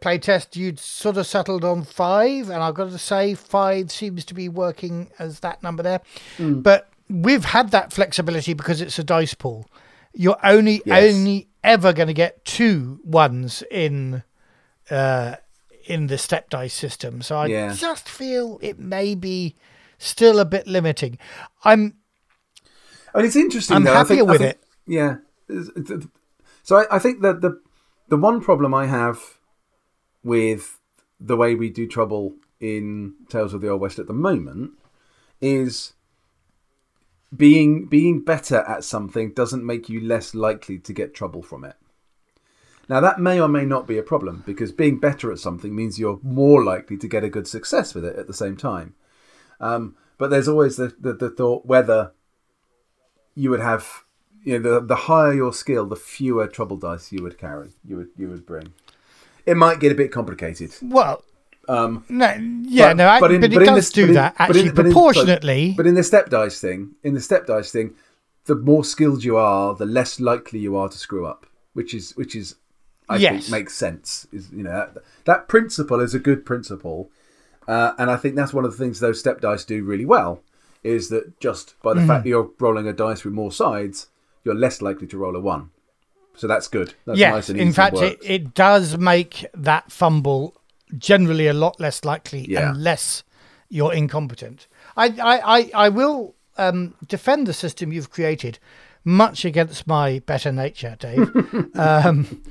playtest, 0.00 0.56
you'd 0.56 0.78
sort 0.78 1.16
of 1.16 1.26
settled 1.26 1.64
on 1.64 1.84
five, 1.84 2.48
and 2.48 2.62
I've 2.62 2.74
got 2.74 2.90
to 2.90 2.98
say, 2.98 3.34
five 3.34 3.90
seems 3.90 4.24
to 4.26 4.34
be 4.34 4.48
working 4.48 5.10
as 5.18 5.40
that 5.40 5.62
number 5.62 5.82
there. 5.82 6.00
Hmm. 6.36 6.60
But 6.60 6.88
we've 7.08 7.44
had 7.44 7.70
that 7.70 7.92
flexibility 7.92 8.54
because 8.54 8.80
it's 8.80 8.98
a 8.98 9.04
dice 9.04 9.34
pool. 9.34 9.68
You're 10.12 10.38
only 10.44 10.80
Yes. 10.86 11.14
only 11.14 11.48
ever 11.62 11.92
going 11.92 12.08
to 12.08 12.14
get 12.14 12.44
two 12.44 13.00
ones 13.04 13.62
in 13.70 14.22
uh, 14.90 15.36
in 15.86 16.06
the 16.06 16.16
step 16.18 16.48
dice 16.50 16.72
system. 16.74 17.20
So 17.22 17.36
I 17.36 17.46
Yeah. 17.46 17.72
just 17.74 18.08
feel 18.08 18.58
it 18.62 18.78
may 18.78 19.14
be 19.14 19.54
still 19.98 20.38
a 20.38 20.44
bit 20.44 20.66
limiting. 20.66 21.18
I'm 21.64 21.94
I 23.14 23.18
mean, 23.18 23.26
it's 23.26 23.36
interesting. 23.36 23.76
I'm 23.76 23.84
though. 23.84 23.92
Happier 23.94 24.16
think- 24.18 24.28
with 24.30 24.40
think- 24.40 24.56
it. 24.56 24.60
Yeah. 24.86 25.16
So 26.62 26.76
I, 26.78 26.96
I 26.96 26.98
think 26.98 27.20
that 27.22 27.40
the 27.40 27.60
the 28.08 28.16
one 28.16 28.40
problem 28.40 28.72
I 28.74 28.86
have 28.86 29.33
with 30.24 30.80
the 31.20 31.36
way 31.36 31.54
we 31.54 31.70
do 31.70 31.86
trouble 31.86 32.34
in 32.58 33.14
Tales 33.28 33.54
of 33.54 33.60
the 33.60 33.68
Old 33.68 33.80
West 33.80 33.98
at 33.98 34.06
the 34.06 34.12
moment 34.12 34.72
is 35.40 35.92
being 37.36 37.86
being 37.86 38.20
better 38.20 38.58
at 38.66 38.84
something 38.84 39.32
doesn't 39.32 39.64
make 39.64 39.88
you 39.88 40.00
less 40.00 40.34
likely 40.34 40.78
to 40.78 40.92
get 40.92 41.14
trouble 41.14 41.42
from 41.42 41.64
it. 41.64 41.76
Now 42.88 43.00
that 43.00 43.20
may 43.20 43.40
or 43.40 43.48
may 43.48 43.64
not 43.64 43.86
be 43.86 43.98
a 43.98 44.02
problem 44.02 44.42
because 44.46 44.72
being 44.72 44.98
better 44.98 45.30
at 45.32 45.38
something 45.38 45.74
means 45.74 45.98
you're 45.98 46.20
more 46.22 46.64
likely 46.64 46.96
to 46.98 47.08
get 47.08 47.24
a 47.24 47.28
good 47.28 47.46
success 47.46 47.94
with 47.94 48.04
it 48.04 48.16
at 48.16 48.26
the 48.26 48.34
same 48.34 48.56
time. 48.56 48.94
Um, 49.60 49.96
but 50.18 50.30
there's 50.30 50.48
always 50.48 50.76
the, 50.76 50.94
the, 50.98 51.12
the 51.12 51.30
thought 51.30 51.66
whether 51.66 52.12
you 53.34 53.50
would 53.50 53.60
have 53.60 54.04
you 54.44 54.58
know 54.58 54.80
the 54.80 54.86
the 54.86 54.96
higher 54.96 55.34
your 55.34 55.52
skill, 55.52 55.86
the 55.86 55.96
fewer 55.96 56.46
trouble 56.46 56.76
dice 56.76 57.10
you 57.10 57.22
would 57.22 57.38
carry, 57.38 57.70
you 57.84 57.96
would 57.96 58.10
you 58.16 58.28
would 58.28 58.46
bring. 58.46 58.72
It 59.46 59.56
might 59.56 59.80
get 59.80 59.92
a 59.92 59.94
bit 59.94 60.10
complicated. 60.12 60.72
well. 60.82 61.22
Um, 61.66 62.04
No, 62.10 62.26
yeah, 62.68 62.88
but- 62.90 62.96
no, 62.98 63.08
I, 63.08 63.20
but, 63.20 63.32
in- 63.32 63.42
it 63.42 63.52
in 63.52 63.58
does 63.60 63.74
this- 63.74 63.90
do 63.90 64.04
in- 64.08 64.14
that 64.14 64.34
but 64.36 64.44
actually 64.50 64.70
but 64.70 64.84
in- 64.86 64.92
proportionately. 64.92 65.74
But 65.76 65.86
in 65.86 65.94
the 65.94 66.02
step 66.02 66.28
dice 66.28 66.60
thing, 66.60 66.90
in 67.02 67.14
the 67.14 67.20
step 67.22 67.46
dice 67.46 67.70
thing, 67.72 67.94
the 68.44 68.54
more 68.54 68.84
skilled 68.84 69.24
you 69.24 69.38
are, 69.38 69.74
the 69.74 69.86
less 69.86 70.20
likely 70.20 70.58
you 70.58 70.76
are 70.76 70.90
to 70.90 70.98
screw 70.98 71.24
up, 71.24 71.46
which 71.72 71.94
is 71.94 72.12
which 72.16 72.36
is 72.36 72.56
I 73.08 73.16
Yes. 73.16 73.44
think 73.46 73.50
makes 73.50 73.74
sense. 73.74 74.26
Is 74.32 74.50
you 74.52 74.62
know 74.62 74.72
that, 74.72 75.02
that 75.24 75.48
principle 75.48 76.00
is 76.00 76.14
a 76.14 76.18
good 76.18 76.44
principle, 76.44 77.10
uh, 77.66 77.92
and 77.98 78.10
I 78.10 78.16
think 78.16 78.34
that's 78.36 78.52
one 78.52 78.66
of 78.66 78.70
the 78.70 78.76
things 78.76 79.00
those 79.00 79.18
step 79.18 79.40
dice 79.40 79.64
do 79.64 79.82
really 79.84 80.04
well. 80.06 80.42
Is 80.82 81.08
that 81.08 81.40
just 81.40 81.74
by 81.82 81.94
the 81.94 82.00
Mm. 82.02 82.06
fact 82.06 82.24
that 82.24 82.28
you're 82.28 82.50
rolling 82.60 82.86
a 82.86 82.92
dice 82.92 83.24
with 83.24 83.32
more 83.32 83.52
sides, 83.52 84.08
you're 84.44 84.54
less 84.54 84.82
likely 84.82 85.06
to 85.06 85.16
roll 85.16 85.34
a 85.34 85.40
one. 85.40 85.70
So 86.36 86.46
that's 86.46 86.68
good. 86.68 86.94
That's 87.06 87.18
yes, 87.18 87.32
nice 87.32 87.48
and 87.50 87.60
in 87.60 87.72
fact, 87.72 87.96
it, 87.98 88.18
it 88.22 88.54
does 88.54 88.98
make 88.98 89.46
that 89.54 89.90
fumble 89.92 90.56
generally 90.98 91.46
a 91.46 91.52
lot 91.54 91.78
less 91.80 92.04
likely 92.04 92.44
Yeah. 92.50 92.70
unless 92.70 93.22
you're 93.68 93.92
incompetent. 93.92 94.66
I, 94.96 95.06
I, 95.06 95.58
I, 95.58 95.70
I 95.74 95.88
will 95.88 96.34
um, 96.56 96.94
defend 97.06 97.46
the 97.46 97.52
system 97.52 97.92
you've 97.92 98.10
created, 98.10 98.58
much 99.04 99.44
against 99.44 99.86
my 99.86 100.20
better 100.20 100.52
nature, 100.52 100.96
Dave. 100.98 101.30
um, 101.76 102.42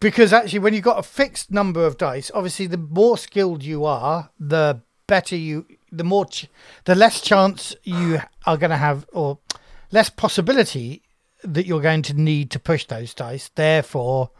because 0.00 0.32
actually, 0.32 0.58
when 0.58 0.74
you've 0.74 0.84
got 0.84 0.98
a 0.98 1.02
fixed 1.02 1.50
number 1.50 1.86
of 1.86 1.96
dice, 1.96 2.30
obviously, 2.34 2.66
the 2.66 2.76
more 2.78 3.16
skilled 3.16 3.62
you 3.62 3.84
are, 3.84 4.30
the 4.38 4.80
better 5.06 5.36
you, 5.36 5.66
the 5.92 6.04
more, 6.04 6.26
ch- 6.26 6.48
the 6.84 6.94
less 6.94 7.20
chance 7.20 7.74
you 7.82 8.20
are 8.46 8.56
going 8.56 8.70
to 8.70 8.76
have, 8.76 9.06
or 9.12 9.38
less 9.90 10.10
possibility 10.10 11.02
that 11.44 11.66
you're 11.66 11.80
going 11.82 12.02
to 12.02 12.14
need 12.14 12.50
to 12.52 12.58
push 12.58 12.86
those 12.86 13.14
dice. 13.14 13.50
Therefore, 13.54 14.30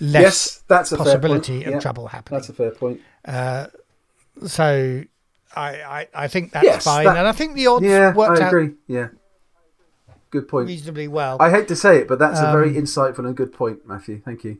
less 0.00 0.22
yes, 0.22 0.64
that's 0.68 0.92
a 0.92 0.96
possibility 0.96 1.64
of 1.64 1.72
Yeah, 1.72 1.80
trouble 1.80 2.08
happening. 2.08 2.38
That's 2.40 2.48
a 2.48 2.52
fair 2.54 2.70
point. 2.72 3.00
So, 4.46 5.04
I, 5.56 5.70
I, 5.82 6.08
I 6.14 6.28
think 6.28 6.52
that's 6.52 6.66
Yes, 6.66 6.84
fine, 6.84 7.04
that- 7.04 7.16
and 7.16 7.28
I 7.28 7.32
think 7.32 7.54
the 7.54 7.66
odds 7.68 7.84
Yeah, 7.84 8.12
worked 8.12 8.40
I 8.40 8.44
out 8.44 8.48
agree. 8.48 8.70
Yeah, 8.88 9.08
good 10.30 10.48
point. 10.48 10.66
reasonably 10.66 11.06
well. 11.08 11.36
I 11.40 11.50
hate 11.50 11.68
to 11.68 11.76
say 11.76 11.98
it, 11.98 12.08
but 12.08 12.18
that's 12.18 12.40
a 12.40 12.46
very 12.46 12.70
Um, 12.76 12.82
insightful 12.84 13.20
and 13.20 13.36
good 13.36 13.52
point, 13.52 13.86
Matthew. 13.86 14.20
Thank 14.20 14.42
you. 14.44 14.58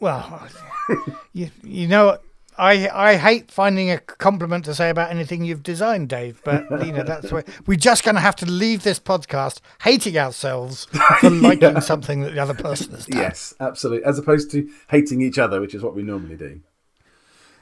Well, 0.00 0.48
you 1.32 1.50
you 1.62 1.86
know, 1.88 2.18
I 2.58 2.88
I 2.88 3.16
hate 3.16 3.50
finding 3.50 3.90
a 3.90 3.98
compliment 3.98 4.64
to 4.66 4.74
say 4.74 4.90
about 4.90 5.10
anything 5.10 5.44
you've 5.44 5.62
designed, 5.62 6.08
Dave. 6.08 6.40
But 6.44 6.64
you 6.86 6.92
know 6.92 7.04
that's 7.04 7.30
why 7.30 7.44
we're 7.66 7.76
just 7.78 8.04
going 8.04 8.16
to 8.16 8.20
have 8.20 8.36
to 8.36 8.46
leave 8.46 8.82
this 8.82 8.98
podcast 8.98 9.60
hating 9.82 10.18
ourselves 10.18 10.84
for 11.20 11.30
liking 11.30 11.80
something 11.80 12.20
that 12.22 12.34
the 12.34 12.40
other 12.40 12.54
person 12.54 12.90
has 12.92 13.06
done. 13.06 13.20
Yes, 13.20 13.54
absolutely. 13.60 14.04
As 14.04 14.18
opposed 14.18 14.50
to 14.52 14.68
hating 14.90 15.22
each 15.22 15.38
other, 15.38 15.60
which 15.60 15.74
is 15.74 15.82
what 15.82 15.94
we 15.94 16.02
normally 16.02 16.36
do. 16.36 16.60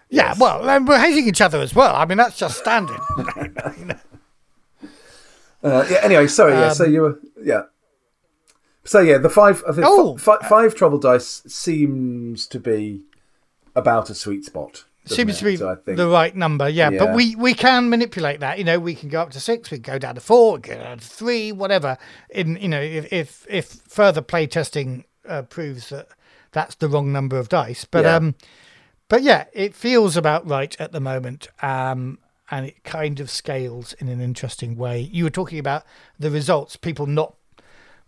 Yeah, 0.09 0.35
well, 0.39 0.69
and 0.71 0.87
we're 0.87 1.01
hating 1.01 1.27
each 1.29 1.41
other 1.41 1.59
as 1.61 1.75
well. 1.75 1.95
I 1.95 2.05
mean, 2.05 2.19
that's 2.19 2.39
just 2.39 2.59
standard. 2.59 3.01
Uh, 5.63 5.85
yeah. 5.91 5.99
Anyway, 6.03 6.27
sorry. 6.29 6.53
Yeah. 6.53 6.73
so 6.73 6.85
you 6.85 7.01
were. 7.01 7.19
Yeah. 7.43 7.63
So 8.85 9.01
yeah, 9.01 9.19
the 9.19 9.31
five. 9.31 9.65
I 9.69 9.73
think 9.73 9.87
Oh. 9.89 10.17
five 10.17 10.75
trouble 10.77 10.99
dice 10.99 11.43
seems 11.49 12.47
to 12.49 12.61
be 12.61 13.01
about 13.77 14.11
a 14.11 14.15
sweet 14.15 14.45
spot. 14.45 14.85
Seems 15.05 15.37
it? 15.37 15.39
to 15.39 15.45
be 15.45 15.57
So 15.57 15.77
think- 15.77 15.97
the 15.99 16.09
right 16.09 16.35
number, 16.35 16.69
yeah. 16.69 16.91
Yeah. 16.91 16.99
But 16.99 17.15
we, 17.15 17.37
we 17.37 17.55
can 17.55 17.89
manipulate 17.89 18.41
that. 18.41 18.59
You 18.59 18.65
know, 18.65 18.81
we 18.81 18.97
can 18.97 19.09
go 19.09 19.21
up 19.23 19.31
to 19.31 19.41
six, 19.41 19.71
we 19.71 19.79
can 19.79 19.93
go 19.95 19.99
down 20.01 20.17
to 20.17 20.21
four, 20.21 20.55
we 20.55 20.61
can 20.63 20.79
go 20.79 20.83
down 20.83 20.99
to 20.99 21.05
three, 21.07 21.53
whatever. 21.53 21.97
In 22.31 22.57
you 22.57 22.69
know, 22.69 22.81
if 22.81 23.13
if, 23.13 23.47
if 23.49 23.67
further 23.67 24.21
play 24.21 24.49
testing 24.49 25.05
uh, 25.29 25.43
proves 25.43 25.91
that 25.91 26.09
that's 26.51 26.75
the 26.75 26.89
wrong 26.89 27.13
number 27.13 27.39
of 27.39 27.49
dice, 27.49 27.85
but 27.85 28.05
Yeah. 28.05 28.17
um, 28.17 28.35
but 29.09 29.23
yeah, 29.23 29.45
it 29.53 29.77
feels 29.77 30.17
about 30.17 30.49
right 30.49 30.75
at 30.81 30.91
the 30.91 31.01
moment. 31.01 31.49
Um, 31.63 32.19
and 32.51 32.65
it 32.67 32.83
kind 32.85 33.19
of 33.19 33.29
scales 33.29 33.93
in 33.95 34.09
an 34.09 34.21
interesting 34.21 34.77
way. 34.77 35.01
You 35.01 35.25
were 35.25 35.31
talking 35.31 35.59
about 35.59 35.85
the 36.19 36.31
results, 36.31 36.77
people 36.77 37.07
not 37.07 37.35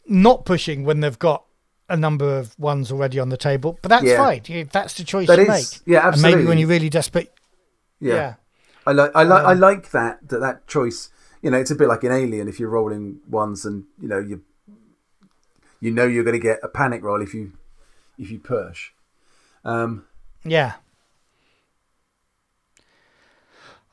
not 0.07 0.45
pushing 0.45 0.85
when 0.85 1.01
they've 1.01 1.19
got 1.19 1.45
a 1.89 1.97
number 1.97 2.39
of 2.39 2.59
ones 2.59 2.93
already 2.93 3.19
on 3.19 3.29
the 3.31 3.37
table, 3.37 3.79
but 3.83 3.89
that's 3.89 4.05
Yeah. 4.05 4.17
fine. 4.19 4.43
If 4.47 4.71
that's 4.71 4.95
the 4.95 5.05
choice 5.05 5.27
That 5.29 5.39
you 5.39 5.45
is- 5.53 5.81
make. 5.87 5.93
yeah, 5.95 6.09
And 6.13 6.21
maybe 6.23 6.45
when 6.45 6.59
you're 6.59 6.69
really 6.69 6.91
desperate, 6.91 7.33
Yeah. 8.01 8.15
yeah. 8.15 8.35
I 8.87 8.93
like. 8.93 9.11
I 9.15 9.23
like. 9.23 9.45
I 9.45 9.53
Um, 9.53 9.61
like 9.61 9.91
that. 9.91 10.29
That 10.29 10.39
that 10.41 10.67
choice. 10.67 11.11
You 11.43 11.51
know, 11.51 11.59
it's 11.59 11.71
a 11.71 11.75
bit 11.75 11.89
like 11.89 12.05
an 12.05 12.13
alien. 12.13 12.49
If 12.49 12.59
you're 12.59 12.71
rolling 12.71 13.21
ones, 13.29 13.65
and 13.65 13.85
you 14.01 14.09
know 14.09 14.19
you. 14.19 14.43
You 15.81 15.93
know 15.93 16.07
you're 16.07 16.25
going 16.25 16.35
to 16.41 16.41
get 16.43 16.59
a 16.65 16.69
panic 16.69 17.05
roll 17.05 17.23
if 17.23 17.33
you, 17.35 17.53
if 18.19 18.33
you 18.33 18.41
push. 18.41 18.91
Um, 19.65 20.07
Yeah. 20.45 20.73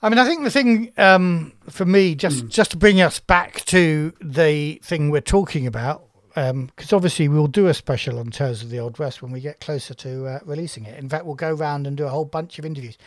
I 0.01 0.09
mean, 0.09 0.17
I 0.19 0.25
think 0.25 0.43
the 0.43 0.49
thing 0.51 0.91
um, 0.97 1.53
for 1.69 1.85
me, 1.85 2.15
just 2.15 2.47
just 2.47 2.71
to 2.71 2.77
bring 2.77 3.01
us 3.01 3.19
back 3.19 3.63
to 3.65 4.13
the 4.21 4.79
thing 4.83 5.09
we're 5.09 5.21
talking 5.21 5.65
about, 5.67 6.04
because 6.36 6.91
obviously 6.91 7.29
we'll 7.29 7.47
do 7.47 7.67
a 7.67 7.73
special 7.73 8.19
on 8.19 8.29
Tales 8.29 8.61
of 8.61 8.69
the 8.69 8.79
Old 8.79 8.99
West 8.99 9.21
when 9.21 9.31
we 9.31 9.39
get 9.39 9.61
closer 9.61 9.93
to 9.93 10.25
uh, 10.25 10.39
releasing 10.43 10.86
it. 10.86 10.99
In 10.99 11.07
fact, 11.07 11.25
we'll 11.25 11.36
go 11.36 11.53
round 11.53 11.88
and 11.88 11.95
do 11.95 12.03
a 12.03 12.09
whole 12.09 12.25
bunch 12.25 12.59
of 12.59 12.65
interviews. 12.65 12.97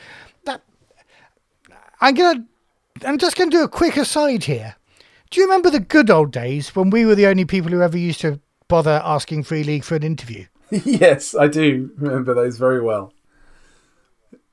That 0.45 0.63
I'm 2.01 2.15
gonna, 2.15 2.45
I'm 3.05 3.19
just 3.19 3.37
gonna 3.37 3.51
do 3.51 3.63
a 3.63 3.69
quick 3.69 3.99
aside 3.99 4.45
here. 4.45 4.77
Do 5.31 5.41
you 5.41 5.47
remember 5.47 5.69
the 5.69 5.81
good 5.81 6.09
old 6.09 6.33
days 6.33 6.75
when 6.75 6.89
we 6.89 7.05
were 7.05 7.15
the 7.15 7.27
only 7.27 7.45
people 7.45 7.71
who 7.71 7.83
ever 7.83 7.99
used 7.99 8.23
to 8.23 8.41
bother 8.67 9.03
asking 9.05 9.43
Free 9.43 9.63
League 9.63 9.85
for 9.85 9.95
an 9.95 10.03
interview? 10.03 10.47
yes, 10.71 11.35
I 11.35 11.49
do 11.49 11.91
remember 11.99 12.33
those 12.33 12.57
very 12.57 12.81
well. 12.81 13.13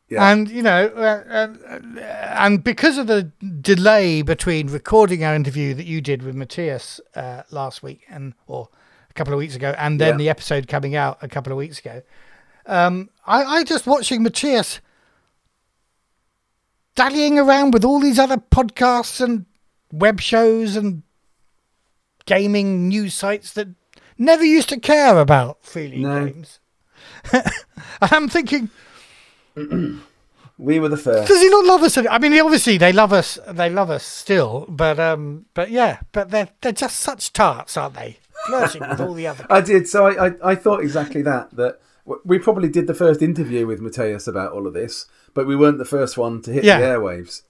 Yeah. 0.08 0.32
And 0.32 0.48
you 0.50 0.62
know, 0.62 0.88
uh, 0.96 1.24
uh, 1.28 2.00
and 2.00 2.64
because 2.64 2.98
of 3.00 3.08
the 3.08 3.24
delay 3.62 4.22
between 4.22 4.68
recording 4.68 5.24
our 5.24 5.34
interview 5.34 5.74
that 5.74 5.86
you 5.88 6.00
did 6.00 6.22
with 6.22 6.36
Matthias 6.36 7.02
uh, 7.16 7.42
last 7.50 7.82
week 7.82 8.04
and 8.10 8.34
or 8.46 8.70
a 9.10 9.14
couple 9.14 9.34
of 9.34 9.40
weeks 9.40 9.56
ago, 9.56 9.74
and 9.80 10.00
then 10.00 10.14
Yeah. 10.14 10.18
the 10.18 10.30
episode 10.30 10.68
coming 10.68 10.96
out 10.96 11.18
a 11.24 11.28
couple 11.28 11.52
of 11.52 11.58
weeks 11.58 11.80
ago, 11.80 12.04
um, 12.68 13.10
I, 13.26 13.44
I 13.44 13.64
just 13.64 13.88
watching 13.88 14.22
Matthias 14.22 14.80
dallying 16.96 17.40
around 17.40 17.74
with 17.74 17.84
all 17.84 18.00
these 18.00 18.20
other 18.20 18.38
podcasts 18.38 19.20
and 19.22 19.46
web 19.92 20.22
shows 20.22 20.76
and 20.76 21.02
gaming 22.26 22.88
news 22.88 23.14
sites 23.14 23.54
that 23.54 23.68
never 24.18 24.44
used 24.44 24.70
to 24.70 24.80
care 24.80 25.18
about 25.20 25.64
free 25.64 25.88
league 25.88 26.02
No. 26.02 26.26
games. 26.28 26.60
and 27.34 27.44
I'm 28.02 28.30
thinking. 28.30 28.70
We 30.58 30.80
were 30.80 30.88
the 30.90 30.98
first. 30.98 31.28
Does 31.28 31.42
he 31.42 31.50
not 31.50 31.66
love 31.66 31.84
us? 31.84 31.98
I 31.98 32.18
mean, 32.18 32.40
obviously 32.40 32.78
they 32.78 32.94
love 32.94 33.12
us. 33.12 33.38
They 33.48 33.70
love 33.70 33.90
us 33.90 34.04
still, 34.06 34.66
but 34.70 35.00
um, 35.00 35.46
but 35.54 35.70
yeah, 35.70 36.00
but 36.14 36.30
they're 36.32 36.50
they're 36.62 36.72
just 36.72 36.98
such 36.98 37.34
tarts, 37.34 37.76
aren't 37.78 37.96
they? 37.96 38.18
flirting 38.48 38.88
with 38.88 39.02
all 39.02 39.14
the 39.14 39.26
other. 39.28 39.46
I 39.50 39.60
did. 39.62 39.88
So 39.88 40.06
I, 40.06 40.28
I, 40.28 40.32
I 40.52 40.56
thought 40.56 40.82
exactly 40.82 41.22
that. 41.24 41.50
That 41.56 41.80
we 42.24 42.38
probably 42.40 42.70
did 42.70 42.86
the 42.88 42.94
first 42.94 43.22
interview 43.22 43.66
with 43.68 43.82
Mateus 43.82 44.28
about 44.28 44.52
all 44.54 44.68
of 44.68 44.74
this, 44.74 45.08
but 45.34 45.48
we 45.48 45.56
weren't 45.56 45.78
the 45.80 45.86
first 45.86 46.18
one 46.18 46.42
to 46.44 46.54
hit 46.54 46.64
Yeah. 46.64 46.80
the 46.80 46.86
airwaves. 46.86 47.42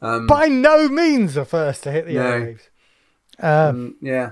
Um, 0.00 0.26
By 0.28 0.46
no 0.46 0.88
means 0.88 1.34
the 1.34 1.44
first 1.44 1.82
to 1.82 1.90
hit 1.92 2.06
the 2.06 2.14
No. 2.14 2.20
airwaves. 2.20 2.60
Um, 3.40 3.76
mm, 3.90 3.94
yeah. 4.00 4.30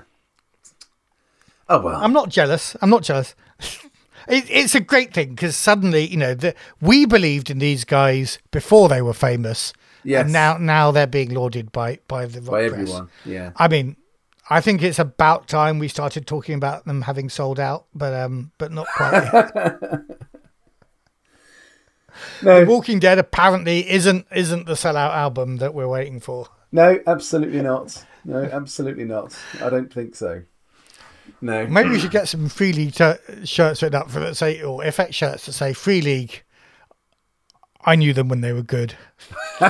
Oh 1.69 1.81
well. 1.81 2.01
I'm 2.01 2.13
not 2.13 2.29
jealous. 2.29 2.75
I'm 2.81 2.89
not 2.89 3.03
jealous. 3.03 3.35
It, 4.27 4.45
it's 4.49 4.75
a 4.75 4.79
great 4.79 5.13
thing 5.13 5.29
because 5.29 5.55
suddenly, 5.55 6.07
you 6.07 6.17
know, 6.17 6.33
the, 6.33 6.53
we 6.81 7.05
believed 7.05 7.49
in 7.49 7.59
these 7.59 7.83
guys 7.83 8.39
before 8.51 8.89
they 8.89 9.01
were 9.01 9.13
famous, 9.13 9.73
yes. 10.03 10.23
and 10.23 10.33
now 10.33 10.57
now 10.57 10.91
they're 10.91 11.07
being 11.07 11.33
lauded 11.33 11.71
by 11.71 11.99
by 12.07 12.25
the 12.25 12.41
rock 12.41 12.51
by 12.51 12.69
press. 12.69 12.81
everyone. 12.81 13.09
Yeah. 13.25 13.51
I 13.55 13.67
mean, 13.67 13.95
I 14.49 14.61
think 14.61 14.81
it's 14.81 14.99
about 14.99 15.47
time 15.47 15.79
we 15.79 15.87
started 15.87 16.27
talking 16.27 16.55
about 16.55 16.85
them 16.85 17.03
having 17.03 17.29
sold 17.29 17.59
out, 17.59 17.85
but 17.93 18.13
um, 18.13 18.51
but 18.57 18.71
not 18.71 18.87
quite 18.95 19.29
yet. 19.33 20.01
No. 22.41 22.65
Walking 22.65 22.99
Dead 22.99 23.19
apparently 23.19 23.89
isn't 23.89 24.25
isn't 24.33 24.65
the 24.65 24.73
sellout 24.73 25.13
album 25.13 25.57
that 25.57 25.73
we're 25.73 25.87
waiting 25.87 26.19
for. 26.19 26.47
No, 26.71 26.99
absolutely 27.07 27.61
not. 27.61 28.05
No, 28.25 28.43
absolutely 28.43 29.05
not. 29.05 29.37
I 29.61 29.69
don't 29.69 29.91
think 29.91 30.15
so. 30.15 30.43
No. 31.41 31.67
Maybe 31.67 31.89
we 31.89 31.99
should 31.99 32.11
get 32.11 32.27
some 32.27 32.49
free 32.49 32.73
league 32.73 32.93
t- 32.93 33.45
shirts 33.45 33.81
written 33.81 33.99
up 33.99 34.09
for 34.09 34.19
that 34.19 34.35
say 34.35 34.61
or 34.61 34.81
Effekt 34.81 35.13
shirts 35.13 35.45
that 35.45 35.53
say 35.53 35.73
free 35.73 36.01
league. 36.01 36.43
I 37.85 37.95
knew 37.95 38.13
them 38.13 38.27
when 38.27 38.41
they 38.41 38.53
were 38.53 38.63
good. 38.63 38.95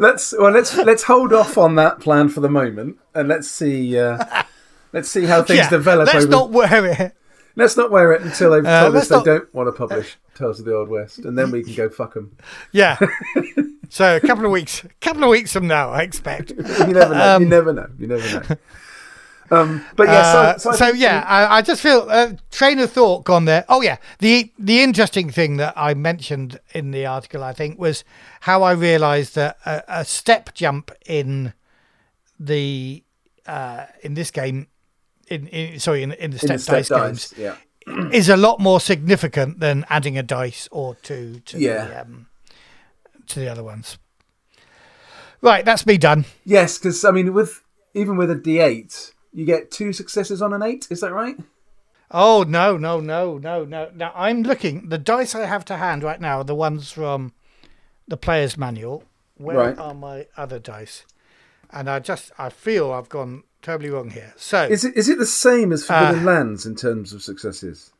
Let's 0.00 0.32
well 0.38 0.52
let's 0.52 0.76
let's 0.76 1.02
hold 1.02 1.32
off 1.32 1.58
on 1.58 1.74
that 1.74 1.98
plan 1.98 2.28
for 2.28 2.38
the 2.40 2.48
moment 2.48 2.98
and 3.16 3.28
let's 3.28 3.50
see 3.50 3.98
uh, 3.98 4.44
let's 4.92 5.08
see 5.08 5.24
how 5.24 5.42
things 5.42 5.58
Yeah, 5.58 5.70
develop 5.70 6.06
Let's 6.06 6.24
over 6.24 6.30
not 6.30 6.50
wear 6.50 6.86
it. 6.86 7.16
Let's 7.58 7.76
not 7.76 7.90
wear 7.90 8.12
it 8.12 8.22
until 8.22 8.52
they've 8.52 8.64
Uh, 8.64 8.82
told 8.84 8.94
us 8.94 8.94
let's 8.94 9.08
they 9.08 9.16
not- 9.16 9.24
don't 9.26 9.54
want 9.54 9.66
to 9.66 9.72
publish 9.72 10.16
Tales 10.34 10.58
of 10.60 10.64
the 10.64 10.74
Old 10.76 10.88
West, 10.88 11.18
and 11.18 11.36
then 11.36 11.50
we 11.50 11.62
can 11.64 11.74
go 11.74 11.88
fuck 11.90 12.14
them. 12.14 12.36
Yeah. 12.72 12.96
so 13.90 14.16
a 14.16 14.20
couple 14.20 14.44
of 14.46 14.50
weeks, 14.52 14.84
a 14.84 14.88
couple 15.00 15.24
of 15.24 15.28
weeks 15.30 15.52
from 15.52 15.66
now, 15.66 15.90
I 15.90 16.02
expect. 16.02 16.50
You 16.56 16.94
never 16.94 17.14
know. 17.14 17.36
Um, 17.36 17.42
you 17.42 17.48
never 17.48 17.72
know. 17.72 17.88
You 17.98 18.06
never 18.06 18.40
know. 18.40 18.56
Um, 19.50 19.84
but 19.96 20.06
yeah, 20.08 20.20
Uh, 20.20 20.58
so, 20.58 20.70
so, 20.72 20.76
so, 20.76 20.84
I 20.84 20.88
think- 20.90 21.02
yeah, 21.02 21.24
I, 21.26 21.56
I 21.58 21.62
just 21.62 21.80
feel 21.80 22.06
uh, 22.08 22.32
train 22.50 22.78
of 22.80 22.92
thought 22.92 23.24
gone 23.24 23.46
there. 23.46 23.64
Oh 23.68 23.80
yeah, 23.82 23.96
the 24.20 24.52
the 24.58 24.82
interesting 24.82 25.30
thing 25.30 25.56
that 25.56 25.72
I 25.74 25.94
mentioned 25.94 26.60
in 26.74 26.90
the 26.92 27.06
article, 27.06 27.42
I 27.42 27.54
think, 27.54 27.78
was 27.78 28.04
how 28.40 28.62
I 28.62 28.72
realised 28.72 29.34
that 29.36 29.56
a, 29.66 29.82
a 29.88 30.04
step 30.04 30.54
jump 30.54 30.90
in 31.06 31.54
the 32.38 33.02
uh, 33.46 33.86
in 34.02 34.14
this 34.14 34.30
game, 34.30 34.66
in, 35.30 35.46
in 35.48 35.80
sorry, 35.80 36.02
in, 36.02 36.12
in 36.12 36.30
the 36.30 36.36
in 36.36 36.38
step, 36.38 36.56
the 36.56 36.58
step 36.58 36.76
dice, 36.76 36.88
dice, 36.88 37.32
games, 37.32 37.34
yeah, 37.86 38.08
is 38.12 38.28
a 38.28 38.36
lot 38.36 38.60
more 38.60 38.80
significant 38.80 39.60
than 39.60 39.84
adding 39.88 40.16
a 40.18 40.22
dice 40.22 40.68
or 40.70 40.94
two 40.96 41.40
to 41.46 41.56
the 41.58 42.00
um, 42.00 42.26
to 43.26 43.40
the 43.40 43.48
other 43.48 43.62
ones. 43.64 43.98
Right, 45.40 45.64
that's 45.64 45.86
me 45.86 45.98
done. 45.98 46.24
yes, 46.44 46.78
because 46.78 47.04
I 47.04 47.10
mean, 47.12 47.32
with 47.32 47.62
even 47.94 48.16
with 48.16 48.30
a 48.30 48.34
D8, 48.36 49.12
you 49.32 49.44
get 49.44 49.70
two 49.70 49.92
successes 49.92 50.42
on 50.42 50.52
an 50.52 50.62
eight. 50.62 50.88
Is 50.90 51.00
that 51.00 51.12
right? 51.12 51.36
Oh 52.10 52.42
no, 52.42 52.76
no, 52.76 53.00
no, 53.00 53.38
no, 53.38 53.64
no. 53.64 53.90
Now 53.94 54.12
I'm 54.16 54.42
looking. 54.42 54.88
The 54.88 54.98
dice 54.98 55.34
I 55.34 55.44
have 55.46 55.64
to 55.66 55.76
hand 55.76 56.02
right 56.02 56.20
now 56.20 56.38
are 56.38 56.44
the 56.44 56.54
ones 56.54 56.90
from 56.90 57.32
the 58.08 58.16
player's 58.16 58.56
manual. 58.56 59.04
Where 59.36 59.56
Right. 59.58 59.78
are 59.78 59.94
my 59.94 60.26
other 60.36 60.58
dice? 60.58 61.04
And 61.70 61.88
I 61.88 62.00
just 62.00 62.32
I 62.38 62.48
feel 62.48 62.90
I've 62.90 63.08
gone 63.10 63.44
terribly 63.62 63.90
wrong 63.90 64.10
here. 64.10 64.32
So 64.36 64.64
Is 64.64 64.84
it 64.84 64.96
is 64.96 65.08
it 65.08 65.18
the 65.18 65.26
same 65.26 65.72
as 65.72 65.88
Uh, 65.88 65.98
Forbidden 66.00 66.24
Lands 66.24 66.66
in 66.66 66.74
terms 66.76 67.12
of 67.12 67.22
successes? 67.22 67.90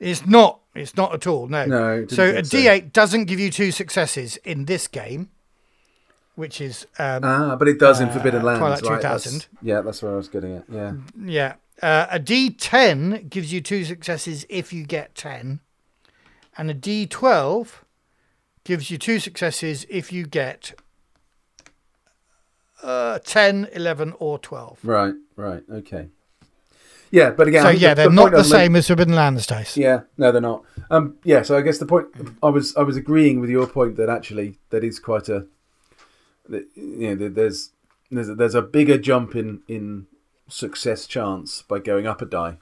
it's 0.00 0.26
not. 0.26 0.60
It's 0.74 0.96
not 0.96 1.14
at 1.14 1.26
all. 1.26 1.46
No. 1.46 1.64
No, 1.66 2.06
So 2.08 2.28
a 2.28 2.32
think 2.34 2.46
so. 2.46 2.56
D8 2.58 2.92
doesn't 2.92 3.24
give 3.26 3.38
you 3.38 3.50
two 3.50 3.70
successes 3.70 4.36
in 4.38 4.64
this 4.64 4.88
game, 4.88 5.30
which 6.34 6.60
is 6.60 6.86
um, 6.98 7.20
Ah, 7.22 7.56
but 7.56 7.68
it 7.68 7.78
does 7.78 8.00
in 8.00 8.08
Uh, 8.08 8.12
Forbidden 8.12 8.42
Lands, 8.42 8.58
Twilight 8.60 8.82
right? 8.82 8.96
2000. 9.02 9.46
Yeah, 9.62 9.80
that's 9.82 10.02
where 10.02 10.12
I 10.12 10.16
was 10.16 10.28
getting 10.28 10.56
at. 10.56 10.64
Yeah, 10.68 10.94
Yeah. 11.18 11.54
Uh, 11.82 12.06
a 12.10 12.18
D10 12.20 13.28
gives 13.30 13.52
you 13.52 13.60
two 13.60 13.84
successes 13.84 14.46
if 14.48 14.72
you 14.72 14.84
get 14.84 15.14
10. 15.14 15.60
And 16.56 16.70
a 16.70 16.74
D12 16.74 17.68
gives 18.64 18.90
you 18.90 18.98
two 18.98 19.18
successes 19.18 19.84
if 19.88 20.12
you 20.12 20.24
get 20.26 20.72
uh, 22.82 23.18
10, 23.20 23.68
11, 23.72 24.14
or 24.18 24.38
12. 24.38 24.78
right, 24.82 25.14
right, 25.36 25.62
okay. 25.70 26.08
Yeah, 27.10 27.30
but 27.30 27.46
again, 27.46 27.62
so, 27.62 27.68
yeah, 27.70 27.94
the- 27.94 28.02
they're 28.02 28.08
the 28.08 28.14
not 28.14 28.30
the 28.32 28.36
I 28.36 28.40
was 28.40 28.50
making- 28.52 28.64
same 28.66 28.76
as 28.76 28.86
Forbidden 28.88 29.14
Lands 29.14 29.46
dice. 29.46 29.76
Yeah, 29.76 30.00
no, 30.18 30.32
they're 30.32 30.40
not. 30.40 30.64
Um, 30.90 31.16
yeah, 31.22 31.42
so 31.42 31.56
I 31.56 31.60
guess 31.60 31.78
the 31.78 31.86
point 31.86 32.08
I 32.42 32.48
was 32.48 32.74
I 32.76 32.82
was 32.82 32.96
agreeing 32.96 33.40
with 33.40 33.50
your 33.50 33.66
point 33.68 33.96
that 33.96 34.08
actually 34.08 34.58
that 34.70 34.82
is 34.82 34.98
quite 34.98 35.28
a, 35.28 35.46
that, 36.48 36.66
you 36.74 37.14
know, 37.14 37.28
there's 37.28 37.70
there's 38.10 38.28
a, 38.28 38.34
there's 38.34 38.54
a 38.56 38.62
bigger 38.62 38.98
jump 38.98 39.36
in 39.36 39.60
in 39.68 40.06
success 40.48 41.06
chance 41.06 41.62
by 41.62 41.78
going 41.78 42.06
up 42.06 42.20
a 42.20 42.26
die 42.26 42.58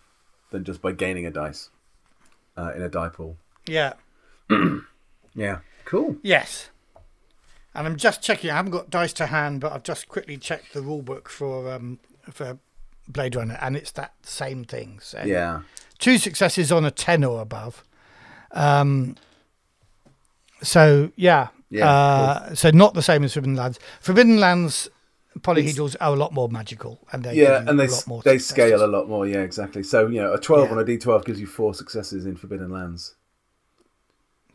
than 0.50 0.64
just 0.64 0.82
by 0.82 0.92
gaining 0.92 1.24
a 1.26 1.30
dice 1.30 1.70
uh, 2.56 2.72
in 2.76 2.82
a 2.82 2.88
die 2.90 3.08
pool. 3.08 3.38
Yeah. 3.66 3.94
Yeah, 5.34 5.60
cool. 5.86 6.16
Yes. 6.22 6.68
And 7.75 7.87
I'm 7.87 7.97
just 7.97 8.23
checking. 8.23 8.51
I 8.51 8.57
haven't 8.57 8.73
got 8.73 8.91
dice 8.91 9.12
to 9.14 9.27
hand, 9.27 9.61
but 9.61 9.73
I've 9.73 9.83
just 9.83 10.09
quickly 10.09 10.37
checked 10.37 10.75
the 10.75 10.83
rule 10.83 11.01
book 11.03 11.29
for 11.31 11.73
um, 11.73 11.99
for 12.31 12.59
Blade 13.09 13.35
Runner, 13.35 13.59
and 13.62 13.77
it's 13.77 13.91
that 13.93 14.12
same 14.23 14.64
thing. 14.64 14.99
So 15.01 15.23
Yeah, 15.25 15.62
two 15.99 16.18
successes 16.18 16.70
on 16.70 16.85
a 16.85 16.91
10 16.91 17.25
or 17.25 17.41
above. 17.41 17.83
Um, 18.53 19.16
so, 20.62 21.11
yeah. 21.16 21.49
Yeah, 21.70 21.91
Uh, 21.91 22.55
So, 22.55 22.70
not 22.70 22.93
the 22.95 23.03
same 23.03 23.25
as 23.25 23.33
Forbidden 23.33 23.57
Lands. 23.57 23.79
Forbidden 24.01 24.39
Lands 24.39 24.89
polyhedrals 25.41 25.97
are 26.01 26.12
a 26.12 26.16
lot 26.16 26.33
more 26.35 26.49
magical. 26.51 26.99
And 27.11 27.25
they 27.25 27.35
yeah, 27.37 27.64
and 27.66 27.81
they 27.81 27.87
a 27.87 27.91
lot 27.91 28.07
more 28.07 28.23
they 28.23 28.37
successes. 28.39 28.49
scale 28.51 28.85
a 28.85 28.87
lot 28.87 29.09
more. 29.09 29.27
Yeah, 29.27 29.41
exactly. 29.41 29.83
So 29.83 30.07
you 30.09 30.20
know, 30.20 30.35
a 30.35 30.39
twelve 30.39 30.66
Yeah. 30.66 30.73
on 30.73 30.79
a 30.79 30.85
D 30.85 30.99
twelve 30.99 31.25
gives 31.25 31.41
you 31.41 31.47
four 31.47 31.73
successes 31.73 32.27
in 32.27 32.37
Forbidden 32.37 32.70
Lands. 32.70 33.14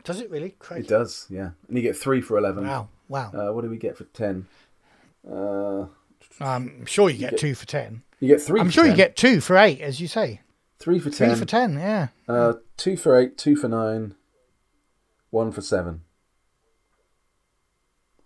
Does 0.04 0.20
it 0.20 0.30
really? 0.30 0.50
Crazy. 0.60 0.84
It 0.84 0.88
does, 0.88 1.26
yeah, 1.28 1.50
and 1.66 1.76
you 1.76 1.82
get 1.82 1.96
three 1.96 2.20
for 2.20 2.38
eleven. 2.38 2.64
Wow. 2.66 2.88
Wow. 3.08 3.30
Uh, 3.32 3.52
what 3.52 3.62
do 3.62 3.70
we 3.70 3.78
get 3.78 3.96
for 3.96 4.04
ten? 4.04 4.46
Uh, 5.30 5.86
I'm 6.40 6.86
sure 6.86 7.10
you 7.10 7.18
get 7.18 7.30
get- 7.32 7.38
two 7.40 7.54
for 7.54 7.66
10. 7.66 8.02
you 8.20 8.28
get 8.28 8.40
3 8.40 8.60
I'm 8.60 8.70
sure 8.70 8.84
10. 8.84 8.90
you 8.92 8.96
get 8.96 9.16
two 9.16 9.40
for 9.40 9.56
eight, 9.56 9.80
as 9.80 10.00
you 10.00 10.06
say. 10.06 10.40
three 10.78 10.98
for 10.98 11.10
Three 11.10 11.28
ten. 11.28 11.36
for 11.36 11.44
10, 11.44 11.74
yeah. 11.74 12.08
Uh, 12.28 12.54
two 12.76 12.96
for 12.96 13.16
eight, 13.18 13.36
two 13.36 13.56
for 13.56 13.68
nine, 13.68 14.14
one 15.30 15.50
for 15.52 15.60
seven. 15.60 16.02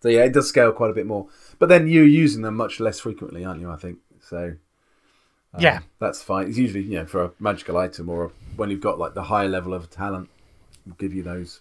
So 0.03 0.09
yeah, 0.09 0.25
it 0.25 0.33
does 0.33 0.49
scale 0.49 0.73
quite 0.73 0.91
a 0.91 0.95
bit 0.95 1.07
more. 1.07 1.29
But 1.59 1.69
then 1.69 1.87
you're 1.89 2.05
using 2.05 2.43
them 2.43 2.57
much 2.57 2.81
less 2.81 3.01
frequently, 3.01 3.45
aren't 3.45 3.61
you? 3.61 3.71
I 3.71 3.77
think 3.77 3.99
so. 4.21 4.55
um, 5.55 5.61
Yeah. 5.61 5.81
that's 6.01 6.23
fine. 6.23 6.49
It's 6.49 6.59
usually 6.59 6.83
you 6.83 6.99
know 6.99 7.07
for 7.07 7.25
a 7.25 7.31
magical 7.39 7.77
item 7.79 8.09
or 8.09 8.25
a, 8.27 8.29
when 8.57 8.71
you've 8.71 8.81
got 8.81 8.99
like 8.99 9.15
the 9.15 9.23
higher 9.23 9.49
level 9.49 9.73
of 9.75 9.89
talent, 9.91 10.29
give 10.99 11.15
you 11.15 11.23
those 11.23 11.61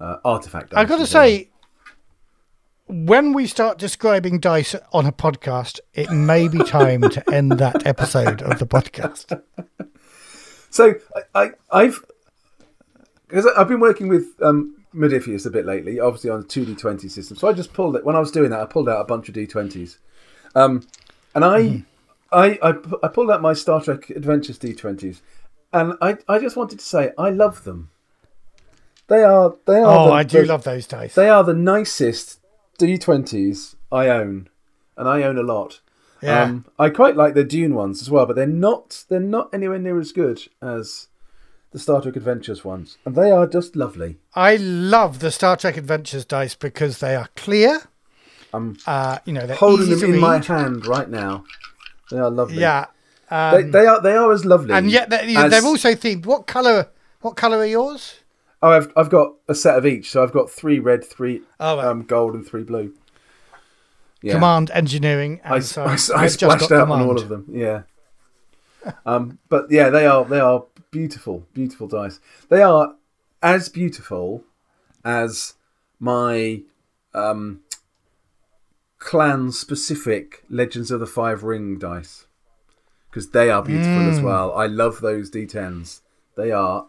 uh, 0.00 0.16
artifact. 0.24 0.72
I've 0.74 0.88
got 0.88 0.98
to 0.98 1.06
say, 1.06 1.50
when 2.86 3.32
we 3.32 3.46
start 3.46 3.78
describing 3.78 4.38
dice 4.40 4.74
on 4.92 5.06
a 5.06 5.12
podcast, 5.12 5.80
it 5.94 6.10
may 6.10 6.48
be 6.48 6.58
time 6.58 7.02
to 7.02 7.30
end 7.32 7.52
that 7.52 7.86
episode 7.86 8.42
of 8.42 8.58
the 8.58 8.66
podcast. 8.66 9.40
So 10.70 10.94
I, 11.34 11.42
I 11.42 11.50
I've 11.70 12.02
because 13.28 13.44
I've 13.58 13.68
been 13.68 13.78
working 13.80 14.08
with 14.08 14.24
um, 14.40 14.74
Modiphius 14.94 15.44
a 15.44 15.50
bit 15.50 15.66
lately, 15.66 16.00
obviously 16.00 16.30
on 16.30 16.40
a 16.40 16.42
two 16.44 16.64
D 16.64 16.74
twenty 16.74 17.10
system. 17.10 17.36
So 17.36 17.46
I 17.46 17.52
just 17.52 17.74
pulled 17.74 17.94
it 17.94 18.06
when 18.06 18.16
I 18.16 18.20
was 18.20 18.30
doing 18.30 18.48
that. 18.52 18.60
I 18.60 18.64
pulled 18.64 18.88
out 18.88 18.98
a 18.98 19.04
bunch 19.04 19.28
of 19.28 19.34
D 19.34 19.46
twenties, 19.46 19.98
um, 20.54 20.86
and 21.34 21.44
I, 21.44 21.84
I 22.32 22.58
I 22.62 22.74
I 23.02 23.08
pulled 23.08 23.30
out 23.30 23.42
my 23.42 23.52
Star 23.52 23.82
Trek 23.82 24.08
Adventures 24.08 24.56
D 24.56 24.72
twenties, 24.72 25.20
and 25.74 25.92
I 26.00 26.16
I 26.26 26.38
just 26.38 26.56
wanted 26.56 26.78
to 26.78 26.84
say 26.86 27.10
I 27.18 27.28
love 27.28 27.64
them. 27.64 27.90
They 29.08 29.22
are 29.24 29.54
they 29.66 29.82
are. 29.82 29.98
Oh, 29.98 30.06
the, 30.06 30.12
I 30.12 30.22
do 30.22 30.40
the- 30.40 30.46
love 30.48 30.64
those 30.64 30.86
dice. 30.86 31.14
They 31.14 31.28
are 31.28 31.44
the 31.44 31.52
nicest 31.52 32.40
D 32.78 32.98
twenties 32.98 33.76
I 33.90 34.08
own, 34.08 34.48
and 34.96 35.08
I 35.08 35.22
own 35.22 35.38
a 35.38 35.42
lot. 35.42 35.80
Yeah. 36.22 36.42
Um, 36.44 36.64
I 36.78 36.88
quite 36.90 37.16
like 37.16 37.34
the 37.34 37.44
Dune 37.44 37.74
ones 37.74 38.00
as 38.00 38.10
well, 38.10 38.26
but 38.26 38.36
they're 38.36 38.46
not 38.46 39.04
they're 39.08 39.18
not 39.20 39.50
anywhere 39.52 39.78
near 39.78 39.98
as 40.00 40.12
good 40.12 40.40
as 40.60 41.08
the 41.72 41.78
Star 41.78 42.00
Trek 42.02 42.16
Adventures 42.16 42.64
ones, 42.64 42.98
and 43.04 43.14
they 43.14 43.30
are 43.30 43.46
just 43.46 43.74
lovely. 43.76 44.18
I 44.34 44.56
love 44.56 45.18
the 45.20 45.30
Star 45.30 45.56
Trek 45.56 45.76
Adventures 45.76 46.24
dice 46.24 46.54
because 46.54 46.98
they 46.98 47.14
are 47.16 47.28
clear. 47.36 47.80
I'm 48.54 48.76
Uh, 48.86 49.18
you 49.24 49.32
know, 49.32 49.46
holding 49.54 49.88
easy 49.88 50.00
them 50.06 50.14
in 50.14 50.20
my 50.20 50.38
hand 50.38 50.86
right 50.86 51.08
now. 51.08 51.44
They 52.10 52.18
are 52.18 52.30
lovely. 52.30 52.58
Yeah. 52.60 52.86
they, 53.30 53.36
Um, 53.36 53.70
they 53.70 53.86
are 53.86 54.00
they 54.02 54.12
are 54.14 54.30
as 54.30 54.44
lovely. 54.44 54.74
and 54.74 54.90
yet 54.90 55.08
they're, 55.10 55.24
as- 55.38 55.50
they're 55.50 55.64
also 55.64 55.92
themed. 55.94 56.26
What 56.26 56.46
color? 56.46 56.88
What 57.22 57.34
color 57.36 57.58
are 57.58 57.66
yours? 57.66 58.16
Oh, 58.62 58.70
I've 58.70 58.92
I've 58.96 59.10
got 59.10 59.34
a 59.48 59.54
set 59.54 59.76
of 59.76 59.84
each, 59.86 60.10
so 60.10 60.22
I've 60.22 60.32
got 60.32 60.50
three 60.50 60.78
red, 60.78 61.04
three 61.04 61.42
Oh, 61.58 61.76
right. 61.76 61.86
um, 61.86 62.02
gold, 62.04 62.34
and 62.34 62.46
three 62.46 62.62
blue. 62.62 62.94
Yeah. 64.22 64.34
command 64.34 64.70
engineering, 64.72 65.40
and 65.42 65.54
I, 65.54 65.58
so 65.58 65.82
I, 65.82 65.86
I 65.86 65.90
I've 65.92 65.98
just 65.98 66.34
splashed 66.40 66.68
got 66.70 66.72
out 66.72 66.90
on 66.90 67.02
all 67.02 67.18
of 67.20 67.28
them. 67.28 67.46
Yeah. 67.50 67.82
um, 69.06 69.38
but 69.48 69.66
yeah, 69.70 69.90
they 69.90 70.06
are 70.06 70.24
they 70.24 70.38
are 70.38 70.64
beautiful, 70.92 71.46
beautiful 71.52 71.88
dice. 71.88 72.20
They 72.48 72.62
are 72.62 72.94
as 73.42 73.68
beautiful 73.68 74.44
as 75.04 75.54
my 75.98 76.62
um, 77.14 77.62
clan 78.98 79.50
specific 79.50 80.44
Legends 80.48 80.90
of 80.92 81.00
the 81.00 81.06
Five 81.06 81.42
Ring 81.42 81.78
dice 81.78 82.26
because 83.10 83.30
they 83.30 83.50
are 83.50 83.62
beautiful 83.62 84.08
as 84.08 84.20
Mm. 84.20 84.22
well. 84.24 84.54
I 84.54 84.66
love 84.66 85.00
those 85.00 85.30
D10s. 85.30 86.00
They 86.36 86.52
are 86.52 86.86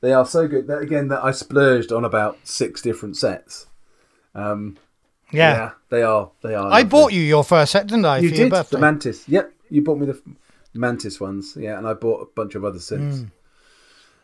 they 0.00 0.12
are 0.12 0.26
so 0.26 0.48
good. 0.48 0.66
That 0.66 0.78
again, 0.78 1.08
that 1.08 1.24
I 1.24 1.30
splurged 1.32 1.92
on 1.92 2.04
about 2.04 2.38
six 2.44 2.82
different 2.82 3.16
sets. 3.16 3.66
Um, 4.34 4.76
Yeah. 5.32 5.72
they 5.90 6.02
are. 6.02 6.30
They 6.42 6.54
are. 6.54 6.66
I 6.66 6.82
lovely. 6.82 6.84
bought 6.84 7.12
you 7.12 7.20
your 7.22 7.44
first 7.44 7.72
set, 7.72 7.86
didn't 7.86 8.04
I? 8.04 8.18
You 8.18 8.30
did 8.30 8.52
the 8.52 8.78
mantis. 8.78 9.28
Yep, 9.28 9.52
you 9.70 9.82
bought 9.82 9.98
me 9.98 10.06
the 10.06 10.20
mantis 10.74 11.20
ones. 11.20 11.56
Yeah, 11.58 11.78
and 11.78 11.86
I 11.86 11.94
bought 11.94 12.22
a 12.22 12.26
bunch 12.34 12.54
of 12.54 12.64
others 12.64 12.86
since. 12.86 13.20
Mm. 13.20 13.30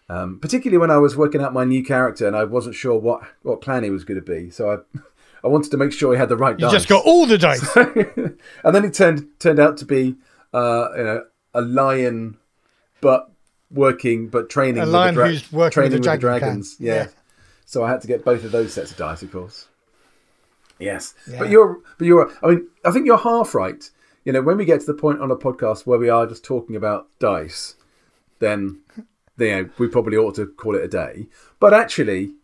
Um, 0.08 0.38
particularly 0.38 0.78
when 0.78 0.90
I 0.92 0.98
was 0.98 1.16
working 1.16 1.42
out 1.42 1.52
my 1.52 1.64
new 1.64 1.82
character 1.82 2.28
and 2.28 2.36
I 2.36 2.44
wasn't 2.44 2.76
sure 2.76 2.96
what 2.98 3.22
what 3.42 3.60
clan 3.60 3.82
he 3.82 3.90
was 3.90 4.04
going 4.04 4.20
to 4.20 4.24
be, 4.24 4.50
so 4.50 4.70
I 4.70 5.00
I 5.44 5.48
wanted 5.48 5.70
to 5.72 5.76
make 5.76 5.92
sure 5.92 6.12
he 6.12 6.18
had 6.18 6.28
the 6.28 6.36
right 6.36 6.56
you 6.58 6.66
dice. 6.66 6.72
just 6.72 6.88
got 6.88 7.04
all 7.04 7.26
the 7.26 7.38
dice. 7.38 7.76
and 7.76 8.74
then 8.74 8.84
it 8.84 8.94
turned 8.94 9.28
turned 9.40 9.58
out 9.58 9.76
to 9.78 9.84
be 9.84 10.14
uh, 10.54 10.88
you 10.96 11.02
know 11.04 11.24
a 11.54 11.60
lion, 11.60 12.36
but 13.00 13.30
working 13.70 14.28
but 14.28 14.48
training 14.48 14.78
A 14.82 14.84
with 14.84 14.94
lion 14.94 15.14
the 15.14 15.20
dra- 15.20 15.28
who's 15.28 15.52
working 15.52 15.72
training 15.74 15.92
with 15.92 16.02
the 16.04 16.10
with 16.10 16.20
the 16.20 16.20
dragons. 16.20 16.76
Yeah. 16.78 16.94
Yeah. 16.94 17.06
So 17.64 17.82
I 17.84 17.90
had 17.90 18.00
to 18.02 18.06
get 18.06 18.24
both 18.24 18.44
of 18.44 18.52
those 18.52 18.72
sets 18.72 18.90
of 18.92 18.96
dice, 18.96 19.22
of 19.22 19.32
course. 19.32 19.66
Yes, 20.78 21.14
Yeah. 21.30 21.38
but 21.38 21.50
you're 21.50 21.80
but 21.98 22.06
you're. 22.06 22.30
I 22.42 22.48
mean, 22.48 22.68
I 22.84 22.90
think 22.90 23.06
you're 23.06 23.16
half 23.16 23.54
right. 23.54 23.88
You 24.24 24.32
know, 24.32 24.42
when 24.42 24.56
we 24.58 24.64
get 24.64 24.80
to 24.80 24.86
the 24.86 24.94
point 24.94 25.20
on 25.20 25.30
a 25.30 25.36
podcast 25.36 25.86
where 25.86 25.98
we 25.98 26.08
are 26.08 26.26
just 26.26 26.44
talking 26.44 26.76
about 26.76 27.08
dice, 27.18 27.76
then 28.40 28.80
you 29.38 29.48
know 29.48 29.70
we 29.78 29.88
probably 29.88 30.16
ought 30.16 30.34
to 30.36 30.46
call 30.46 30.76
it 30.76 30.84
a 30.84 30.88
day. 30.88 31.28
But 31.60 31.72
actually, 31.72 32.34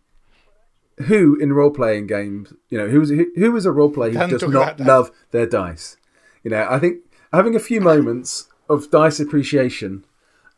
who 1.07 1.37
in 1.37 1.53
role 1.53 1.71
playing 1.71 2.07
games, 2.07 2.53
you 2.71 2.79
know, 2.79 2.89
who's 2.89 3.11
who, 3.11 3.27
who 3.37 3.55
is 3.57 3.67
a 3.67 3.73
role 3.73 3.91
player 3.91 4.13
who 4.13 4.27
does 4.39 4.43
not 4.49 4.81
love 4.81 5.11
their 5.31 5.47
dice? 5.47 5.97
You 6.43 6.51
know, 6.53 6.67
I 6.69 6.79
think 6.79 7.01
having 7.33 7.55
a 7.55 7.61
few 7.61 7.81
moments 7.81 8.49
of 8.69 8.91
dice 8.91 9.21
appreciation, 9.21 10.05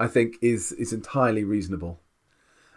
I 0.00 0.06
think, 0.08 0.36
is 0.42 0.72
is 0.72 0.92
entirely 0.92 1.44
reasonable. 1.44 2.00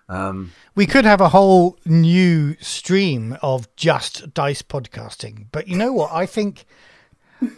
Um, 0.09 0.51
We 0.75 0.85
could 0.85 1.03
have 1.05 1.19
a 1.19 1.29
whole 1.29 1.77
new 1.85 2.55
stream 2.61 3.37
of 3.41 3.67
just 3.75 4.33
dice 4.33 4.61
podcasting. 4.61 5.47
But 5.51 5.67
you 5.67 5.75
know 5.77 5.91
what? 5.91 6.11
I 6.13 6.25
think 6.25 6.65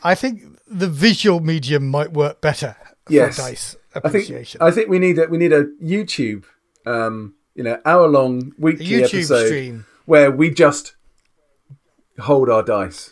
I 0.03 0.15
think 0.15 0.41
the 0.67 0.87
visual 0.89 1.39
medium 1.41 1.87
might 1.89 2.11
work 2.11 2.41
better 2.41 2.75
for 3.05 3.13
Yes. 3.13 3.37
dice 3.37 3.75
I 3.93 3.99
think 3.99 4.05
appreciation. 4.05 4.61
I 4.61 4.71
think 4.71 4.89
we 4.89 4.97
need 4.99 5.19
a 5.19 5.27
we 5.27 5.37
need 5.37 5.53
a 5.53 5.65
YouTube, 5.83 6.45
um, 6.85 7.35
you 7.55 7.63
know, 7.63 7.79
hour 7.85 8.07
long 8.07 8.53
a 8.57 8.61
weekly 8.61 8.85
YouTube 8.87 9.03
episode 9.19 9.45
stream. 9.47 9.85
where 10.05 10.31
we 10.31 10.49
just 10.49 10.95
hold 12.19 12.49
our 12.49 12.63
dice. 12.63 13.11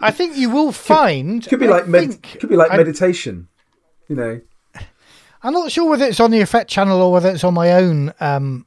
I 0.00 0.10
think 0.12 0.36
you 0.36 0.48
will 0.50 0.72
find. 0.94 1.44
Could 1.46 1.60
be 1.60 1.66
I 1.66 1.70
like 1.70 1.88
med- 1.88 2.22
could 2.22 2.48
be 2.50 2.56
like 2.56 2.70
meditation, 2.70 3.48
you 4.08 4.16
know. 4.16 4.40
I'm 5.42 5.52
not 5.52 5.70
sure 5.70 5.88
whether 5.88 6.04
it's 6.04 6.20
on 6.20 6.30
the 6.30 6.40
Effekt 6.40 6.68
channel 6.68 7.00
or 7.00 7.12
whether 7.12 7.28
it's 7.30 7.44
on 7.44 7.54
my 7.54 7.72
own 7.72 8.12
um, 8.20 8.66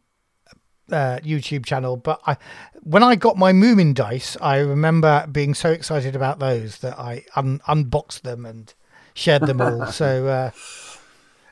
uh, 0.92 1.20
YouTube 1.24 1.66
channel, 1.66 1.98
but 1.98 2.20
I, 2.26 2.38
when 2.84 3.04
I 3.04 3.16
got 3.16 3.38
my 3.38 3.52
Moomin 3.52 3.94
dice, 3.94 4.38
I 4.42 4.58
remember 4.60 5.26
being 5.32 5.54
so 5.54 5.72
excited 5.72 6.16
about 6.16 6.40
those 6.40 6.80
that 6.80 6.98
I 6.98 7.26
un- 7.36 7.62
unboxed 7.68 8.24
them 8.24 8.46
and 8.46 8.74
shared 9.14 9.44
them 9.44 9.60
all. 9.62 9.88
so 9.88 10.28
uh, 10.28 10.52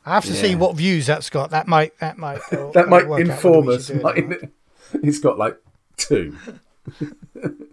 I 0.06 0.14
have 0.14 0.26
to 0.26 0.34
see 0.34 0.56
what 0.56 0.76
views 0.78 1.06
that's 1.06 1.30
got. 1.30 1.52
That 1.52 1.68
might 1.68 1.98
that 2.00 2.18
might 2.18 2.40
uh, 2.54 2.72
That 2.72 2.88
might 2.88 3.06
inform 3.20 3.70
us. 3.70 3.90
it 3.90 3.94
or 3.98 4.02
not. 4.02 4.16
mightn't 4.16 4.34
it? 4.44 4.52
He's 5.04 5.20
got 5.20 5.38
like 5.38 5.58
two. 5.98 6.36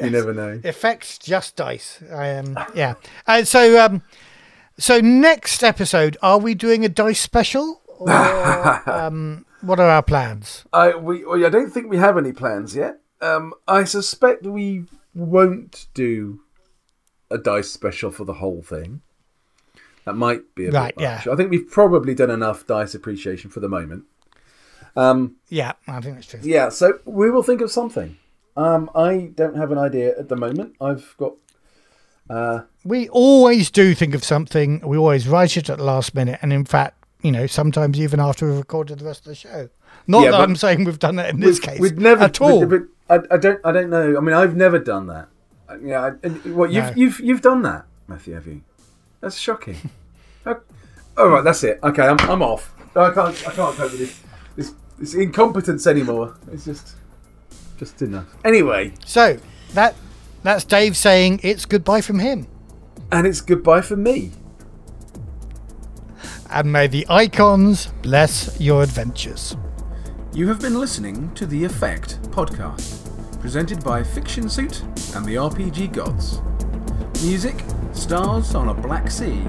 You 0.00 0.10
never 0.10 0.32
know. 0.32 0.60
Effekt's 0.62 1.18
just 1.18 1.56
dice. 1.56 2.00
Um, 2.08 2.56
yeah. 2.72 2.94
Uh, 3.26 3.42
so 3.42 3.84
um, 3.84 4.02
so 4.78 5.00
next 5.00 5.62
episode, 5.62 6.16
are 6.22 6.38
we 6.38 6.54
doing 6.54 6.84
a 6.84 6.88
dice 6.88 7.20
special? 7.20 7.80
Or, 7.98 8.10
um, 8.90 9.46
what 9.60 9.78
are 9.78 9.88
our 9.88 10.02
plans? 10.02 10.64
I 10.72 10.94
we 10.96 11.24
I 11.24 11.48
don't 11.50 11.70
think 11.70 11.88
we 11.90 11.98
have 11.98 12.16
any 12.18 12.32
plans 12.32 12.74
yet. 12.74 12.98
Um, 13.20 13.54
I 13.68 13.84
suspect 13.84 14.44
we 14.44 14.84
won't 15.14 15.86
do 15.94 16.40
a 17.30 17.38
dice 17.38 17.70
special 17.70 18.10
for 18.10 18.24
the 18.24 18.34
whole 18.34 18.62
thing. 18.62 19.02
That 20.04 20.14
might 20.14 20.54
be 20.56 20.66
a 20.66 20.72
Right, 20.72 20.94
bit 20.96 21.02
yeah. 21.02 21.22
I 21.30 21.36
think 21.36 21.50
we've 21.50 21.70
probably 21.70 22.14
done 22.14 22.30
enough 22.30 22.66
dice 22.66 22.94
appreciation 22.94 23.50
for 23.50 23.60
the 23.60 23.68
moment. 23.68 24.04
Um, 24.96 25.36
Yeah, 25.48 25.72
I 25.86 26.00
think 26.00 26.16
that's 26.16 26.26
true. 26.26 26.40
yeah, 26.42 26.68
so 26.70 26.98
we 27.04 27.30
will 27.30 27.44
think 27.44 27.60
of 27.60 27.70
something. 27.70 28.16
Um, 28.56 28.90
I 28.94 29.30
don't 29.34 29.56
have 29.56 29.70
an 29.70 29.78
idea 29.78 30.18
at 30.18 30.28
the 30.28 30.36
moment. 30.36 30.74
I've 30.80 31.14
got 31.18 31.34
uh, 32.28 32.62
We 32.84 33.08
always 33.08 33.70
do 33.70 33.94
think 33.94 34.14
of 34.14 34.24
something. 34.24 34.80
We 34.80 34.96
always 34.96 35.28
write 35.28 35.56
it 35.56 35.70
at 35.70 35.78
the 35.78 35.84
last 35.84 36.14
minute, 36.14 36.38
and 36.42 36.52
in 36.52 36.64
fact, 36.64 36.96
you 37.22 37.30
know, 37.30 37.46
sometimes 37.46 37.98
even 38.00 38.18
after 38.18 38.46
we've 38.48 38.56
recorded 38.56 38.98
the 38.98 39.04
rest 39.04 39.20
of 39.20 39.26
the 39.26 39.34
show. 39.34 39.68
Not 40.08 40.24
Yeah, 40.24 40.32
that 40.32 40.40
I'm 40.40 40.56
saying 40.56 40.84
we've 40.84 40.98
done 40.98 41.16
that 41.16 41.30
in 41.30 41.38
this 41.40 41.60
case 41.60 41.78
we've 41.78 41.96
never 41.98 42.24
at 42.24 42.40
all. 42.40 42.66
But, 42.66 42.82
I, 43.08 43.20
I 43.30 43.36
don't. 43.36 43.60
I 43.64 43.70
don't 43.72 43.90
know. 43.90 44.16
I 44.16 44.20
mean, 44.20 44.34
I've 44.34 44.56
never 44.56 44.78
done 44.78 45.06
that. 45.06 45.28
Uh, 45.68 45.76
Yeah. 45.82 46.00
I, 46.06 46.08
and- 46.26 46.56
what 46.56 46.72
you've 46.72 46.86
No. 46.86 46.92
you've 46.96 47.20
you've 47.20 47.42
done 47.42 47.62
that, 47.62 47.84
Matthew? 48.08 48.34
Have 48.34 48.46
you? 48.46 48.62
That's 49.20 49.36
shocking. 49.38 49.76
All 51.16 51.28
right, 51.28 51.44
that's 51.44 51.62
it. 51.62 51.78
Okay, 51.82 52.02
I'm 52.02 52.18
I'm 52.20 52.42
off. 52.42 52.74
I 52.96 53.10
can't 53.10 53.36
I 53.48 53.52
can't 53.52 53.76
cope 53.76 53.92
with 53.92 53.98
this 53.98 54.20
this, 54.56 54.74
this 54.98 55.14
incompetence 55.14 55.86
anymore. 55.86 56.36
It's 56.50 56.64
just 56.64 56.96
just 57.78 58.00
enough. 58.02 58.26
Anyway, 58.44 58.94
so 59.04 59.38
that 59.74 59.94
that's 60.42 60.64
Dave 60.64 60.96
saying 60.96 61.40
it's 61.42 61.64
goodbye 61.66 62.00
from 62.00 62.18
him, 62.18 62.46
and 63.12 63.26
it's 63.26 63.40
goodbye 63.40 63.82
for 63.82 63.96
me. 63.96 64.32
and 66.50 66.70
may 66.70 66.86
the 66.86 67.06
icons 67.08 67.86
bless 68.02 68.60
your 68.60 68.82
adventures. 68.82 69.56
You 70.34 70.48
have 70.48 70.60
been 70.60 70.78
listening 70.78 71.32
to 71.34 71.46
The 71.46 71.64
Effekt 71.64 72.18
podcast, 72.28 73.08
presented 73.40 73.82
by 73.82 74.02
Fictionsuit 74.02 74.82
and 75.16 75.24
the 75.24 75.36
RPG 75.36 75.92
Gods. 75.94 76.42
Music, 77.24 77.62
Stars 77.92 78.54
on 78.54 78.68
a 78.68 78.74
Black 78.74 79.10
Sea, 79.10 79.42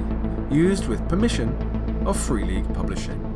used 0.49 0.87
with 0.87 1.07
permission 1.09 1.49
of 2.05 2.17
Free 2.17 2.45
League 2.45 2.73
Publishing. 2.73 3.32